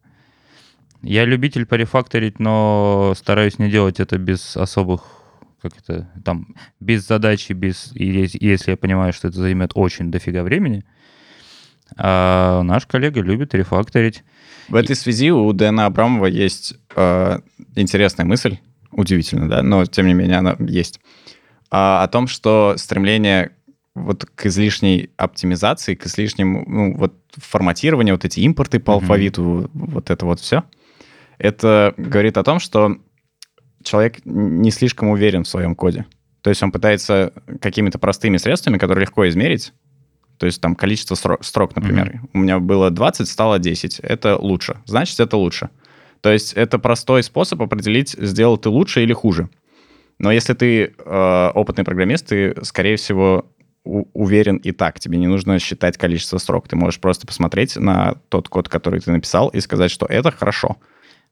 Я 1.00 1.24
любитель 1.24 1.64
порефакторить, 1.64 2.40
но 2.40 3.14
стараюсь 3.16 3.58
не 3.58 3.70
делать 3.70 4.00
это 4.00 4.18
без 4.18 4.54
особых 4.54 5.15
как 5.60 5.72
это, 5.78 6.08
там, 6.24 6.54
без 6.80 7.06
задачи, 7.06 7.52
без, 7.52 7.92
если 7.94 8.70
я 8.72 8.76
понимаю, 8.76 9.12
что 9.12 9.28
это 9.28 9.38
займет 9.38 9.72
очень 9.74 10.10
дофига 10.10 10.42
времени, 10.42 10.84
а 11.96 12.62
наш 12.62 12.86
коллега 12.86 13.20
любит 13.20 13.54
рефакторить. 13.54 14.24
В 14.68 14.74
этой 14.74 14.96
связи 14.96 15.30
у 15.30 15.52
Дэна 15.52 15.86
Абрамова 15.86 16.26
есть 16.26 16.74
э, 16.94 17.38
интересная 17.76 18.26
мысль, 18.26 18.58
удивительно, 18.90 19.48
да, 19.48 19.62
но 19.62 19.84
тем 19.86 20.06
не 20.06 20.14
менее 20.14 20.38
она 20.38 20.56
есть, 20.58 21.00
а, 21.70 22.02
о 22.02 22.08
том, 22.08 22.26
что 22.26 22.74
стремление 22.76 23.52
вот 23.94 24.26
к 24.26 24.46
излишней 24.46 25.10
оптимизации, 25.16 25.94
к 25.94 26.06
излишнему 26.06 26.64
ну, 26.66 26.96
вот 26.96 27.14
форматированию, 27.36 28.14
вот 28.14 28.24
эти 28.24 28.40
импорты 28.40 28.78
по 28.78 28.92
Мгм. 28.92 29.02
алфавиту, 29.02 29.70
вот 29.72 30.10
это 30.10 30.26
вот 30.26 30.40
все, 30.40 30.64
это 31.38 31.94
говорит 31.96 32.36
о 32.36 32.44
том, 32.44 32.60
что 32.60 32.98
человек 33.86 34.18
не 34.24 34.70
слишком 34.70 35.08
уверен 35.08 35.44
в 35.44 35.48
своем 35.48 35.74
коде. 35.74 36.04
То 36.42 36.50
есть 36.50 36.62
он 36.62 36.70
пытается 36.70 37.32
какими-то 37.60 37.98
простыми 37.98 38.36
средствами, 38.36 38.78
которые 38.78 39.02
легко 39.02 39.28
измерить, 39.28 39.72
то 40.38 40.46
есть 40.46 40.60
там 40.60 40.74
количество 40.74 41.14
стро- 41.14 41.42
строк, 41.42 41.74
например. 41.76 42.20
У 42.32 42.38
меня 42.38 42.58
было 42.58 42.90
20, 42.90 43.28
стало 43.28 43.58
10. 43.58 44.00
Это 44.00 44.36
лучше. 44.36 44.76
Значит, 44.84 45.18
это 45.20 45.36
лучше. 45.36 45.70
То 46.20 46.30
есть 46.30 46.52
это 46.52 46.78
простой 46.78 47.22
способ 47.22 47.62
определить, 47.62 48.10
сделал 48.18 48.58
ты 48.58 48.68
лучше 48.68 49.02
или 49.02 49.12
хуже. 49.12 49.48
Но 50.18 50.32
если 50.32 50.54
ты 50.54 50.94
э, 50.98 51.50
опытный 51.54 51.84
программист, 51.84 52.28
ты, 52.28 52.54
скорее 52.62 52.96
всего, 52.96 53.46
уверен 53.84 54.56
и 54.56 54.72
так. 54.72 54.98
Тебе 54.98 55.18
не 55.18 55.26
нужно 55.26 55.58
считать 55.58 55.96
количество 55.96 56.38
строк. 56.38 56.68
Ты 56.68 56.76
можешь 56.76 57.00
просто 57.00 57.26
посмотреть 57.26 57.76
на 57.76 58.16
тот 58.28 58.48
код, 58.48 58.68
который 58.68 59.00
ты 59.00 59.12
написал, 59.12 59.48
и 59.48 59.60
сказать, 59.60 59.90
что 59.90 60.06
это 60.06 60.30
хорошо. 60.30 60.76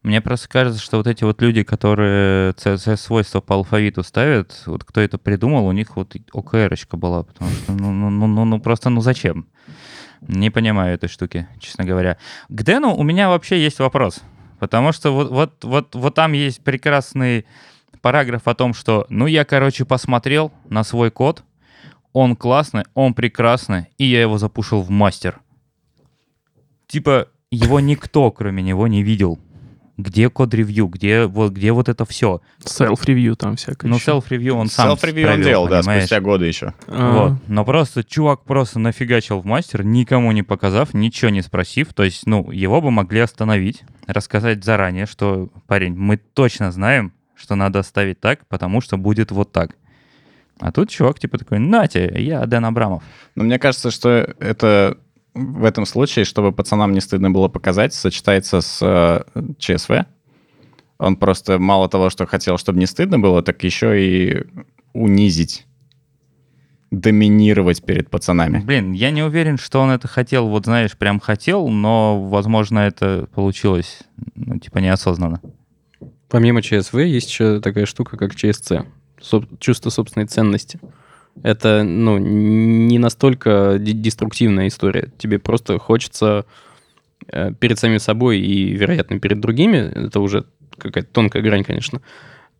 Мне 0.04 0.20
просто 0.20 0.50
кажется, 0.50 0.82
что 0.82 0.98
вот 0.98 1.06
эти 1.06 1.24
вот 1.24 1.40
люди, 1.40 1.62
которые 1.62 2.52
CSS-свойства 2.52 3.40
по 3.40 3.54
алфавиту 3.54 4.02
ставят, 4.02 4.62
вот 4.66 4.84
кто 4.84 5.00
это 5.00 5.16
придумал, 5.16 5.66
у 5.66 5.72
них 5.72 5.96
вот 5.96 6.14
ОКРочка 6.30 6.98
была, 6.98 7.22
потому 7.22 7.50
что, 7.50 7.72
ну, 7.72 7.90
ну, 7.90 8.10
ну, 8.10 8.26
ну, 8.26 8.44
ну, 8.44 8.60
просто, 8.60 8.90
ну 8.90 9.00
зачем? 9.00 9.48
Не 10.20 10.50
понимаю 10.50 10.94
этой 10.94 11.08
штуки, 11.08 11.48
честно 11.58 11.84
говоря. 11.84 12.18
К 12.50 12.62
Дэну 12.62 12.94
у 12.94 13.02
меня 13.02 13.30
вообще 13.30 13.58
есть 13.58 13.78
вопрос, 13.78 14.20
потому 14.58 14.92
что 14.92 15.10
вот, 15.10 15.30
вот, 15.30 15.64
вот, 15.64 15.94
вот 15.94 16.14
там 16.14 16.32
есть 16.32 16.62
прекрасный 16.62 17.46
параграф 18.02 18.46
о 18.46 18.54
том, 18.54 18.74
что, 18.74 19.06
ну, 19.08 19.26
я, 19.26 19.46
короче, 19.46 19.86
посмотрел 19.86 20.52
на 20.68 20.84
свой 20.84 21.10
код, 21.10 21.44
он 22.12 22.36
классный, 22.36 22.84
он 22.92 23.14
прекрасный, 23.14 23.86
и 23.96 24.04
я 24.04 24.20
его 24.20 24.36
запушил 24.36 24.82
в 24.82 24.90
мастер. 24.90 25.40
Типа, 26.88 27.28
его 27.50 27.80
никто, 27.80 28.30
кроме 28.30 28.62
него, 28.62 28.86
не 28.86 29.02
видел. 29.02 29.38
Где 29.96 30.28
код-ревью, 30.28 30.86
где 30.88 31.26
вот, 31.26 31.52
где 31.52 31.70
вот 31.70 31.88
это 31.88 32.04
все? 32.04 32.40
Self-review 32.64 33.36
там 33.36 33.54
всякое. 33.54 33.88
Ну, 33.88 33.96
self-ревью 33.96 34.54
он 34.54 34.68
сам 34.68 34.90
Self-review 34.90 35.34
он 35.34 35.42
делал, 35.42 35.68
да, 35.68 35.82
спустя 35.82 36.20
годы 36.20 36.46
еще. 36.46 36.74
А, 36.88 37.12
Вот. 37.12 37.32
Но 37.46 37.64
просто 37.64 38.02
чувак 38.02 38.42
просто 38.42 38.80
нафигачил 38.80 39.38
в 39.40 39.46
мастер, 39.46 39.84
никому 39.84 40.32
не 40.32 40.42
показав, 40.42 40.94
ничего 40.94 41.30
не 41.30 41.42
спросив. 41.42 41.94
То 41.94 42.02
есть, 42.02 42.26
ну, 42.26 42.50
его 42.50 42.80
бы 42.80 42.90
могли 42.90 43.20
остановить, 43.20 43.84
рассказать 44.08 44.64
заранее, 44.64 45.06
что, 45.06 45.50
парень, 45.68 45.94
мы 45.94 46.16
точно 46.16 46.72
знаем, 46.72 47.12
что 47.36 47.54
надо 47.54 47.82
ставить 47.82 48.20
так, 48.20 48.46
потому 48.48 48.80
что 48.80 48.96
будет 48.96 49.30
вот 49.30 49.52
так. 49.52 49.76
А 50.60 50.72
тут 50.72 50.90
чувак 50.90 51.18
типа 51.18 51.38
такой, 51.38 51.58
нате, 51.58 52.12
я 52.16 52.44
Дэн 52.46 52.64
Абрамов. 52.64 53.02
Но 53.34 53.44
мне 53.44 53.58
кажется, 53.58 53.90
что 53.90 54.08
это 54.38 54.98
в 55.34 55.64
этом 55.64 55.84
случае, 55.84 56.24
чтобы 56.24 56.52
пацанам 56.52 56.92
не 56.92 57.00
стыдно 57.00 57.30
было 57.30 57.48
показать, 57.48 57.92
сочетается 57.92 58.60
с 58.60 58.78
э, 58.80 59.22
ЧСВ. 59.58 60.06
Он 60.98 61.16
просто 61.16 61.58
мало 61.58 61.88
того, 61.88 62.08
что 62.08 62.26
хотел, 62.26 62.56
чтобы 62.56 62.78
не 62.78 62.86
стыдно 62.86 63.18
было, 63.18 63.42
так 63.42 63.62
еще 63.64 64.00
и 64.00 64.44
унизить, 64.92 65.66
доминировать 66.92 67.84
перед 67.84 68.10
пацанами. 68.10 68.58
Блин, 68.58 68.92
я 68.92 69.10
не 69.10 69.22
уверен, 69.22 69.58
что 69.58 69.80
он 69.80 69.90
это 69.90 70.06
хотел, 70.06 70.48
вот 70.48 70.66
знаешь, 70.66 70.96
прям 70.96 71.18
хотел, 71.18 71.68
но, 71.68 72.22
возможно, 72.28 72.78
это 72.78 73.28
получилось, 73.34 74.02
ну, 74.36 74.58
типа, 74.58 74.78
неосознанно. 74.78 75.40
Помимо 76.28 76.62
ЧСВ 76.62 76.94
есть 76.94 77.28
еще 77.28 77.60
такая 77.60 77.86
штука, 77.86 78.16
как 78.16 78.34
ЧСЦ. 78.34 78.84
Соб- 79.20 79.58
чувство 79.58 79.90
собственной 79.90 80.26
ценности. 80.26 80.78
Это, 81.42 81.82
ну, 81.82 82.18
не 82.18 82.98
настолько 82.98 83.76
де- 83.78 83.92
деструктивная 83.92 84.68
история. 84.68 85.10
Тебе 85.18 85.38
просто 85.38 85.78
хочется 85.78 86.46
э, 87.28 87.52
перед 87.54 87.78
самим 87.78 87.98
собой 87.98 88.38
и, 88.40 88.72
вероятно, 88.74 89.18
перед 89.18 89.40
другими, 89.40 89.76
это 89.76 90.20
уже 90.20 90.44
какая-то 90.78 91.08
тонкая 91.12 91.42
грань, 91.42 91.64
конечно, 91.64 92.00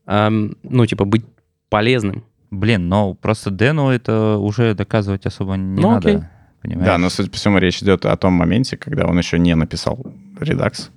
ну, 0.07 0.87
типа, 0.87 1.05
быть 1.05 1.25
полезным. 1.71 2.25
Блин, 2.51 2.89
но 2.89 3.15
просто 3.15 3.51
Дэну 3.51 3.89
это 3.91 4.37
уже 4.37 4.75
доказывать 4.75 5.27
особо 5.27 5.55
не 5.57 5.81
Ну, 5.81 5.91
надо. 5.93 6.09
окей. 6.09 6.23
Понимаешь? 6.63 6.87
Да, 6.87 6.99
но, 6.99 7.11
судя 7.11 7.31
по 7.31 7.37
всему, 7.37 7.59
речь 7.59 7.83
идет 7.83 8.05
о 8.07 8.17
том 8.17 8.33
моменте, 8.35 8.77
когда 8.77 9.07
он 9.07 9.19
еще 9.19 9.39
не 9.39 9.55
написал 9.55 9.99
редакс. 10.41 10.91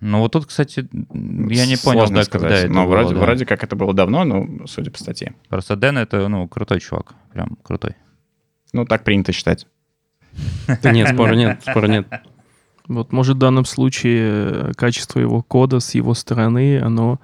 Ну 0.00 0.20
вот 0.20 0.32
тут, 0.32 0.46
кстати, 0.46 0.88
я 0.90 1.66
не 1.66 1.76
понял, 1.76 2.00
Сложно 2.00 2.16
да, 2.16 2.24
сказать. 2.24 2.50
когда 2.50 2.56
это 2.56 2.72
но 2.72 2.84
было, 2.84 2.90
вроде, 2.90 3.14
да. 3.14 3.20
вроде 3.20 3.46
как 3.46 3.62
это 3.62 3.76
было 3.76 3.92
давно, 3.92 4.24
ну, 4.24 4.66
судя 4.66 4.90
по 4.90 4.98
статье. 4.98 5.34
Просто 5.48 5.76
Дэн 5.76 5.98
это, 5.98 6.26
ну, 6.28 6.48
крутой 6.48 6.80
чувак. 6.80 7.14
Прям 7.32 7.58
крутой. 7.62 7.96
Ну, 8.72 8.86
так 8.86 9.04
принято 9.04 9.32
считать. 9.32 9.66
Да 10.82 10.92
нет, 10.92 11.08
спора 11.08 11.34
нет, 11.34 11.60
спора 11.62 11.86
нет. 11.86 12.06
Вот, 12.88 13.12
может, 13.12 13.36
в 13.36 13.38
данном 13.38 13.64
случае 13.66 14.22
э, 14.22 14.72
качество 14.74 15.20
его 15.20 15.42
кода 15.42 15.78
с 15.78 15.94
его 15.94 16.12
стороны, 16.14 16.80
оно 16.80 17.20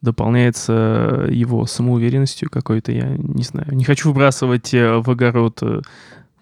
дополняется 0.00 1.26
его 1.28 1.66
самоуверенностью 1.66 2.48
какой-то, 2.48 2.92
я 2.92 3.14
не 3.18 3.42
знаю. 3.42 3.68
Не 3.72 3.84
хочу 3.84 4.08
выбрасывать 4.08 4.72
э, 4.72 4.98
в 4.98 5.10
огород 5.10 5.58
э, 5.62 5.82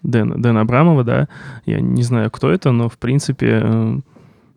Дэна, 0.03 0.41
Дэна 0.41 0.61
Абрамова, 0.61 1.03
да, 1.03 1.27
я 1.65 1.81
не 1.81 2.03
знаю, 2.03 2.31
кто 2.31 2.49
это, 2.49 2.71
но, 2.71 2.87
в 2.87 2.97
принципе, 2.97 4.01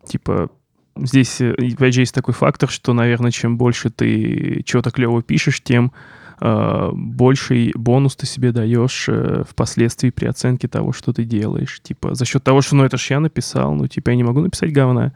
типа, 0.05 0.49
здесь, 0.97 1.41
э, 1.41 1.53
опять 1.53 1.93
же, 1.93 2.01
есть 2.01 2.15
такой 2.15 2.33
фактор, 2.33 2.69
что, 2.69 2.93
наверное, 2.93 3.31
чем 3.31 3.57
больше 3.57 3.89
ты 3.89 4.61
чего-то 4.65 4.91
клево 4.91 5.21
пишешь, 5.21 5.61
тем 5.61 5.91
э, 6.39 6.89
больший 6.93 7.71
бонус 7.75 8.15
ты 8.15 8.25
себе 8.25 8.51
даешь 8.51 9.05
э, 9.07 9.43
впоследствии 9.49 10.09
при 10.09 10.25
оценке 10.25 10.67
того, 10.67 10.93
что 10.93 11.13
ты 11.13 11.23
делаешь. 11.23 11.81
Типа, 11.81 12.15
за 12.15 12.25
счет 12.25 12.43
того, 12.43 12.61
что, 12.61 12.75
ну, 12.75 12.83
это 12.83 12.97
ж 12.97 13.11
я 13.11 13.19
написал, 13.19 13.73
ну, 13.73 13.87
типа, 13.87 14.09
я 14.11 14.15
не 14.15 14.23
могу 14.23 14.41
написать 14.41 14.71
говна. 14.71 15.13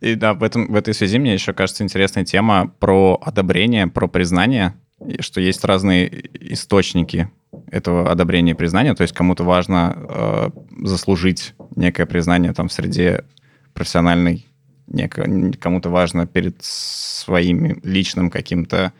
И 0.00 0.14
да, 0.14 0.34
в, 0.34 0.42
этом, 0.42 0.72
в 0.72 0.76
этой 0.76 0.94
связи 0.94 1.18
мне 1.18 1.34
еще 1.34 1.52
кажется 1.52 1.82
интересная 1.82 2.24
тема 2.24 2.72
про 2.78 3.18
одобрение, 3.22 3.86
про 3.86 4.08
признание, 4.08 4.74
что 5.20 5.40
есть 5.40 5.64
разные 5.64 6.28
источники 6.52 7.30
этого 7.70 8.10
одобрения 8.10 8.52
и 8.52 8.54
признания. 8.54 8.94
То 8.94 9.02
есть 9.02 9.14
кому-то 9.14 9.44
важно 9.44 9.96
э, 9.96 10.50
заслужить 10.84 11.54
некое 11.74 12.06
признание 12.06 12.52
там 12.52 12.68
в 12.68 12.72
среде 12.72 13.24
профессиональной, 13.72 14.45
кому-то 15.60 15.90
важно 15.90 16.26
перед 16.26 16.62
своими 16.62 17.78
личным 17.82 18.30
каким-то 18.30 18.92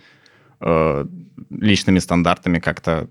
э, 0.61 1.05
личными 1.51 1.99
стандартами 1.99 2.59
как-то 2.59 3.09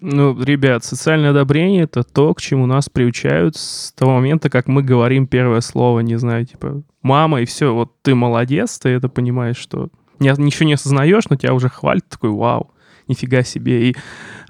Ну, 0.00 0.42
ребят, 0.42 0.84
социальное 0.84 1.30
одобрение— 1.30 1.82
это 1.84 2.02
то, 2.02 2.34
к 2.34 2.40
чему 2.40 2.66
нас 2.66 2.88
приучают 2.88 3.56
с 3.56 3.92
того 3.92 4.12
момента, 4.12 4.48
как 4.50 4.66
мы 4.66 4.82
говорим 4.82 5.26
первое 5.26 5.60
слово, 5.60 6.00
не 6.00 6.16
знаю, 6.18 6.46
типа 6.46 6.82
«мама» 7.02 7.40
и 7.40 7.44
все, 7.44 7.74
вот 7.74 7.92
ты 8.02 8.14
молодец, 8.14 8.78
ты 8.78 8.88
это 8.88 9.08
понимаешь, 9.08 9.58
что 9.58 9.90
не, 10.18 10.32
ничего 10.38 10.66
не 10.66 10.74
осознаешь, 10.74 11.28
но 11.28 11.36
тебя 11.36 11.54
уже 11.54 11.68
хвалят, 11.68 12.08
такой 12.08 12.30
«вау, 12.30 12.72
нифига 13.08 13.42
себе». 13.42 13.90
И 13.90 13.96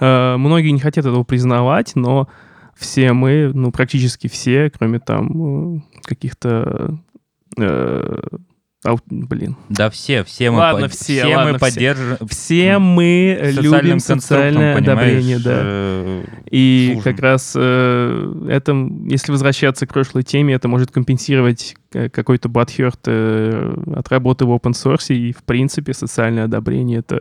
э, 0.01 0.37
многие 0.37 0.71
не 0.71 0.81
хотят 0.81 1.05
этого 1.05 1.25
признавать, 1.25 1.97
но 1.97 2.29
все 2.81 3.13
мы, 3.13 3.51
ну, 3.55 3.71
практически 3.71 4.29
все, 4.29 4.71
кроме 4.71 4.99
там 5.01 5.77
э, 5.77 5.81
каких-то... 6.05 6.99
э, 7.59 8.19
ау- 8.85 8.99
блин. 9.07 9.57
Да 9.69 9.91
все, 9.91 10.25
все 10.25 10.51
мы, 10.51 10.59
Ладно, 10.59 10.83
под- 10.89 10.93
все, 10.95 11.25
мы 11.27 11.35
ладно, 11.37 11.53
все. 11.53 11.61
поддерживаем. 11.61 12.29
Все 12.29 12.79
мы 12.79 13.39
любим 13.61 13.99
социальное 13.99 14.77
одобрение, 14.77 15.39
да. 15.39 15.61
э, 15.63 16.25
И 16.51 16.93
служим. 16.95 17.03
как 17.13 17.21
раз 17.23 17.53
э, 17.57 18.47
это, 18.49 18.73
если 19.07 19.33
возвращаться 19.33 19.87
к 19.87 19.93
прошлой 19.93 20.23
теме, 20.23 20.55
это 20.55 20.67
может 20.69 20.91
компенсировать 20.91 21.77
э, 21.93 22.09
какой-то 22.09 22.49
бадхерт 22.49 23.01
э, 23.07 23.75
от 23.97 24.09
работы 24.09 24.47
в 24.47 24.51
open 24.51 24.73
source, 24.73 25.15
и, 25.15 25.33
в 25.33 25.43
принципе, 25.45 25.93
социальное 25.93 26.45
одобрение— 26.45 26.99
это 27.01 27.21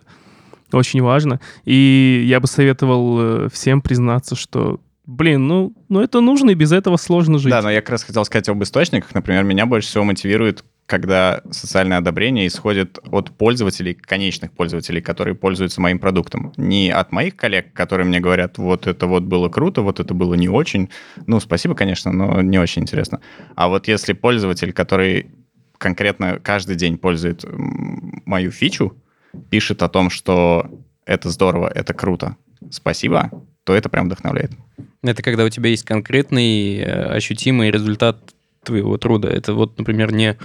очень 0.71 1.01
важно. 1.01 1.39
И 1.65 2.23
я 2.27 2.39
бы 2.39 2.47
советовал 2.47 3.17
э, 3.19 3.47
всем 3.51 3.81
признаться, 3.81 4.35
что, 4.35 4.79
блин, 5.09 5.47
ну, 5.47 5.73
ну 5.89 6.01
это 6.01 6.21
нужно, 6.21 6.51
и 6.51 6.55
без 6.55 6.71
этого 6.71 6.97
сложно 6.97 7.39
жить. 7.39 7.51
Да, 7.51 7.61
но 7.61 7.71
я 7.71 7.81
как 7.81 7.89
раз 7.89 8.03
хотел 8.03 8.23
сказать 8.25 8.47
об 8.47 8.61
источниках. 8.61 9.13
Например, 9.15 9.43
меня 9.43 9.65
больше 9.65 9.89
всего 9.89 10.03
мотивирует, 10.03 10.63
когда 10.85 11.41
социальное 11.49 11.97
одобрение 11.97 12.45
исходит 12.45 12.99
от 13.11 13.31
пользователей, 13.31 13.95
конечных 13.95 14.51
пользователей, 14.51 15.01
которые 15.01 15.35
пользуются 15.35 15.81
моим 15.81 15.97
продуктом. 15.97 16.53
Не 16.57 16.91
от 16.91 17.11
моих 17.11 17.35
коллег, 17.35 17.73
которые 17.73 18.05
мне 18.05 18.19
говорят, 18.19 18.59
вот 18.59 18.85
это 18.85 19.07
вот 19.07 19.23
было 19.23 19.49
круто, 19.49 19.81
вот 19.81 19.99
это 19.99 20.13
было 20.13 20.35
не 20.35 20.47
очень. 20.47 20.89
Ну, 21.25 21.39
спасибо, 21.39 21.73
конечно, 21.73 22.11
но 22.11 22.41
не 22.41 22.59
очень 22.59 22.83
интересно. 22.83 23.19
А 23.55 23.67
вот 23.67 23.87
если 23.87 24.13
пользователь, 24.13 24.73
который 24.73 25.31
конкретно 25.77 26.39
каждый 26.39 26.75
день 26.75 26.97
пользует 26.97 27.45
мою 27.47 28.51
фичу, 28.51 28.95
пишет 29.49 29.81
о 29.81 29.89
том, 29.89 30.11
что 30.11 30.69
это 31.05 31.29
здорово, 31.29 31.71
это 31.73 31.95
круто, 31.95 32.35
спасибо, 32.69 33.31
то 33.63 33.73
это 33.73 33.89
прям 33.89 34.05
вдохновляет. 34.05 34.51
Это 35.03 35.21
когда 35.23 35.45
у 35.45 35.49
тебя 35.49 35.69
есть 35.69 35.85
конкретный 35.85 36.77
э, 36.77 37.05
ощутимый 37.15 37.71
результат 37.71 38.17
твоего 38.63 38.97
труда. 38.97 39.29
Это 39.29 39.53
вот, 39.53 39.77
например, 39.77 40.11
не... 40.11 40.37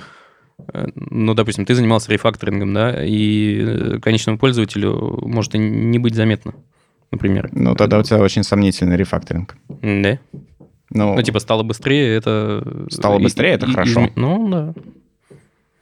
э, 0.72 0.86
Ну, 0.94 1.34
допустим, 1.34 1.64
ты 1.66 1.74
занимался 1.74 2.12
рефакторингом, 2.12 2.72
да, 2.72 3.04
и 3.04 3.60
э, 3.60 3.98
конечному 4.00 4.38
пользователю 4.38 5.18
может 5.26 5.54
и 5.54 5.58
не 5.58 5.98
быть 5.98 6.14
заметно, 6.14 6.54
например. 7.10 7.48
Ну, 7.52 7.74
тогда 7.74 7.98
у 7.98 8.02
тебя 8.02 8.20
очень 8.20 8.44
сомнительный 8.44 8.96
рефакторинг. 8.96 9.56
Да. 9.68 10.18
Ну, 10.90 11.14
Ну, 11.16 11.22
типа, 11.22 11.40
стало 11.40 11.62
быстрее, 11.64 12.14
это... 12.16 12.86
Стало 12.90 13.18
и- 13.18 13.22
быстрее, 13.22 13.52
это 13.54 13.66
и- 13.66 13.70
хорошо. 13.72 14.00
изме- 14.04 14.12
Ну, 14.14 14.48
да. 14.48 14.74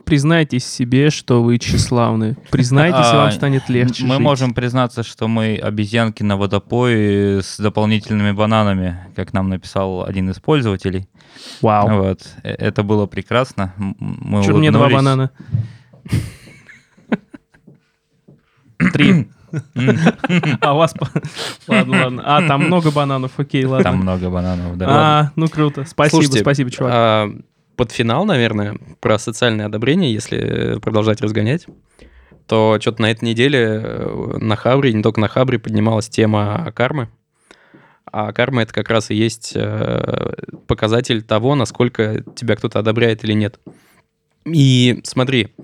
Признайтесь 0.05 0.67
себе, 0.67 1.11
что 1.11 1.43
вы 1.43 1.59
тщеславны. 1.59 2.37
Признайтесь, 2.51 2.99
и 3.13 3.15
А, 3.15 3.17
вам 3.25 3.33
станет 3.33 3.69
легче 3.69 4.05
Мы 4.05 4.15
жить. 4.17 4.23
можем 4.23 4.55
признаться, 4.55 5.03
что 5.03 5.29
мы 5.29 5.57
обезьянки 5.57 6.23
на 6.23 6.37
водопое 6.37 7.41
с 7.41 7.59
дополнительными 7.59 8.33
бананами, 8.33 8.99
как 9.17 9.33
нам 9.33 9.49
написал 9.49 10.05
один 10.05 10.31
из 10.31 10.39
пользователей. 10.41 11.09
Вау. 11.61 11.89
Вот. 12.03 12.21
Э, 12.43 12.51
Это 12.55 12.83
было 12.83 13.07
прекрасно. 13.07 13.73
Мы 13.77 14.45
Чё 14.45 14.57
мне 14.57 14.71
два 14.71 14.89
банана? 14.89 15.31
Три. 18.93 19.29
А 20.63 20.73
у 20.75 20.79
вас... 20.79 20.95
Ладно, 21.69 22.05
ладно. 22.05 22.23
А, 22.25 22.49
там 22.49 22.63
много 22.63 22.91
бананов, 22.91 23.33
окей, 23.37 23.67
ладно. 23.67 23.85
Там 23.85 23.99
много 23.99 24.31
бананов, 24.31 24.79
да. 24.79 24.87
А, 24.89 25.31
ну 25.37 25.47
круто. 25.49 25.85
Спасибо, 25.85 26.33
спасибо, 26.33 26.71
чувак. 26.71 27.33
Под 27.77 27.93
финал, 27.93 28.25
наверное, 28.25 28.77
про 29.01 29.19
социальное 29.19 29.67
одобрение, 29.67 30.13
если 30.13 30.79
продолжать 30.81 31.21
разгонять, 31.21 31.67
то 32.47 32.79
что-то 32.81 33.03
на 33.03 33.11
этой 33.11 33.25
неделе 33.25 33.81
э, 33.83 34.37
на 34.39 34.57
Хабре, 34.57 34.93
не 34.93 35.03
только 35.03 35.21
на 35.21 35.29
Хабре, 35.29 35.59
поднималась 35.59 36.09
тема 36.09 36.73
кармы. 36.75 37.09
А 38.05 38.33
карма— 38.33 38.63
это 38.65 38.75
как 38.75 38.91
раз 38.91 39.11
и 39.11 39.15
есть 39.15 39.53
э, 39.55 40.35
показатель 40.67 41.23
того, 41.23 41.55
насколько 41.55 42.23
тебя 42.37 42.57
кто-то 42.57 42.79
одобряет 42.79 43.25
или 43.25 43.33
нет. 43.33 43.59
И 44.45 45.01
смотри, 45.05 45.55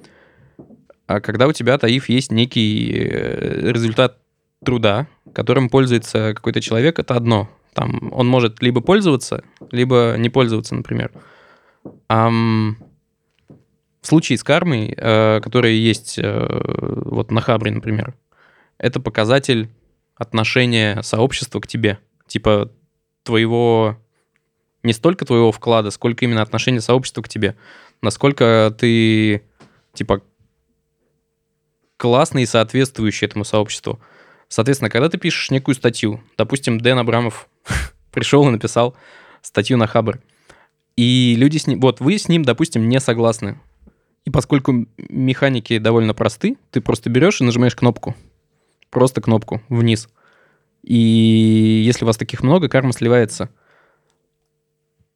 а 1.07 1.21
когда 1.21 1.47
у 1.47 1.53
тебя, 1.53 1.77
Таиф, 1.79 2.09
есть 2.09 2.33
некий 2.33 2.91
э, 2.93 3.71
результат 3.71 4.19
труда, 4.65 5.09
которым 5.35 5.69
пользуется 5.69 6.33
какой-то 6.35 6.61
человек, 6.61 6.99
это 6.99 7.15
одно. 7.15 7.51
Там 7.75 8.13
он 8.13 8.27
может 8.27 8.63
либо 8.63 8.81
пользоваться, 8.81 9.45
либо 9.71 10.15
не 10.19 10.31
пользоваться, 10.31 10.75
например. 10.75 11.13
Ам, 12.09 12.79
в 14.01 14.07
случае 14.07 14.39
с 14.39 14.45
кармой, 14.45 14.95
э, 14.97 15.41
которая 15.43 15.73
есть 15.73 16.19
э, 16.19 16.63
вот 17.05 17.31
на 17.31 17.41
Хабре, 17.41 17.73
например, 17.73 18.15
это 18.79 19.01
показатель 19.01 19.69
отношения 20.15 21.03
сообщества 21.03 21.61
к 21.61 21.67
тебе. 21.67 21.99
Типа 22.27 22.71
твоего... 23.23 23.99
Не 24.85 24.93
столько 24.93 25.25
твоего 25.25 25.51
вклада, 25.51 25.91
сколько 25.91 26.25
именно 26.25 26.41
отношения 26.41 26.81
сообщества 26.81 27.21
к 27.23 27.29
тебе. 27.29 27.57
Насколько 28.01 28.75
ты, 28.79 29.43
типа, 29.93 30.23
классный 31.97 32.45
и 32.45 32.47
соответствующий 32.47 33.27
этому 33.27 33.45
сообществу. 33.45 34.01
Соответственно, 34.49 34.89
когда 34.89 35.09
ты 35.09 35.19
пишешь 35.19 35.51
некую 35.51 35.75
статью, 35.75 36.23
допустим, 36.39 36.81
Дэн 36.81 37.01
Абрамов 37.01 37.49
пришел 38.13 38.47
и 38.49 38.51
написал 38.51 38.97
статью 39.43 39.77
на 39.77 39.87
Хабр, 39.87 40.21
и 40.99 41.37
люди 41.37 41.59
с 41.59 41.69
ним, 41.69 41.79
вот 41.79 42.01
вы 42.01 42.19
с 42.19 42.27
ним, 42.27 42.43
допустим, 42.43 42.89
не 42.89 42.99
согласны. 42.99 43.61
И 44.25 44.31
поскольку 44.31 44.89
механики 44.97 45.79
довольно 45.79 46.13
просты, 46.13 46.57
ты 46.73 46.81
просто 46.81 47.09
берешь 47.09 47.41
и 47.41 47.45
нажимаешь 47.45 47.77
кнопку. 47.77 48.17
Просто 48.91 49.21
кнопку 49.21 49.63
вниз. 49.69 50.09
И 50.83 51.85
если 51.87 52.05
у 52.05 52.09
вас 52.09 52.17
таких 52.17 52.43
много, 52.43 52.69
карма 52.69 52.93
сливается. 52.93 53.49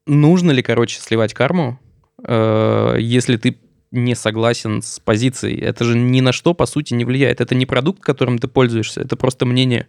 Нужно 0.07 0.53
ли, 0.53 0.63
короче, 0.63 1.01
сливать 1.01 1.35
карму, 1.35 1.81
э, 2.25 2.99
если 3.01 3.37
ты 3.37 3.59
не 3.91 4.15
согласен 4.15 4.83
с 4.83 5.01
позицией? 5.01 5.59
Это 5.61 5.83
же 5.83 5.99
ни 5.99 6.21
на 6.21 6.31
что, 6.31 6.55
по 6.55 6.67
сути, 6.67 6.95
не 6.95 7.05
влияет. 7.05 7.41
Это 7.41 7.57
не 7.57 7.67
продукт, 7.67 8.01
которым 8.05 8.39
ты 8.39 8.47
пользуешься, 8.47 9.01
это 9.01 9.17
просто 9.17 9.47
мнение. 9.47 9.89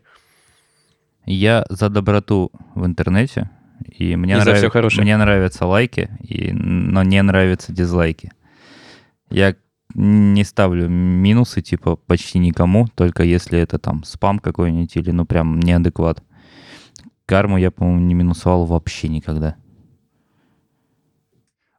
Я 1.27 1.67
за 1.69 1.89
доброту 1.89 2.51
в 2.73 2.83
интернете, 2.83 3.51
и 3.89 4.15
мне, 4.15 4.33
И 4.33 4.37
нрав- 4.37 4.97
мне 4.97 5.17
нравятся 5.17 5.65
лайки, 5.65 6.09
и... 6.21 6.51
но 6.51 7.03
не 7.03 7.21
нравятся 7.21 7.71
дизлайки. 7.71 8.31
Я 9.29 9.55
не 9.95 10.43
ставлю 10.43 10.87
минусы, 10.87 11.61
типа, 11.61 11.95
почти 11.95 12.39
никому, 12.39 12.87
только 12.95 13.23
если 13.23 13.59
это 13.59 13.77
там 13.77 14.03
спам 14.03 14.39
какой-нибудь 14.39 14.95
или, 14.95 15.11
ну, 15.11 15.25
прям 15.25 15.59
неадекват. 15.59 16.23
Карму 17.25 17.57
я, 17.57 17.71
по-моему, 17.71 18.01
не 18.01 18.13
минусовал 18.13 18.65
вообще 18.65 19.07
никогда. 19.07 19.55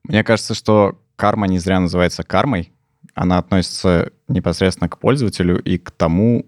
Мне 0.04 0.22
кажется, 0.22 0.54
что 0.54 1.00
карма 1.16 1.46
не 1.48 1.58
зря 1.58 1.80
называется 1.80 2.22
кармой. 2.22 2.72
Она 3.14 3.38
относится 3.38 4.12
непосредственно 4.28 4.88
к 4.88 4.98
пользователю 4.98 5.60
и 5.60 5.78
к 5.78 5.90
тому, 5.90 6.46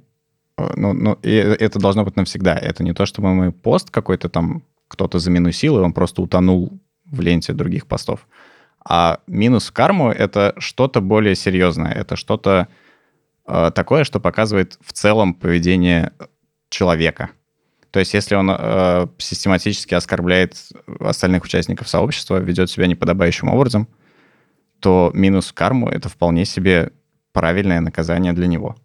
э, 0.58 0.72
ну, 0.76 0.92
ну, 0.92 1.14
и 1.22 1.30
это 1.30 1.78
должно 1.78 2.04
быть 2.04 2.16
навсегда. 2.16 2.56
Это 2.56 2.82
не 2.82 2.92
то, 2.92 3.06
чтобы 3.06 3.34
мы 3.34 3.52
пост 3.52 3.90
какой-то 3.90 4.28
там 4.28 4.62
кто-то 4.88 5.18
заминусил, 5.18 5.78
и 5.78 5.82
он 5.82 5.92
просто 5.92 6.22
утонул 6.22 6.78
в 7.04 7.20
ленте 7.20 7.52
других 7.52 7.86
постов. 7.86 8.26
А 8.88 9.20
минус 9.26 9.70
карму— 9.70 10.10
это 10.12 10.54
что-то 10.58 11.00
более 11.00 11.34
серьезное. 11.34 11.92
Это 11.92 12.16
что-то 12.16 12.68
э, 13.46 13.70
такое, 13.74 14.04
что 14.04 14.20
показывает 14.20 14.78
в 14.80 14.92
целом 14.92 15.34
поведение 15.34 16.12
человека. 16.68 17.30
То 17.90 18.00
есть 18.00 18.14
если 18.14 18.34
он 18.34 18.50
э, 18.50 19.06
систематически 19.18 19.94
оскорбляет 19.94 20.56
остальных 21.00 21.44
участников 21.44 21.88
сообщества, 21.88 22.38
ведет 22.38 22.70
себя 22.70 22.86
неподобающим 22.86 23.48
образом, 23.48 23.88
то 24.80 25.10
минус 25.14 25.52
карму— 25.52 25.88
это 25.90 26.08
вполне 26.08 26.44
себе 26.44 26.92
правильное 27.32 27.80
наказание 27.80 28.32
для 28.32 28.46
него. 28.46 28.76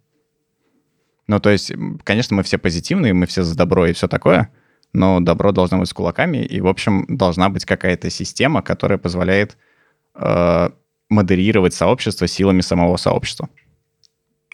Ну, 1.27 1.39
то 1.39 1.49
есть, 1.49 1.71
конечно, 2.03 2.35
мы 2.35 2.43
все 2.43 2.57
позитивные, 2.57 3.13
мы 3.13 3.25
все 3.25 3.43
за 3.43 3.55
добро 3.55 3.85
и 3.85 3.93
все 3.93 4.07
такое, 4.07 4.51
но 4.93 5.19
добро 5.19 5.51
должно 5.51 5.79
быть 5.79 5.89
с 5.89 5.93
кулаками, 5.93 6.37
и, 6.37 6.61
в 6.61 6.67
общем, 6.67 7.05
должна 7.07 7.49
быть 7.49 7.65
какая-то 7.65 8.09
система, 8.09 8.61
которая 8.61 8.97
позволяет 8.97 9.57
э, 10.15 10.69
модерировать 11.09 11.73
сообщество 11.73 12.27
силами 12.27 12.61
самого 12.61 12.97
сообщества. 12.97 13.49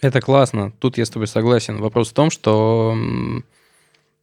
Это 0.01 0.21
классно. 0.21 0.71
Тут 0.79 0.97
я 0.97 1.05
с 1.05 1.09
тобой 1.09 1.27
согласен. 1.27 1.77
Вопрос 1.77 2.09
в 2.09 2.13
том, 2.13 2.29
что 2.29 2.95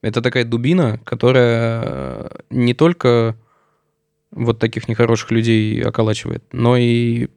это 0.03 0.23
такая 0.23 0.45
дубина, 0.45 1.01
которая 1.05 1.83
э, 1.85 2.29
не 2.51 2.75
только 2.75 3.37
вот 4.31 4.59
таких 4.59 4.89
нехороших 4.89 5.31
людей 5.31 5.83
околачивает, 5.83 6.45
но 6.53 6.77
и 6.77 7.29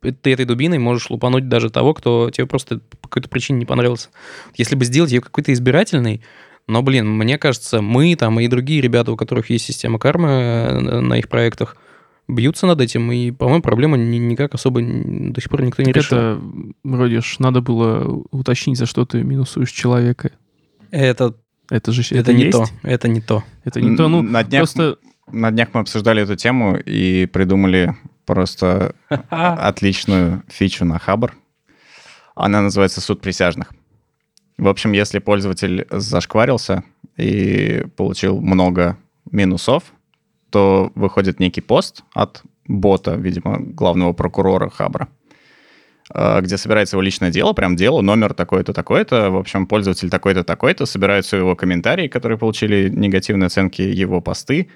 ты 0.00 0.32
этой 0.32 0.44
дубиной 0.44 0.78
можешь 0.78 1.08
лупануть 1.08 1.48
даже 1.48 1.70
того, 1.70 1.94
кто 1.94 2.30
тебе 2.30 2.46
просто 2.46 2.80
по 3.00 3.08
какой-то 3.08 3.28
причине 3.28 3.60
не 3.60 3.66
понравился. 3.66 4.10
Если 4.54 4.74
бы 4.74 4.84
сделать 4.84 5.12
ее 5.12 5.20
какой-то 5.20 5.52
избирательной, 5.52 6.20
но, 6.66 6.82
блин, 6.82 7.08
мне 7.10 7.38
кажется, 7.38 7.82
мы 7.82 8.14
там 8.16 8.40
и 8.40 8.48
другие 8.48 8.80
ребята, 8.80 9.12
у 9.12 9.16
которых 9.16 9.50
есть 9.50 9.64
система 9.66 9.98
кармы 9.98 10.28
э, 10.28 11.00
на 11.00 11.14
их 11.18 11.28
проектах, 11.28 11.76
бьются 12.26 12.66
над 12.66 12.80
этим, 12.80 13.12
и, 13.12 13.30
по-моему, 13.30 13.62
проблема 13.62 13.96
ни- 13.98 14.16
никак 14.16 14.54
особо 14.54 14.80
до 14.82 15.40
сих 15.40 15.50
пор 15.50 15.62
никто 15.62 15.82
не 15.82 15.92
Так 15.92 16.02
решил. 16.02 16.16
это, 16.18 16.40
вроде 16.82 17.20
ж, 17.20 17.36
надо 17.38 17.60
было 17.60 18.24
уточнить, 18.30 18.78
за 18.78 18.86
что 18.86 19.04
ты 19.04 19.22
минусуешь 19.22 19.70
человека. 19.72 20.30
Это, 20.90 21.34
Это 21.70 21.92
же 21.92 22.02
это, 22.16 22.32
не 22.32 22.44
есть? 22.44 22.52
то, 22.56 22.66
это 22.82 23.08
не 23.08 23.20
то. 23.20 23.44
Это 23.64 23.80
не 23.80 23.94
то. 23.96 24.08
Ну, 24.08 24.22
на 24.22 24.42
днях, 24.42 24.60
просто... 24.60 24.96
на 25.30 25.50
днях 25.50 25.68
мы 25.74 25.80
обсуждали 25.80 26.22
эту 26.22 26.36
тему 26.36 26.76
и 26.76 27.26
придумали 27.26 27.94
просто 28.24 28.94
отличную 29.28 30.42
фичу 30.48 30.84
на 30.86 30.98
Хабр. 30.98 31.34
Она 32.34 32.62
называется 32.62 33.00
«Суд 33.00 33.20
присяжных». 33.20 33.72
В 34.56 34.68
общем, 34.68 34.92
если 34.92 35.18
пользователь 35.18 35.86
зашкварился 35.90 36.84
и 37.16 37.84
получил 37.96 38.40
много 38.40 38.96
минусов, 39.30 39.92
то 40.50 40.92
выходит 40.94 41.40
некий 41.40 41.60
пост 41.60 42.04
от 42.14 42.42
бота, 42.66 43.14
видимо, 43.14 43.58
главного 43.58 44.12
прокурора 44.12 44.70
Хабра, 44.70 45.08
э, 46.14 46.40
где 46.40 46.56
собирается 46.56 46.94
его 46.94 47.02
личное 47.02 47.30
дело, 47.30 47.52
прям 47.52 47.74
дело, 47.74 48.00
номер 48.00 48.34
такой-то, 48.34 48.72
такой-то, 48.72 49.30
в 49.30 49.36
общем, 49.36 49.66
пользователь 49.66 50.10
такой-то, 50.10 50.44
такой-то, 50.44 50.86
собираются 50.86 51.36
его 51.36 51.56
комментарии, 51.56 52.06
которые 52.06 52.38
получили 52.38 52.88
негативные 52.88 53.48
оценки, 53.48 53.82
его 53.82 54.20
посты, 54.20 54.68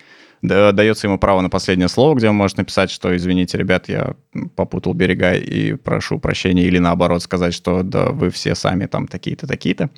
дается 0.43 1.07
ему 1.07 1.18
право 1.18 1.41
на 1.41 1.51
последнее 1.51 1.89
слово, 1.89 2.14
где 2.14 2.28
он 2.28 2.36
может 2.36 2.57
написать, 2.57 2.91
что, 2.91 3.16
извините, 3.16 3.59
ребят, 3.59 3.89
я 3.89 4.14
попутал 4.55 4.95
берега 4.95 5.34
и 5.34 5.74
прошу 5.74 6.18
прощения, 6.18 6.64
или 6.64 6.78
наоборот 6.78 7.22
сказать, 7.22 7.55
что 7.55 7.82
да, 7.82 8.11
вы 8.11 8.30
все 8.30 8.55
сами 8.55 8.86
там 8.86 9.09
такие-то, 9.09 9.47
такие-то. 9.47 9.91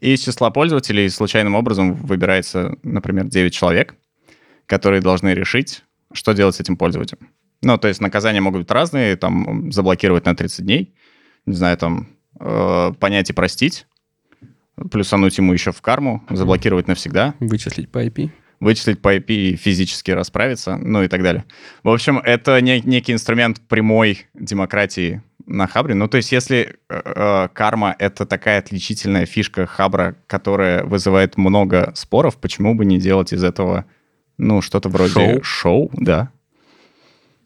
И 0.00 0.12
из 0.12 0.20
числа 0.20 0.50
пользователей 0.50 1.08
случайным 1.08 1.54
образом 1.54 1.94
выбирается, 1.94 2.76
например, 2.82 3.26
9 3.26 3.52
человек, 3.52 3.94
которые 4.66 5.00
должны 5.00 5.30
решить, 5.30 5.84
что 6.12 6.32
делать 6.32 6.56
с 6.56 6.60
этим 6.60 6.76
пользователем. 6.76 7.28
Ну, 7.62 7.78
то 7.78 7.88
есть 7.88 8.00
наказания 8.00 8.40
могут 8.40 8.62
быть 8.62 8.70
разные, 8.70 9.16
там, 9.16 9.72
заблокировать 9.72 10.26
на 10.26 10.36
30 10.36 10.64
дней, 10.64 10.94
не 11.46 11.54
знаю, 11.54 11.78
там, 11.78 12.08
э, 12.38 12.92
понять 13.00 13.30
и 13.30 13.32
простить, 13.32 13.86
плюсануть 14.90 15.38
ему 15.38 15.52
еще 15.52 15.72
в 15.72 15.80
карму, 15.80 16.22
заблокировать 16.28 16.86
навсегда, 16.86 17.34
Вычислить 17.40 17.90
по 17.90 18.04
IP. 18.04 18.30
Вычислить 18.60 19.00
по 19.00 19.14
IP 19.14 19.26
и 19.28 19.56
физически 19.56 20.10
расправиться, 20.10 20.76
ну 20.76 21.02
и 21.02 21.08
так 21.08 21.22
далее. 21.22 21.44
В 21.82 21.90
общем, 21.90 22.18
это 22.18 22.60
не- 22.60 22.80
некий 22.80 23.12
инструмент 23.12 23.60
прямой 23.68 24.26
демократии 24.34 25.22
на 25.46 25.66
Хабре. 25.66 25.94
Ну, 25.94 26.08
то 26.08 26.16
есть, 26.16 26.32
если 26.32 26.76
э, 26.88 27.00
э, 27.04 27.48
карма— 27.52 27.94
это 27.98 28.26
такая 28.26 28.58
отличительная 28.58 29.26
фишка 29.26 29.66
Хабра, 29.66 30.16
которая 30.26 30.84
вызывает 30.84 31.36
много 31.36 31.92
споров, 31.94 32.36
почему 32.36 32.74
бы 32.74 32.84
не 32.84 32.98
делать 32.98 33.32
из 33.32 33.44
этого, 33.44 33.84
ну, 34.38 34.60
что-то 34.60 34.88
вроде 34.88 35.12
Шоу? 35.12 35.42
шоу 35.42 35.90
да. 35.92 36.30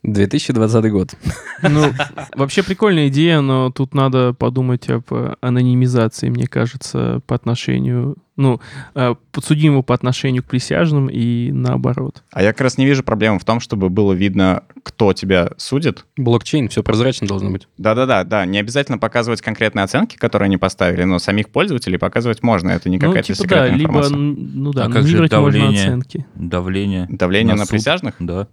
2020 0.03 0.91
год. 0.91 1.15
Ну, 1.63 1.93
вообще 2.35 2.63
прикольная 2.63 3.09
идея, 3.09 3.41
но 3.41 3.71
тут 3.71 3.93
надо 3.93 4.33
подумать 4.33 4.89
об 4.89 5.05
анонимизации, 5.43 6.31
мне 6.31 6.47
кажется, 6.47 7.21
по 7.27 7.35
отношению, 7.35 8.17
ну, 8.41 8.61
э, 8.95 9.14
подсудимому 9.32 9.82
по 9.82 9.95
отношению 9.95 10.43
к 10.43 10.47
присяжным 10.47 11.09
и 11.09 11.53
наоборот. 11.53 12.22
А 12.32 12.43
я 12.43 12.53
как 12.53 12.62
раз 12.62 12.78
не 12.78 12.86
вижу 12.86 13.03
проблемы 13.03 13.38
в 13.38 13.45
том, 13.45 13.61
чтобы 13.61 13.91
было 13.91 14.12
видно, 14.12 14.64
кто 14.82 15.12
тебя 15.12 15.51
судит. 15.59 16.07
Блокчейн, 16.16 16.68
все 16.68 16.82
прозрачно 16.82 17.26
должно 17.26 17.51
быть. 17.51 17.68
Да-да-да, 17.78 18.24
да. 18.24 18.47
Не 18.47 18.59
обязательно 18.59 18.99
показывать 18.99 19.43
конкретные 19.43 19.84
оценки, 19.84 20.16
которые 20.16 20.47
они 20.47 20.57
поставили, 20.57 21.05
но 21.05 21.18
самих 21.18 21.51
пользователей 21.51 21.99
показывать 21.99 22.43
можно. 22.43 22.70
Это 22.70 22.88
не 22.88 22.97
ну, 22.99 23.09
какая-то 23.09 23.34
типа, 23.34 23.38
да, 23.38 23.45
секретная 23.45 23.70
либо, 23.78 23.91
информация. 23.91 24.16
н- 24.16 24.51
ну 24.55 24.72
да, 24.72 24.84
А 24.86 24.91
как 24.91 25.07
же 25.07 25.28
давление? 25.28 25.82
оценки. 25.84 26.26
Давление. 26.34 27.07
Давление 27.11 27.55
на, 27.55 27.64
суд. 27.64 27.70
присяжных? 27.70 28.14
Да. 28.18 28.49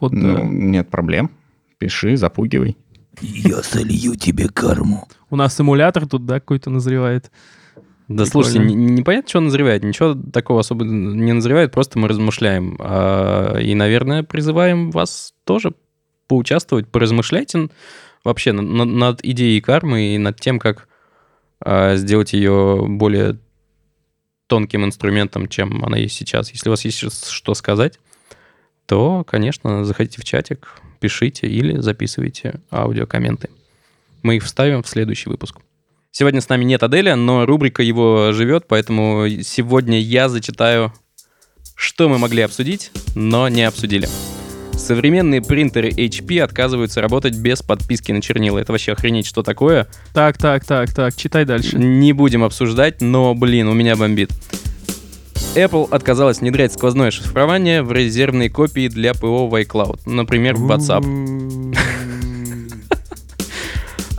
Вот, 0.00 0.12
Ну, 0.12 0.36
да. 0.36 0.42
нет 0.42 0.88
проблем. 0.88 1.30
Пиши, 1.78 2.16
запугивай. 2.16 2.76
Я 3.20 3.62
солью 3.62 4.14
тебе 4.16 4.48
карму. 4.48 5.08
У 5.30 5.36
нас 5.36 5.56
симулятор 5.56 6.06
тут, 6.06 6.26
да, 6.26 6.34
какой-то 6.40 6.70
назревает. 6.70 7.30
Да 8.08 8.24
Прикольно. 8.24 8.26
слушайте, 8.30 8.58
не- 8.60 8.74
непонятно, 8.74 9.28
что 9.28 9.40
назревает. 9.40 9.82
Ничего 9.82 10.14
такого 10.32 10.60
особо 10.60 10.84
не 10.84 11.32
назревает, 11.32 11.72
просто 11.72 11.98
мы 11.98 12.06
размышляем. 12.08 12.76
А, 12.78 13.58
И, 13.58 13.74
наверное, 13.74 14.22
призываем 14.22 14.90
вас 14.90 15.34
тоже 15.44 15.72
поучаствовать, 16.28 16.88
поразмышляйте 16.88 17.58
н- 17.58 17.70
вообще 18.24 18.52
на- 18.52 18.62
на- 18.62 18.84
над 18.84 19.24
идеей 19.24 19.60
кармы 19.60 20.14
и 20.14 20.18
над 20.18 20.38
тем, 20.40 20.58
как 20.58 20.88
а, 21.60 21.96
сделать 21.96 22.32
ее 22.34 22.84
более 22.86 23.38
тонким 24.46 24.84
инструментом, 24.84 25.48
чем 25.48 25.84
она 25.84 25.96
есть 25.96 26.14
сейчас. 26.14 26.50
Если 26.52 26.68
у 26.68 26.72
вас 26.72 26.84
есть 26.84 26.98
что 27.30 27.54
сказать, 27.54 27.98
то, 28.86 29.24
конечно, 29.24 29.84
заходите 29.84 30.20
в 30.20 30.24
чатик, 30.24 30.68
пишите 31.00 31.46
или 31.48 31.78
записывайте 31.80 32.60
аудиокомменты. 32.70 33.48
Мы 34.22 34.36
их 34.36 34.44
вставим 34.44 34.82
в 34.82 34.88
следующий 34.88 35.28
выпуск. 35.30 35.56
Сегодня 36.18 36.40
с 36.40 36.48
нами 36.48 36.64
нет 36.64 36.82
Аделя, 36.82 37.14
но 37.14 37.44
рубрика 37.44 37.82
его 37.82 38.32
живет, 38.32 38.64
поэтому 38.66 39.26
сегодня 39.42 40.00
я 40.00 40.30
зачитаю, 40.30 40.94
что 41.74 42.08
мы 42.08 42.16
могли 42.16 42.40
обсудить, 42.40 42.90
но 43.14 43.50
не 43.50 43.64
обсудили. 43.64 44.08
Современные 44.72 45.42
принтеры 45.42 45.90
HP 45.90 46.40
отказываются 46.40 47.02
работать 47.02 47.36
без 47.36 47.60
подписки 47.60 48.12
на 48.12 48.22
чернила. 48.22 48.58
Это 48.58 48.72
вообще 48.72 48.92
охренеть, 48.92 49.26
что 49.26 49.42
такое. 49.42 49.88
Так, 50.14 50.38
так, 50.38 50.64
так, 50.64 50.94
так, 50.94 51.14
читай 51.14 51.44
дальше. 51.44 51.76
Не 51.76 52.14
будем 52.14 52.44
обсуждать, 52.44 53.02
но, 53.02 53.34
блин, 53.34 53.68
у 53.68 53.74
меня 53.74 53.94
бомбит. 53.94 54.30
Apple 55.54 55.86
отказалась 55.90 56.40
внедрять 56.40 56.72
сквозное 56.72 57.10
шифрование 57.10 57.82
в 57.82 57.92
резервные 57.92 58.48
копии 58.48 58.88
для 58.88 59.12
ПО 59.12 59.48
в 59.48 59.54
iCloud, 59.54 60.00
например, 60.06 60.54
в 60.56 60.72
WhatsApp. 60.72 61.04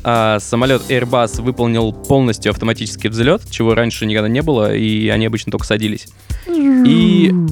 А 0.09 0.39
самолет 0.39 0.83
Airbus 0.87 1.41
выполнил 1.41 1.91
полностью 1.91 2.51
автоматический 2.51 3.09
взлет, 3.09 3.41
чего 3.49 3.75
раньше 3.75 4.05
никогда 4.05 4.29
не 4.29 4.41
было, 4.41 4.73
и 4.73 5.09
они 5.09 5.25
обычно 5.25 5.51
только 5.51 5.67
садились. 5.67 6.07
И... 6.47 7.33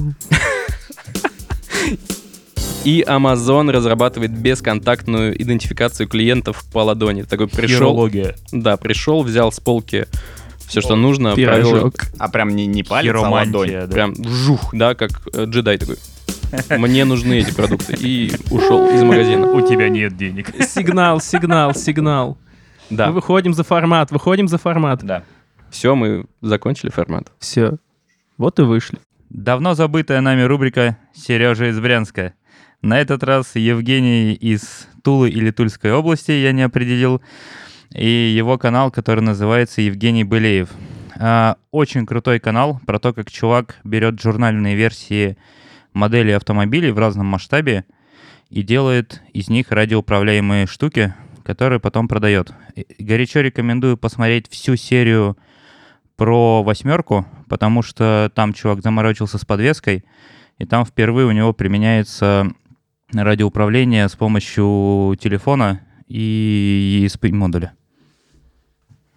И 2.84 3.04
Amazon 3.06 3.70
разрабатывает 3.72 4.30
бесконтактную 4.30 5.42
идентификацию 5.42 6.08
клиентов 6.08 6.64
по 6.72 6.78
ладони. 6.78 7.22
Такой 7.22 7.48
пришел, 7.48 7.90
Хирология. 7.90 8.36
да, 8.52 8.76
пришел, 8.78 9.22
взял 9.24 9.50
с 9.52 9.58
полки 9.60 10.06
все, 10.66 10.80
что 10.80 10.96
нужно, 10.96 11.34
провел. 11.34 11.92
А 12.18 12.28
прям 12.28 12.56
не, 12.56 12.66
не 12.66 12.84
палец, 12.84 13.14
а 13.14 13.28
ладонь. 13.28 13.72
Да. 13.72 13.86
прям 13.88 14.14
жух, 14.24 14.70
да, 14.72 14.94
как 14.94 15.10
э, 15.34 15.44
джедай 15.44 15.76
такой. 15.78 15.96
Мне 16.78 17.04
нужны 17.04 17.40
эти 17.40 17.52
продукты. 17.52 17.96
И 17.98 18.32
ушел 18.50 18.88
из 18.88 19.02
магазина. 19.02 19.50
У 19.50 19.60
тебя 19.68 19.88
нет 19.90 20.16
денег. 20.16 20.54
Сигнал, 20.64 21.20
сигнал, 21.20 21.74
сигнал. 21.74 22.38
Да, 22.90 23.08
Мы 23.08 23.14
выходим 23.14 23.52
за 23.54 23.64
формат, 23.64 24.10
выходим 24.10 24.48
за 24.48 24.58
формат. 24.58 25.02
Да. 25.02 25.22
все, 25.70 25.94
мы 25.94 26.26
закончили 26.40 26.90
формат. 26.90 27.32
Все. 27.38 27.76
Вот 28.38 28.58
и 28.58 28.62
вышли. 28.62 28.98
Давно 29.30 29.74
забытая 29.74 30.20
нами 30.20 30.42
рубрика 30.42 30.96
«Сережа 31.14 31.70
из 31.70 31.80
Брянска». 31.80 32.34
На 32.82 33.00
этот 33.00 33.24
раз 33.24 33.56
Евгений 33.56 34.34
из 34.34 34.86
Тулы 35.02 35.30
или 35.30 35.50
Тульской 35.50 35.92
области, 35.92 36.30
я 36.30 36.52
не 36.52 36.62
определил, 36.62 37.20
и 37.92 38.06
его 38.06 38.58
канал, 38.58 38.90
который 38.90 39.20
называется 39.20 39.80
Евгений 39.80 40.24
Былеев. 40.24 40.68
А, 41.18 41.56
Очень 41.70 42.06
крутой 42.06 42.38
канал 42.38 42.80
про 42.86 42.98
то, 42.98 43.12
как 43.12 43.30
чувак 43.30 43.76
берет 43.82 44.20
журнальные 44.20 44.76
версии 44.76 45.36
моделей 45.92 46.32
автомобилей 46.32 46.90
в 46.92 46.98
разном 46.98 47.26
масштабе 47.26 47.84
и 48.50 48.62
делает 48.62 49.22
из 49.32 49.48
них 49.48 49.70
радиоуправляемые 49.72 50.66
штуки, 50.66 51.14
которые 51.46 51.78
потом 51.78 52.08
продает. 52.08 52.52
Горячо 52.98 53.40
рекомендую 53.40 53.96
посмотреть 53.96 54.50
всю 54.50 54.74
серию 54.74 55.38
про 56.16 56.64
восьмерку, 56.64 57.24
потому 57.48 57.82
что 57.82 58.32
там 58.34 58.52
чувак 58.52 58.82
заморочился 58.82 59.38
с 59.38 59.44
подвеской, 59.44 60.04
и 60.58 60.64
там 60.64 60.84
впервые 60.84 61.28
у 61.28 61.30
него 61.30 61.52
применяется 61.52 62.52
радиоуправление 63.12 64.08
с 64.08 64.16
помощью 64.16 65.16
телефона 65.20 65.82
и 66.08 67.06
ESP-модуля. 67.06 67.70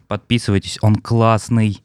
Подписывайтесь, 0.08 0.78
он 0.84 0.98
классный. 0.98 1.84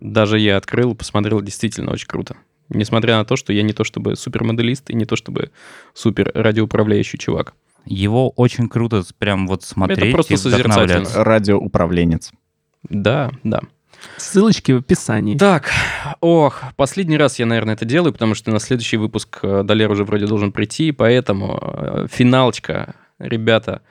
Даже 0.00 0.40
я 0.40 0.56
открыл, 0.56 0.96
посмотрел, 0.96 1.40
действительно 1.42 1.92
очень 1.92 2.08
круто. 2.08 2.36
Несмотря 2.70 3.18
на 3.18 3.24
то, 3.24 3.36
что 3.36 3.52
я 3.52 3.62
не 3.62 3.72
то 3.72 3.84
чтобы 3.84 4.16
супермоделист 4.16 4.90
и 4.90 4.96
не 4.96 5.04
то 5.04 5.14
чтобы 5.14 5.52
супер 5.94 6.32
радиоуправляющий 6.34 7.20
чувак. 7.20 7.54
Его 7.84 8.30
очень 8.30 8.68
круто 8.68 9.02
прям 9.18 9.46
вот 9.46 9.62
смотреть 9.62 10.12
просто 10.12 10.34
и 10.34 10.36
созерцательно. 10.36 11.24
Радиоуправленец. 11.24 12.32
Да, 12.88 13.30
да. 13.42 13.60
Ссылочки 14.16 14.72
в 14.72 14.78
описании. 14.78 15.36
Так, 15.36 15.70
ох, 16.20 16.62
последний 16.76 17.16
раз 17.16 17.38
я, 17.38 17.46
наверное, 17.46 17.74
это 17.74 17.84
делаю, 17.84 18.12
потому 18.12 18.34
что 18.34 18.50
на 18.50 18.58
следующий 18.58 18.96
выпуск 18.96 19.38
э, 19.42 19.62
Далер 19.64 19.90
уже 19.90 20.04
вроде 20.04 20.26
должен 20.26 20.52
прийти, 20.52 20.92
поэтому 20.92 21.58
э, 21.62 22.06
финалочка, 22.10 22.96
ребята, 23.18 23.82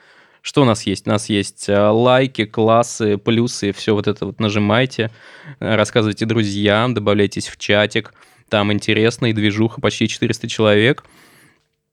что 0.41 0.63
у 0.63 0.65
нас 0.65 0.83
есть? 0.83 1.07
У 1.07 1.09
нас 1.09 1.29
есть 1.29 1.69
э, 1.69 1.79
лайки, 1.79 2.45
классы, 2.45 3.17
плюсы, 3.17 3.71
все 3.71 3.93
вот 3.93 4.07
это 4.07 4.25
вот 4.25 4.39
нажимайте, 4.39 5.11
рассказывайте 5.59 6.25
друзьям, 6.25 6.93
добавляйтесь 6.93 7.47
в 7.47 7.57
чатик, 7.57 8.13
там 8.49 8.73
интересно, 8.73 9.27
и 9.27 9.33
движуха 9.33 9.79
почти 9.79 10.07
400 10.07 10.47
человек. 10.47 11.05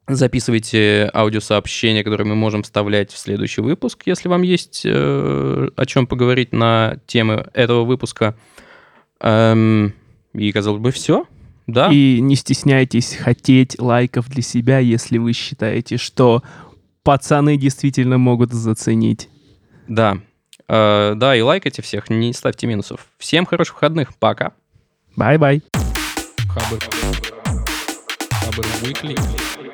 Записывайте 0.09 1.11
аудиосообщения, 1.13 2.03
которые 2.03 2.27
мы 2.27 2.35
можем 2.35 2.63
вставлять 2.63 3.13
в 3.13 3.19
следующий 3.19 3.61
выпуск, 3.61 4.03
если 4.07 4.29
вам 4.29 4.43
есть 4.43 4.83
э, 4.85 5.69
о 5.77 5.87
чем 5.87 6.07
поговорить 6.07 6.53
на 6.53 6.99
темы 7.07 7.47
этого 7.53 7.85
выпуска. 7.85 8.35
Эм, 9.21 9.93
и, 10.33 10.51
казалось 10.53 10.81
бы, 10.81 10.91
все. 10.93 11.27
Да, 11.67 11.91
И 11.93 12.21
не 12.21 12.37
стесняйтесь 12.37 13.17
хотеть 13.17 13.79
лайков 13.79 14.31
для 14.31 14.43
себя, 14.43 14.79
если 14.79 15.19
вы 15.19 15.35
считаете, 15.35 15.99
что 15.99 16.43
пацаны 17.03 17.59
действительно 17.59 18.17
могут 18.19 18.53
заценить. 18.53 19.29
да. 19.87 20.19
Э, 20.71 21.15
да, 21.17 21.35
и 21.35 21.41
лайкайте 21.41 21.81
всех, 21.81 22.11
не 22.11 22.33
ставьте 22.35 22.67
минусов. 22.67 23.07
Всем 23.19 23.47
хороших 23.47 23.77
выходных, 23.77 24.15
пока. 24.17 24.53
Bye-bye. 25.17 25.63
Хабр. 26.49 26.79
Хабр 28.31 28.67
Weekly. 28.83 29.68